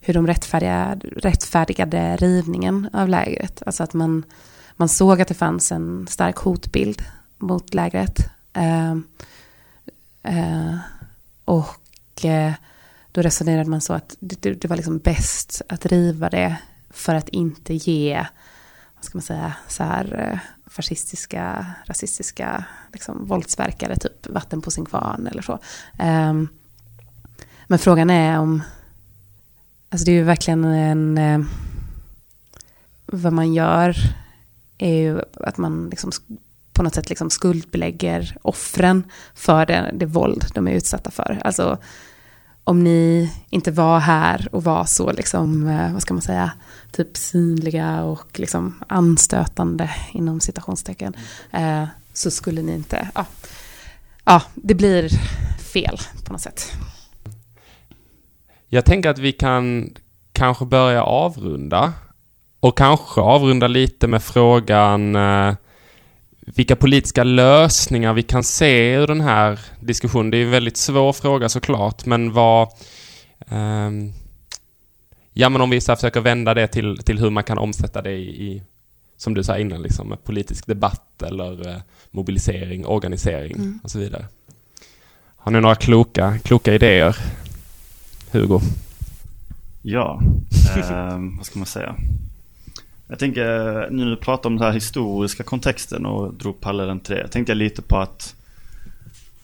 hur 0.00 0.14
de 0.14 0.26
rättfärdigade, 0.26 1.08
rättfärdigade 1.08 2.16
rivningen 2.16 2.88
av 2.92 3.08
lägret. 3.08 3.62
Alltså 3.66 3.82
att 3.82 3.94
man, 3.94 4.24
man 4.76 4.88
såg 4.88 5.20
att 5.20 5.28
det 5.28 5.34
fanns 5.34 5.72
en 5.72 6.06
stark 6.06 6.36
hotbild 6.36 7.02
mot 7.38 7.74
lägret. 7.74 8.18
Ehm, 8.52 9.04
eh, 10.22 10.76
och 11.44 12.24
eh, 12.24 12.52
då 13.12 13.22
resonerade 13.22 13.70
man 13.70 13.80
så 13.80 13.92
att 13.92 14.16
det, 14.20 14.52
det, 14.52 14.68
var 14.68 14.76
liksom 14.76 14.98
bäst 14.98 15.62
att 15.68 15.86
riva 15.86 16.30
det 16.30 16.56
för 16.90 17.14
att 17.14 17.28
inte 17.28 17.74
ge, 17.74 18.26
vad 18.94 19.04
ska 19.04 19.18
man 19.18 19.22
säga, 19.22 19.52
så 19.68 19.82
här 19.82 20.30
eh, 20.32 20.38
fascistiska, 20.66 21.66
rasistiska 21.86 22.64
liksom, 22.92 23.26
våldsverkare, 23.26 23.96
typ 23.96 24.26
vatten 24.26 24.62
på 24.62 24.70
sin 24.70 24.84
kvarn 24.84 25.26
eller 25.26 25.42
så. 25.42 25.58
Um, 26.02 26.48
men 27.66 27.78
frågan 27.78 28.10
är 28.10 28.38
om... 28.38 28.62
Alltså 29.88 30.04
det 30.04 30.12
är 30.12 30.16
ju 30.16 30.22
verkligen 30.22 30.64
en... 30.64 31.18
Eh, 31.18 31.40
vad 33.06 33.32
man 33.32 33.54
gör 33.54 33.96
är 34.78 34.94
ju 34.94 35.20
att 35.34 35.58
man 35.58 35.88
liksom 35.90 36.10
på 36.72 36.82
något 36.82 36.94
sätt 36.94 37.08
liksom 37.08 37.30
skuldbelägger 37.30 38.36
offren 38.42 39.04
för 39.34 39.66
det, 39.66 39.90
det 39.94 40.06
våld 40.06 40.44
de 40.54 40.68
är 40.68 40.72
utsatta 40.72 41.10
för. 41.10 41.40
Alltså 41.44 41.78
om 42.64 42.84
ni 42.84 43.32
inte 43.50 43.70
var 43.70 43.98
här 43.98 44.48
och 44.52 44.64
var 44.64 44.84
så, 44.84 45.12
liksom, 45.12 45.68
eh, 45.68 45.92
vad 45.92 46.02
ska 46.02 46.14
man 46.14 46.22
säga, 46.22 46.52
typ 46.92 47.16
synliga 47.16 48.02
och 48.02 48.40
liksom 48.40 48.84
anstötande 48.88 49.90
inom 50.12 50.40
citationstecken, 50.40 51.16
eh, 51.52 51.84
så 52.12 52.30
skulle 52.30 52.62
ni 52.62 52.74
inte, 52.74 53.08
ja, 53.14 53.26
ja, 54.24 54.42
det 54.54 54.74
blir 54.74 55.08
fel 55.58 55.98
på 56.24 56.32
något 56.32 56.42
sätt. 56.42 56.72
Jag 58.74 58.84
tänker 58.84 59.10
att 59.10 59.18
vi 59.18 59.32
kan 59.32 59.94
kanske 60.32 60.64
börja 60.64 61.02
avrunda. 61.02 61.92
Och 62.60 62.78
kanske 62.78 63.20
avrunda 63.20 63.66
lite 63.66 64.06
med 64.06 64.22
frågan 64.22 65.16
eh, 65.16 65.54
vilka 66.40 66.76
politiska 66.76 67.24
lösningar 67.24 68.12
vi 68.12 68.22
kan 68.22 68.44
se 68.44 68.94
ur 68.94 69.06
den 69.06 69.20
här 69.20 69.60
diskussionen. 69.80 70.30
Det 70.30 70.38
är 70.38 70.44
en 70.44 70.50
väldigt 70.50 70.76
svår 70.76 71.12
fråga 71.12 71.48
såklart, 71.48 72.06
men 72.06 72.32
vad... 72.32 72.62
Eh, 73.48 73.90
ja, 75.32 75.48
men 75.48 75.60
om 75.60 75.70
vi 75.70 75.80
så 75.80 75.96
försöker 75.96 76.20
vända 76.20 76.54
det 76.54 76.66
till, 76.66 76.98
till 76.98 77.18
hur 77.18 77.30
man 77.30 77.44
kan 77.44 77.58
omsätta 77.58 78.02
det 78.02 78.12
i, 78.12 78.52
i 78.52 78.62
som 79.16 79.34
du 79.34 79.44
sa 79.44 79.58
innan, 79.58 79.82
liksom, 79.82 80.16
politisk 80.24 80.66
debatt 80.66 81.22
eller 81.22 81.68
eh, 81.68 81.76
mobilisering, 82.10 82.86
organisering 82.86 83.56
mm. 83.56 83.80
och 83.82 83.90
så 83.90 83.98
vidare. 83.98 84.26
Har 85.36 85.52
ni 85.52 85.60
några 85.60 85.74
kloka, 85.74 86.38
kloka 86.44 86.74
idéer? 86.74 87.16
Hugo? 88.34 88.60
Ja, 89.82 90.20
eh, 90.76 91.18
vad 91.36 91.46
ska 91.46 91.58
man 91.58 91.66
säga? 91.66 91.94
Jag 93.08 93.18
tänker, 93.18 93.44
nu 93.90 94.04
när 94.04 94.10
du 94.10 94.16
pratar 94.16 94.50
om 94.50 94.56
den 94.56 94.66
här 94.66 94.72
historiska 94.72 95.42
kontexten 95.42 96.06
och 96.06 96.34
drog 96.34 96.60
parallellen 96.60 97.00
till 97.00 97.14
det, 97.14 97.28
tänkte 97.28 97.52
jag 97.52 97.56
lite 97.56 97.82
på 97.82 97.96
att 97.98 98.34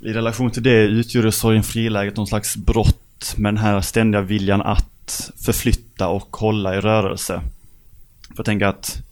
i 0.01 0.12
relation 0.12 0.51
till 0.51 0.62
det 0.62 0.82
utgjorde 0.82 1.32
sorgenfriläget 1.32 2.16
någon 2.16 2.26
slags 2.26 2.57
brott 2.57 3.34
med 3.36 3.55
den 3.55 3.62
här 3.62 3.80
ständiga 3.80 4.22
viljan 4.22 4.62
att 4.62 5.30
förflytta 5.36 6.09
och 6.09 6.36
hålla 6.36 6.76
i 6.76 6.80
rörelse. 6.80 7.43
För 8.28 8.34
jag 8.36 8.47
tänker 8.47 8.66
att 8.66 9.03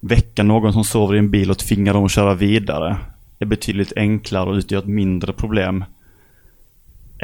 väcka 0.00 0.42
någon 0.42 0.72
som 0.72 0.84
sover 0.84 1.14
i 1.14 1.18
en 1.18 1.30
bil 1.30 1.50
och 1.50 1.58
tvinga 1.58 1.92
dem 1.92 2.04
att 2.04 2.12
köra 2.12 2.34
vidare 2.34 2.96
är 3.38 3.46
betydligt 3.46 3.92
enklare 3.96 4.50
och 4.50 4.54
utgör 4.54 4.78
ett 4.78 4.86
mindre 4.86 5.32
problem 5.32 5.84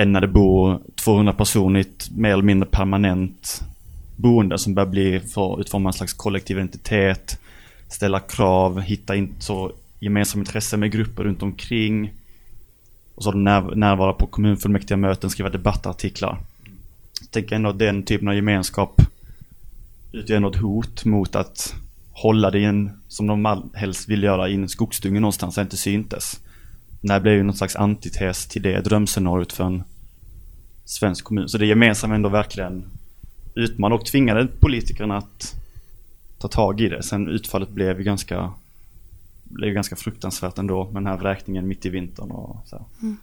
än 0.00 0.12
när 0.12 0.20
det 0.20 0.28
bor 0.28 0.80
200 1.04 1.32
personer 1.32 1.80
i 1.80 1.82
ett 1.82 2.10
mer 2.10 2.32
eller 2.32 2.42
mindre 2.42 2.68
permanent 2.68 3.62
boende 4.16 4.58
som 4.58 4.74
börjar 4.74 4.90
bli 4.90 5.20
för 5.20 5.54
att 5.54 5.60
utforma 5.60 5.88
en 5.88 5.92
slags 5.92 6.12
kollektiv 6.12 6.56
identitet, 6.56 7.40
ställa 7.88 8.20
krav, 8.20 8.80
hitta 8.80 9.16
in 9.16 9.34
så 9.38 9.72
gemensamma 9.98 10.40
intressen 10.40 10.80
med 10.80 10.92
grupper 10.92 11.24
runt 11.24 11.42
omkring. 11.42 12.12
Och 13.14 13.24
så 13.24 13.32
när, 13.32 13.74
närvara 13.74 14.12
på 14.12 14.26
kommunfullmäktige 14.26 14.96
möten, 14.96 15.30
skriva 15.30 15.50
debattartiklar. 15.50 16.38
Jag 17.20 17.30
tänker 17.30 17.56
ändå 17.56 17.70
att 17.70 17.78
den 17.78 18.02
typen 18.02 18.28
av 18.28 18.34
gemenskap 18.34 19.00
utgör 20.12 20.36
ändå 20.36 20.50
ett 20.50 20.56
hot 20.56 21.04
mot 21.04 21.36
att 21.36 21.74
hålla 22.12 22.50
det 22.50 22.58
i 22.58 22.64
en, 22.64 22.90
som 23.08 23.26
de 23.26 23.70
helst 23.74 24.08
vill 24.08 24.22
göra, 24.22 24.48
i 24.48 24.54
en 24.54 24.68
skogsdunge 24.68 25.20
någonstans 25.20 25.54
där 25.54 25.62
det 25.62 25.66
inte 25.66 25.76
syntes. 25.76 26.40
Det 27.00 27.12
här 27.12 27.20
blev 27.20 27.34
ju 27.34 27.42
någon 27.42 27.56
slags 27.56 27.76
antites 27.76 28.46
till 28.46 28.62
det 28.62 28.80
drömscenariot 28.80 29.52
för 29.52 29.64
en 29.64 29.82
svensk 30.90 31.24
kommun. 31.24 31.48
Så 31.48 31.58
det 31.58 31.66
gemensamma 31.66 32.14
ändå 32.14 32.28
verkligen 32.28 32.84
utmanade 33.54 34.00
och 34.00 34.06
tvingade 34.06 34.46
politikerna 34.46 35.16
att 35.16 35.54
ta 36.38 36.48
tag 36.48 36.80
i 36.80 36.88
det. 36.88 37.02
Sen 37.02 37.28
utfallet 37.28 37.68
blev 37.68 37.98
ju 37.98 38.04
ganska, 38.04 38.52
blev 39.44 39.74
ganska 39.74 39.96
fruktansvärt 39.96 40.58
ändå 40.58 40.84
med 40.84 40.94
den 40.94 41.06
här 41.06 41.16
vräkningen 41.16 41.68
mitt 41.68 41.86
i 41.86 41.88
vintern 41.88 42.30
och 42.30 42.56
så. 42.66 42.86
Mm. 43.02 43.16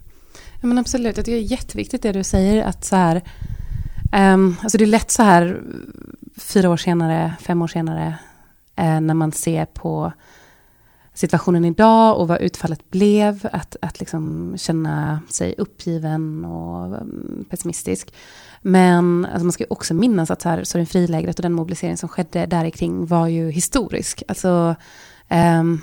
Ja, 0.62 0.68
men 0.68 0.78
absolut, 0.78 1.18
jag 1.18 1.26
tycker 1.26 1.38
det 1.38 1.44
är 1.44 1.52
jätteviktigt 1.52 2.02
det 2.02 2.12
du 2.12 2.24
säger 2.24 2.64
att 2.64 2.86
så 2.86 2.96
här, 2.96 3.22
um, 4.34 4.56
alltså 4.62 4.78
det 4.78 4.84
är 4.84 4.88
lätt 4.88 5.12
så 5.12 5.24
här 5.24 5.62
fyra 6.38 6.70
år 6.70 6.78
senare, 6.78 7.36
fem 7.42 7.62
år 7.62 7.68
senare, 7.68 8.18
uh, 8.80 9.02
när 9.02 9.14
man 9.14 9.32
ser 9.32 9.66
på 9.66 10.12
situationen 11.18 11.66
idag 11.66 12.20
och 12.20 12.28
vad 12.28 12.42
utfallet 12.42 12.90
blev, 12.90 13.50
att, 13.54 13.76
att 13.82 14.00
liksom 14.00 14.54
känna 14.58 15.22
sig 15.30 15.56
uppgiven 15.58 16.46
och 16.46 16.86
mm, 16.86 17.46
pessimistisk. 17.50 18.14
Men 18.62 19.26
alltså 19.26 19.46
man 19.46 19.52
ska 19.52 19.66
också 19.70 19.94
minnas 19.94 20.32
att 20.32 20.42
så 20.42 20.50
här, 20.50 20.64
och 21.28 21.42
den 21.42 21.54
mobilisering 21.54 21.98
som 21.98 22.10
skedde 22.10 22.46
där 22.46 22.70
kring 22.70 23.06
var 23.06 23.28
ju 23.28 23.52
historisk. 23.52 24.24
Alltså, 24.28 24.76
um, 25.30 25.82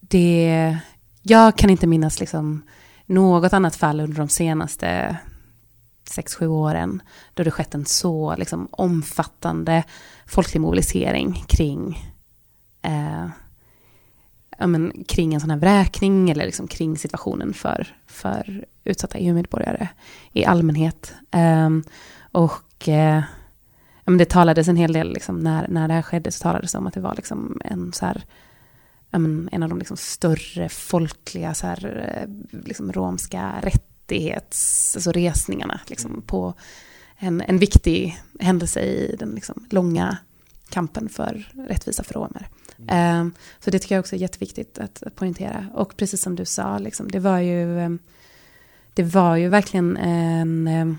det, 0.00 0.78
jag 1.22 1.56
kan 1.56 1.70
inte 1.70 1.86
minnas 1.86 2.20
liksom 2.20 2.62
något 3.06 3.52
annat 3.52 3.76
fall 3.76 4.00
under 4.00 4.16
de 4.16 4.28
senaste 4.28 5.16
sex 6.10 6.34
sju 6.34 6.46
åren 6.46 7.02
då 7.34 7.42
det 7.42 7.50
skett 7.50 7.74
en 7.74 7.86
så 7.86 8.34
liksom, 8.36 8.68
omfattande 8.70 9.84
folklig 10.26 10.60
mobilisering 10.60 11.44
kring 11.48 12.12
eh, 12.82 13.28
ja, 14.58 14.66
men, 14.66 15.04
kring 15.08 15.34
en 15.34 15.40
sån 15.40 15.50
här 15.50 15.58
vräkning 15.58 16.30
eller 16.30 16.46
liksom 16.46 16.68
kring 16.68 16.98
situationen 16.98 17.54
för, 17.54 17.86
för 18.06 18.64
utsatta 18.84 19.18
EU-medborgare 19.18 19.88
i 20.32 20.44
allmänhet. 20.44 21.14
Um, 21.32 21.84
och 22.32 22.88
uh, 22.88 23.22
ja, 24.04 24.10
men 24.10 24.18
det 24.18 24.28
talades 24.28 24.68
en 24.68 24.76
hel 24.76 24.92
del, 24.92 25.12
liksom, 25.12 25.40
när, 25.40 25.68
när 25.68 25.88
det 25.88 25.94
här 25.94 26.02
skedde 26.02 26.32
så 26.32 26.42
talades 26.42 26.72
det 26.72 26.78
om 26.78 26.86
att 26.86 26.94
det 26.94 27.00
var 27.00 27.14
liksom 27.14 27.60
en 27.64 27.92
så 27.92 28.06
här, 28.06 28.24
ja, 29.10 29.18
men, 29.18 29.48
en 29.52 29.62
av 29.62 29.68
de 29.68 29.78
liksom 29.78 29.96
större 29.96 30.68
folkliga 30.68 31.54
så 31.54 31.66
här, 31.66 32.10
eh, 32.16 32.58
liksom, 32.64 32.92
romska 32.92 33.52
rättighets, 33.62 34.92
alltså 34.96 35.12
liksom, 35.86 36.22
på 36.26 36.54
en, 37.18 37.40
en 37.40 37.58
viktig 37.58 38.18
händelse 38.40 38.80
i 38.80 39.16
den 39.18 39.30
liksom, 39.30 39.66
långa 39.70 40.18
kampen 40.68 41.08
för 41.08 41.48
rättvisa 41.68 42.02
för 42.02 42.14
romer. 42.14 42.48
Mm. 42.78 42.88
Ehm, 42.88 43.32
så 43.60 43.70
det 43.70 43.78
tycker 43.78 43.94
jag 43.94 44.02
också 44.02 44.16
är 44.16 44.20
jätteviktigt 44.20 44.78
att, 44.78 45.02
att 45.02 45.16
poängtera. 45.16 45.66
Och 45.74 45.96
precis 45.96 46.22
som 46.22 46.36
du 46.36 46.44
sa, 46.44 46.78
liksom, 46.78 47.10
det 47.10 47.18
var 47.18 47.38
ju 47.38 47.80
ehm, 47.80 47.98
det 48.94 49.02
var 49.02 49.36
ju 49.36 49.48
verkligen 49.48 49.96
en 49.96 50.68
ehm, 50.68 50.98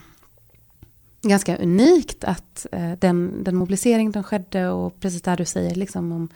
ganska 1.22 1.58
unikt 1.58 2.24
att 2.24 2.66
eh, 2.72 2.92
den, 2.92 3.44
den 3.44 3.56
mobilisering 3.56 4.14
som 4.14 4.24
skedde 4.24 4.70
och 4.70 5.00
precis 5.00 5.22
där 5.22 5.38
du 5.38 5.46
säger 5.46 5.76
liksom 5.76 6.12
om 6.12 6.30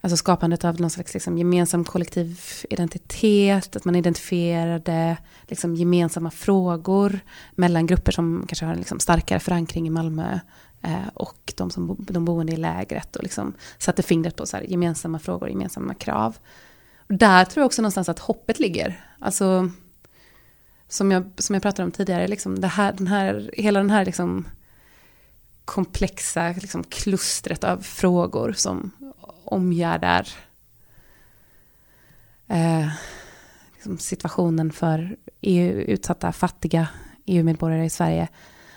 alltså 0.00 0.16
skapandet 0.16 0.64
av 0.64 0.80
någon 0.80 0.90
slags 0.90 1.14
liksom 1.14 1.38
gemensam 1.38 1.84
kollektiv 1.84 2.40
identitet, 2.70 3.76
att 3.76 3.84
man 3.84 3.96
identifierade 3.96 5.16
liksom 5.48 5.76
gemensamma 5.76 6.30
frågor 6.30 7.20
mellan 7.54 7.86
grupper 7.86 8.12
som 8.12 8.44
kanske 8.48 8.64
har 8.64 8.72
en 8.72 8.78
liksom 8.78 9.00
starkare 9.00 9.40
förankring 9.40 9.86
i 9.86 9.90
Malmö 9.90 10.38
Eh, 10.84 11.08
och 11.14 11.52
de, 11.56 11.70
som, 11.70 11.96
de 11.98 12.24
boende 12.24 12.52
i 12.52 12.56
lägret 12.56 13.16
och 13.16 13.22
liksom 13.22 13.54
satte 13.78 14.02
fingret 14.02 14.36
på 14.36 14.46
så 14.46 14.56
här, 14.56 14.64
gemensamma 14.64 15.18
frågor, 15.18 15.48
gemensamma 15.48 15.94
krav. 15.94 16.38
Och 16.98 17.14
där 17.14 17.44
tror 17.44 17.62
jag 17.62 17.66
också 17.66 17.82
någonstans 17.82 18.08
att 18.08 18.18
hoppet 18.18 18.58
ligger. 18.58 19.04
Alltså, 19.18 19.70
som 20.88 21.10
jag, 21.10 21.30
som 21.36 21.54
jag 21.54 21.62
pratade 21.62 21.84
om 21.84 21.92
tidigare, 21.92 22.28
liksom 22.28 22.60
det 22.60 22.66
här, 22.66 22.92
den 22.92 23.06
här, 23.06 23.50
hela 23.52 23.80
den 23.80 23.90
här 23.90 24.04
liksom 24.04 24.48
komplexa 25.64 26.48
liksom 26.48 26.84
klustret 26.84 27.64
av 27.64 27.78
frågor 27.78 28.52
som 28.52 28.90
omgärdar 29.44 30.28
eh, 32.48 32.88
liksom 33.74 33.98
situationen 33.98 34.72
för 34.72 35.16
EU, 35.40 35.72
utsatta 35.72 36.32
fattiga 36.32 36.88
EU-medborgare 37.26 37.84
i 37.84 37.90
Sverige. 37.90 38.28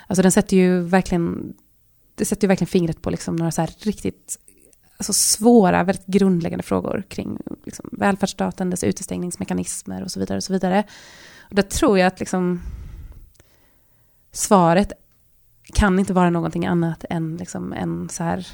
Alltså 0.08 0.22
den 0.22 0.32
sätter 0.32 0.58
ju 0.58 0.82
verkligen 0.82 1.54
det 2.18 2.26
sätter 2.26 2.44
ju 2.44 2.48
verkligen 2.48 2.70
fingret 2.70 3.02
på 3.02 3.10
liksom 3.10 3.36
några 3.36 3.52
så 3.52 3.62
här 3.62 3.76
riktigt 3.80 4.38
alltså 4.98 5.14
svåra, 5.14 5.84
väldigt 5.84 6.06
grundläggande 6.06 6.64
frågor 6.64 7.04
kring 7.08 7.40
liksom 7.66 7.90
välfärdsstaten, 7.92 8.70
dess 8.70 8.84
utestängningsmekanismer 8.84 10.04
och 10.04 10.12
så 10.12 10.20
vidare. 10.20 10.38
Och 10.38 10.44
så 10.44 10.54
vidare. 10.54 10.84
Och 11.50 11.56
där 11.56 11.64
tror 11.64 12.00
jag 12.00 12.08
att 12.08 12.20
liksom 12.20 12.62
svaret 14.32 14.92
kan 15.74 16.00
inte 16.00 16.14
vara 16.14 16.30
någonting 16.30 16.66
annat 16.66 17.06
än 17.10 17.38
liksom 17.38 17.74
en 17.74 18.10
så 18.10 18.24
här 18.24 18.48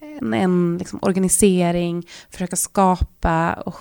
en, 0.00 0.34
en 0.34 0.78
liksom 0.78 0.98
organisering, 1.02 2.06
försöka 2.30 2.56
skapa 2.56 3.52
och, 3.52 3.76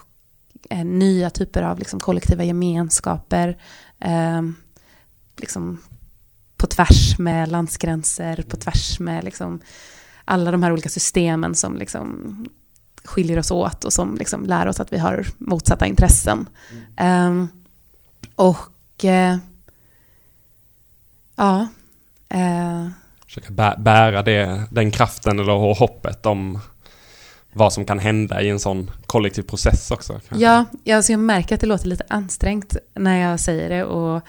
eh, 0.69 0.85
nya 0.85 1.29
typer 1.29 1.61
av 1.61 1.79
liksom 1.79 1.99
kollektiva 1.99 2.43
gemenskaper. 2.43 3.57
Eh, 3.99 4.41
liksom 5.37 5.81
på 6.59 6.67
tvärs 6.67 7.17
med 7.17 7.51
landsgränser, 7.51 8.43
på 8.47 8.57
tvärs 8.57 8.99
med 8.99 9.23
liksom 9.23 9.59
alla 10.25 10.51
de 10.51 10.63
här 10.63 10.71
olika 10.71 10.89
systemen 10.89 11.55
som 11.55 11.77
liksom 11.77 12.35
skiljer 13.03 13.39
oss 13.39 13.51
åt 13.51 13.83
och 13.83 13.93
som 13.93 14.15
liksom 14.15 14.45
lär 14.45 14.67
oss 14.67 14.79
att 14.79 14.93
vi 14.93 14.97
har 14.97 15.25
motsatta 15.37 15.85
intressen. 15.85 16.49
Mm. 16.97 17.27
Um, 17.27 17.47
och 18.35 19.03
uh, 19.03 19.37
ja. 21.35 21.67
Uh, 22.33 22.89
Försöka 23.25 23.75
bära 23.77 24.23
det, 24.23 24.63
den 24.71 24.91
kraften 24.91 25.39
eller 25.39 25.75
hoppet 25.79 26.25
om 26.25 26.59
vad 27.53 27.73
som 27.73 27.85
kan 27.85 27.99
hända 27.99 28.41
i 28.41 28.49
en 28.49 28.59
sån 28.59 28.91
kollektiv 29.05 29.41
process 29.43 29.91
också. 29.91 30.13
Kanske. 30.13 30.45
Ja, 30.45 30.65
alltså 30.95 31.11
jag 31.11 31.19
märker 31.19 31.55
att 31.55 31.61
det 31.61 31.67
låter 31.67 31.87
lite 31.87 32.03
ansträngt 32.07 32.77
när 32.93 33.29
jag 33.29 33.39
säger 33.39 33.69
det 33.69 33.83
och 33.83 34.21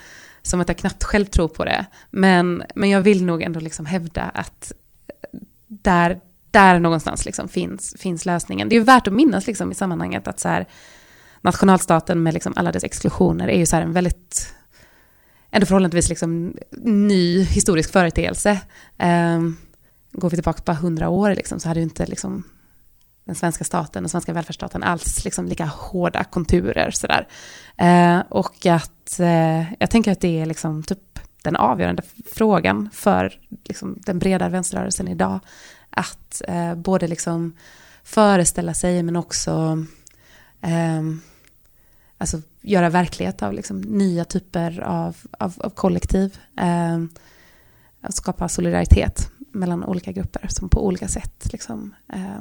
som 0.43 0.61
att 0.61 0.69
jag 0.69 0.77
knappt 0.77 1.05
själv 1.05 1.25
tror 1.25 1.49
på 1.49 1.65
det. 1.65 1.87
Men, 2.11 2.63
men 2.75 2.91
jag 2.91 3.01
vill 3.01 3.25
nog 3.25 3.43
ändå 3.43 3.61
liksom 3.61 3.87
hävda 3.87 4.23
att 4.23 4.73
där, 5.69 6.21
där 6.51 6.79
någonstans 6.79 7.25
liksom 7.25 7.49
finns, 7.49 7.95
finns 7.99 8.27
lösningen. 8.27 8.69
Det 8.69 8.77
är 8.77 8.81
värt 8.81 9.07
att 9.07 9.13
minnas 9.13 9.47
liksom 9.47 9.73
i 9.73 9.75
sammanhanget 9.75 10.29
att 10.29 10.41
så 10.41 10.49
här, 10.49 10.67
nationalstaten 11.41 12.23
med 12.23 12.35
liksom 12.35 12.53
alla 12.57 12.73
dess 12.73 12.85
exklusioner 12.85 13.49
är 13.49 13.59
ju 13.59 13.67
så 13.67 13.77
en 13.77 13.93
väldigt 13.93 14.55
ändå 15.51 15.67
förhållandevis 15.67 16.09
liksom 16.09 16.57
ny 16.83 17.43
historisk 17.43 17.93
företeelse. 17.93 18.61
Um, 18.99 19.57
går 20.13 20.31
vi 20.31 20.37
tillbaka 20.37 20.63
bara 20.67 20.77
hundra 20.77 21.09
år 21.09 21.35
liksom, 21.35 21.61
så 21.61 21.69
hade 21.69 21.81
ju 21.81 21.85
inte 21.85 22.07
liksom 22.07 22.45
den 23.31 23.35
svenska 23.35 23.65
staten, 23.65 24.03
den 24.03 24.11
svenska 24.11 24.33
välfärdsstaten 24.33 24.83
alls 24.83 25.25
liksom 25.25 25.47
lika 25.47 25.65
hårda 25.65 26.25
konturer. 26.25 26.91
Sådär. 26.91 27.29
Eh, 27.77 28.23
och 28.29 28.67
att 28.67 29.21
eh, 29.21 29.73
jag 29.73 29.91
tänker 29.91 30.13
att 30.13 30.21
det 30.21 30.41
är 30.41 30.47
liksom 30.47 30.83
typ 30.83 31.19
den 31.43 31.57
avgörande 31.57 32.03
frågan 32.33 32.91
för 32.93 33.41
liksom, 33.65 33.99
den 34.07 34.19
breda 34.19 34.49
vänsterrörelsen 34.49 35.09
idag. 35.09 35.41
Att 35.91 36.43
eh, 36.49 36.75
både 36.75 37.09
liksom 37.09 37.57
föreställa 38.05 38.75
sig 38.75 39.03
men 39.03 39.17
också 39.17 39.85
eh, 40.61 41.03
alltså, 42.19 42.41
göra 42.61 42.91
verklighet 42.91 43.43
av 43.43 43.53
liksom, 43.53 43.81
nya 43.81 44.25
typer 44.25 44.81
av, 44.81 45.17
av, 45.31 45.55
av 45.59 45.71
kollektiv. 45.71 46.39
Eh, 46.61 46.99
att 48.01 48.15
skapa 48.15 48.49
solidaritet 48.49 49.31
mellan 49.53 49.85
olika 49.85 50.13
grupper 50.13 50.47
som 50.49 50.69
på 50.69 50.87
olika 50.87 51.09
sätt 51.09 51.53
liksom, 51.53 51.95
eh, 52.13 52.41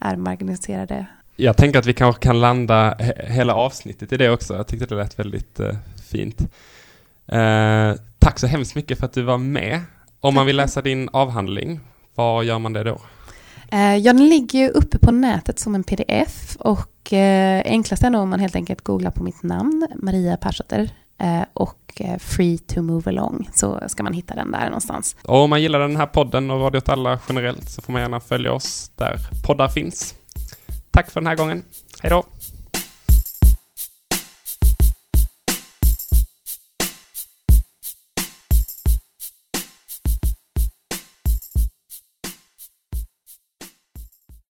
är 0.00 0.16
marginaliserade. 0.16 1.06
Jag 1.36 1.56
tänker 1.56 1.78
att 1.78 1.86
vi 1.86 1.94
kanske 1.94 2.22
kan 2.22 2.40
landa 2.40 2.94
he 2.94 3.12
hela 3.26 3.54
avsnittet 3.54 4.12
i 4.12 4.16
det 4.16 4.30
också. 4.30 4.56
Jag 4.56 4.66
tyckte 4.66 4.86
det 4.86 4.94
lät 4.94 5.18
väldigt 5.18 5.60
uh, 5.60 5.72
fint. 6.10 6.40
Uh, 7.32 7.94
tack 8.18 8.38
så 8.38 8.46
hemskt 8.46 8.74
mycket 8.74 8.98
för 8.98 9.06
att 9.06 9.12
du 9.12 9.22
var 9.22 9.38
med. 9.38 9.80
Om 10.20 10.34
man 10.34 10.46
vill 10.46 10.56
läsa 10.56 10.82
din 10.82 11.08
avhandling, 11.12 11.80
var 12.14 12.42
gör 12.42 12.58
man 12.58 12.72
det 12.72 12.84
då? 12.84 13.00
Uh, 13.72 13.96
ja, 13.96 14.12
den 14.12 14.28
ligger 14.28 14.70
uppe 14.70 14.98
på 14.98 15.10
nätet 15.10 15.58
som 15.58 15.74
en 15.74 15.84
pdf 15.84 16.56
och 16.56 17.12
eh, 17.12 17.62
enklast 17.64 18.02
är 18.02 18.10
nog 18.10 18.22
om 18.22 18.30
man 18.30 18.40
helt 18.40 18.56
enkelt 18.56 18.80
googlar 18.80 19.10
på 19.10 19.22
mitt 19.22 19.42
namn, 19.42 19.88
Maria 19.94 20.36
Persdotter, 20.36 20.82
eh, 20.82 20.90
Eh, 21.18 21.42
och 21.54 21.92
eh, 21.96 22.18
Free 22.18 22.58
to 22.58 22.82
move 22.82 23.10
along, 23.10 23.48
så 23.54 23.80
ska 23.88 24.02
man 24.02 24.12
hitta 24.12 24.34
den 24.34 24.50
där 24.50 24.64
någonstans. 24.64 25.16
Och 25.24 25.36
om 25.36 25.50
man 25.50 25.62
gillar 25.62 25.78
den 25.78 25.96
här 25.96 26.06
podden 26.06 26.50
och 26.50 26.60
Radio 26.60 26.78
åt 26.78 26.88
alla 26.88 27.18
generellt 27.28 27.70
så 27.70 27.82
får 27.82 27.92
man 27.92 28.02
gärna 28.02 28.20
följa 28.20 28.52
oss 28.52 28.90
där 28.96 29.16
poddar 29.46 29.68
finns. 29.68 30.14
Tack 30.90 31.10
för 31.10 31.20
den 31.20 31.26
här 31.26 31.36
gången. 31.36 31.64
Hej 32.02 32.10
då! 32.10 32.24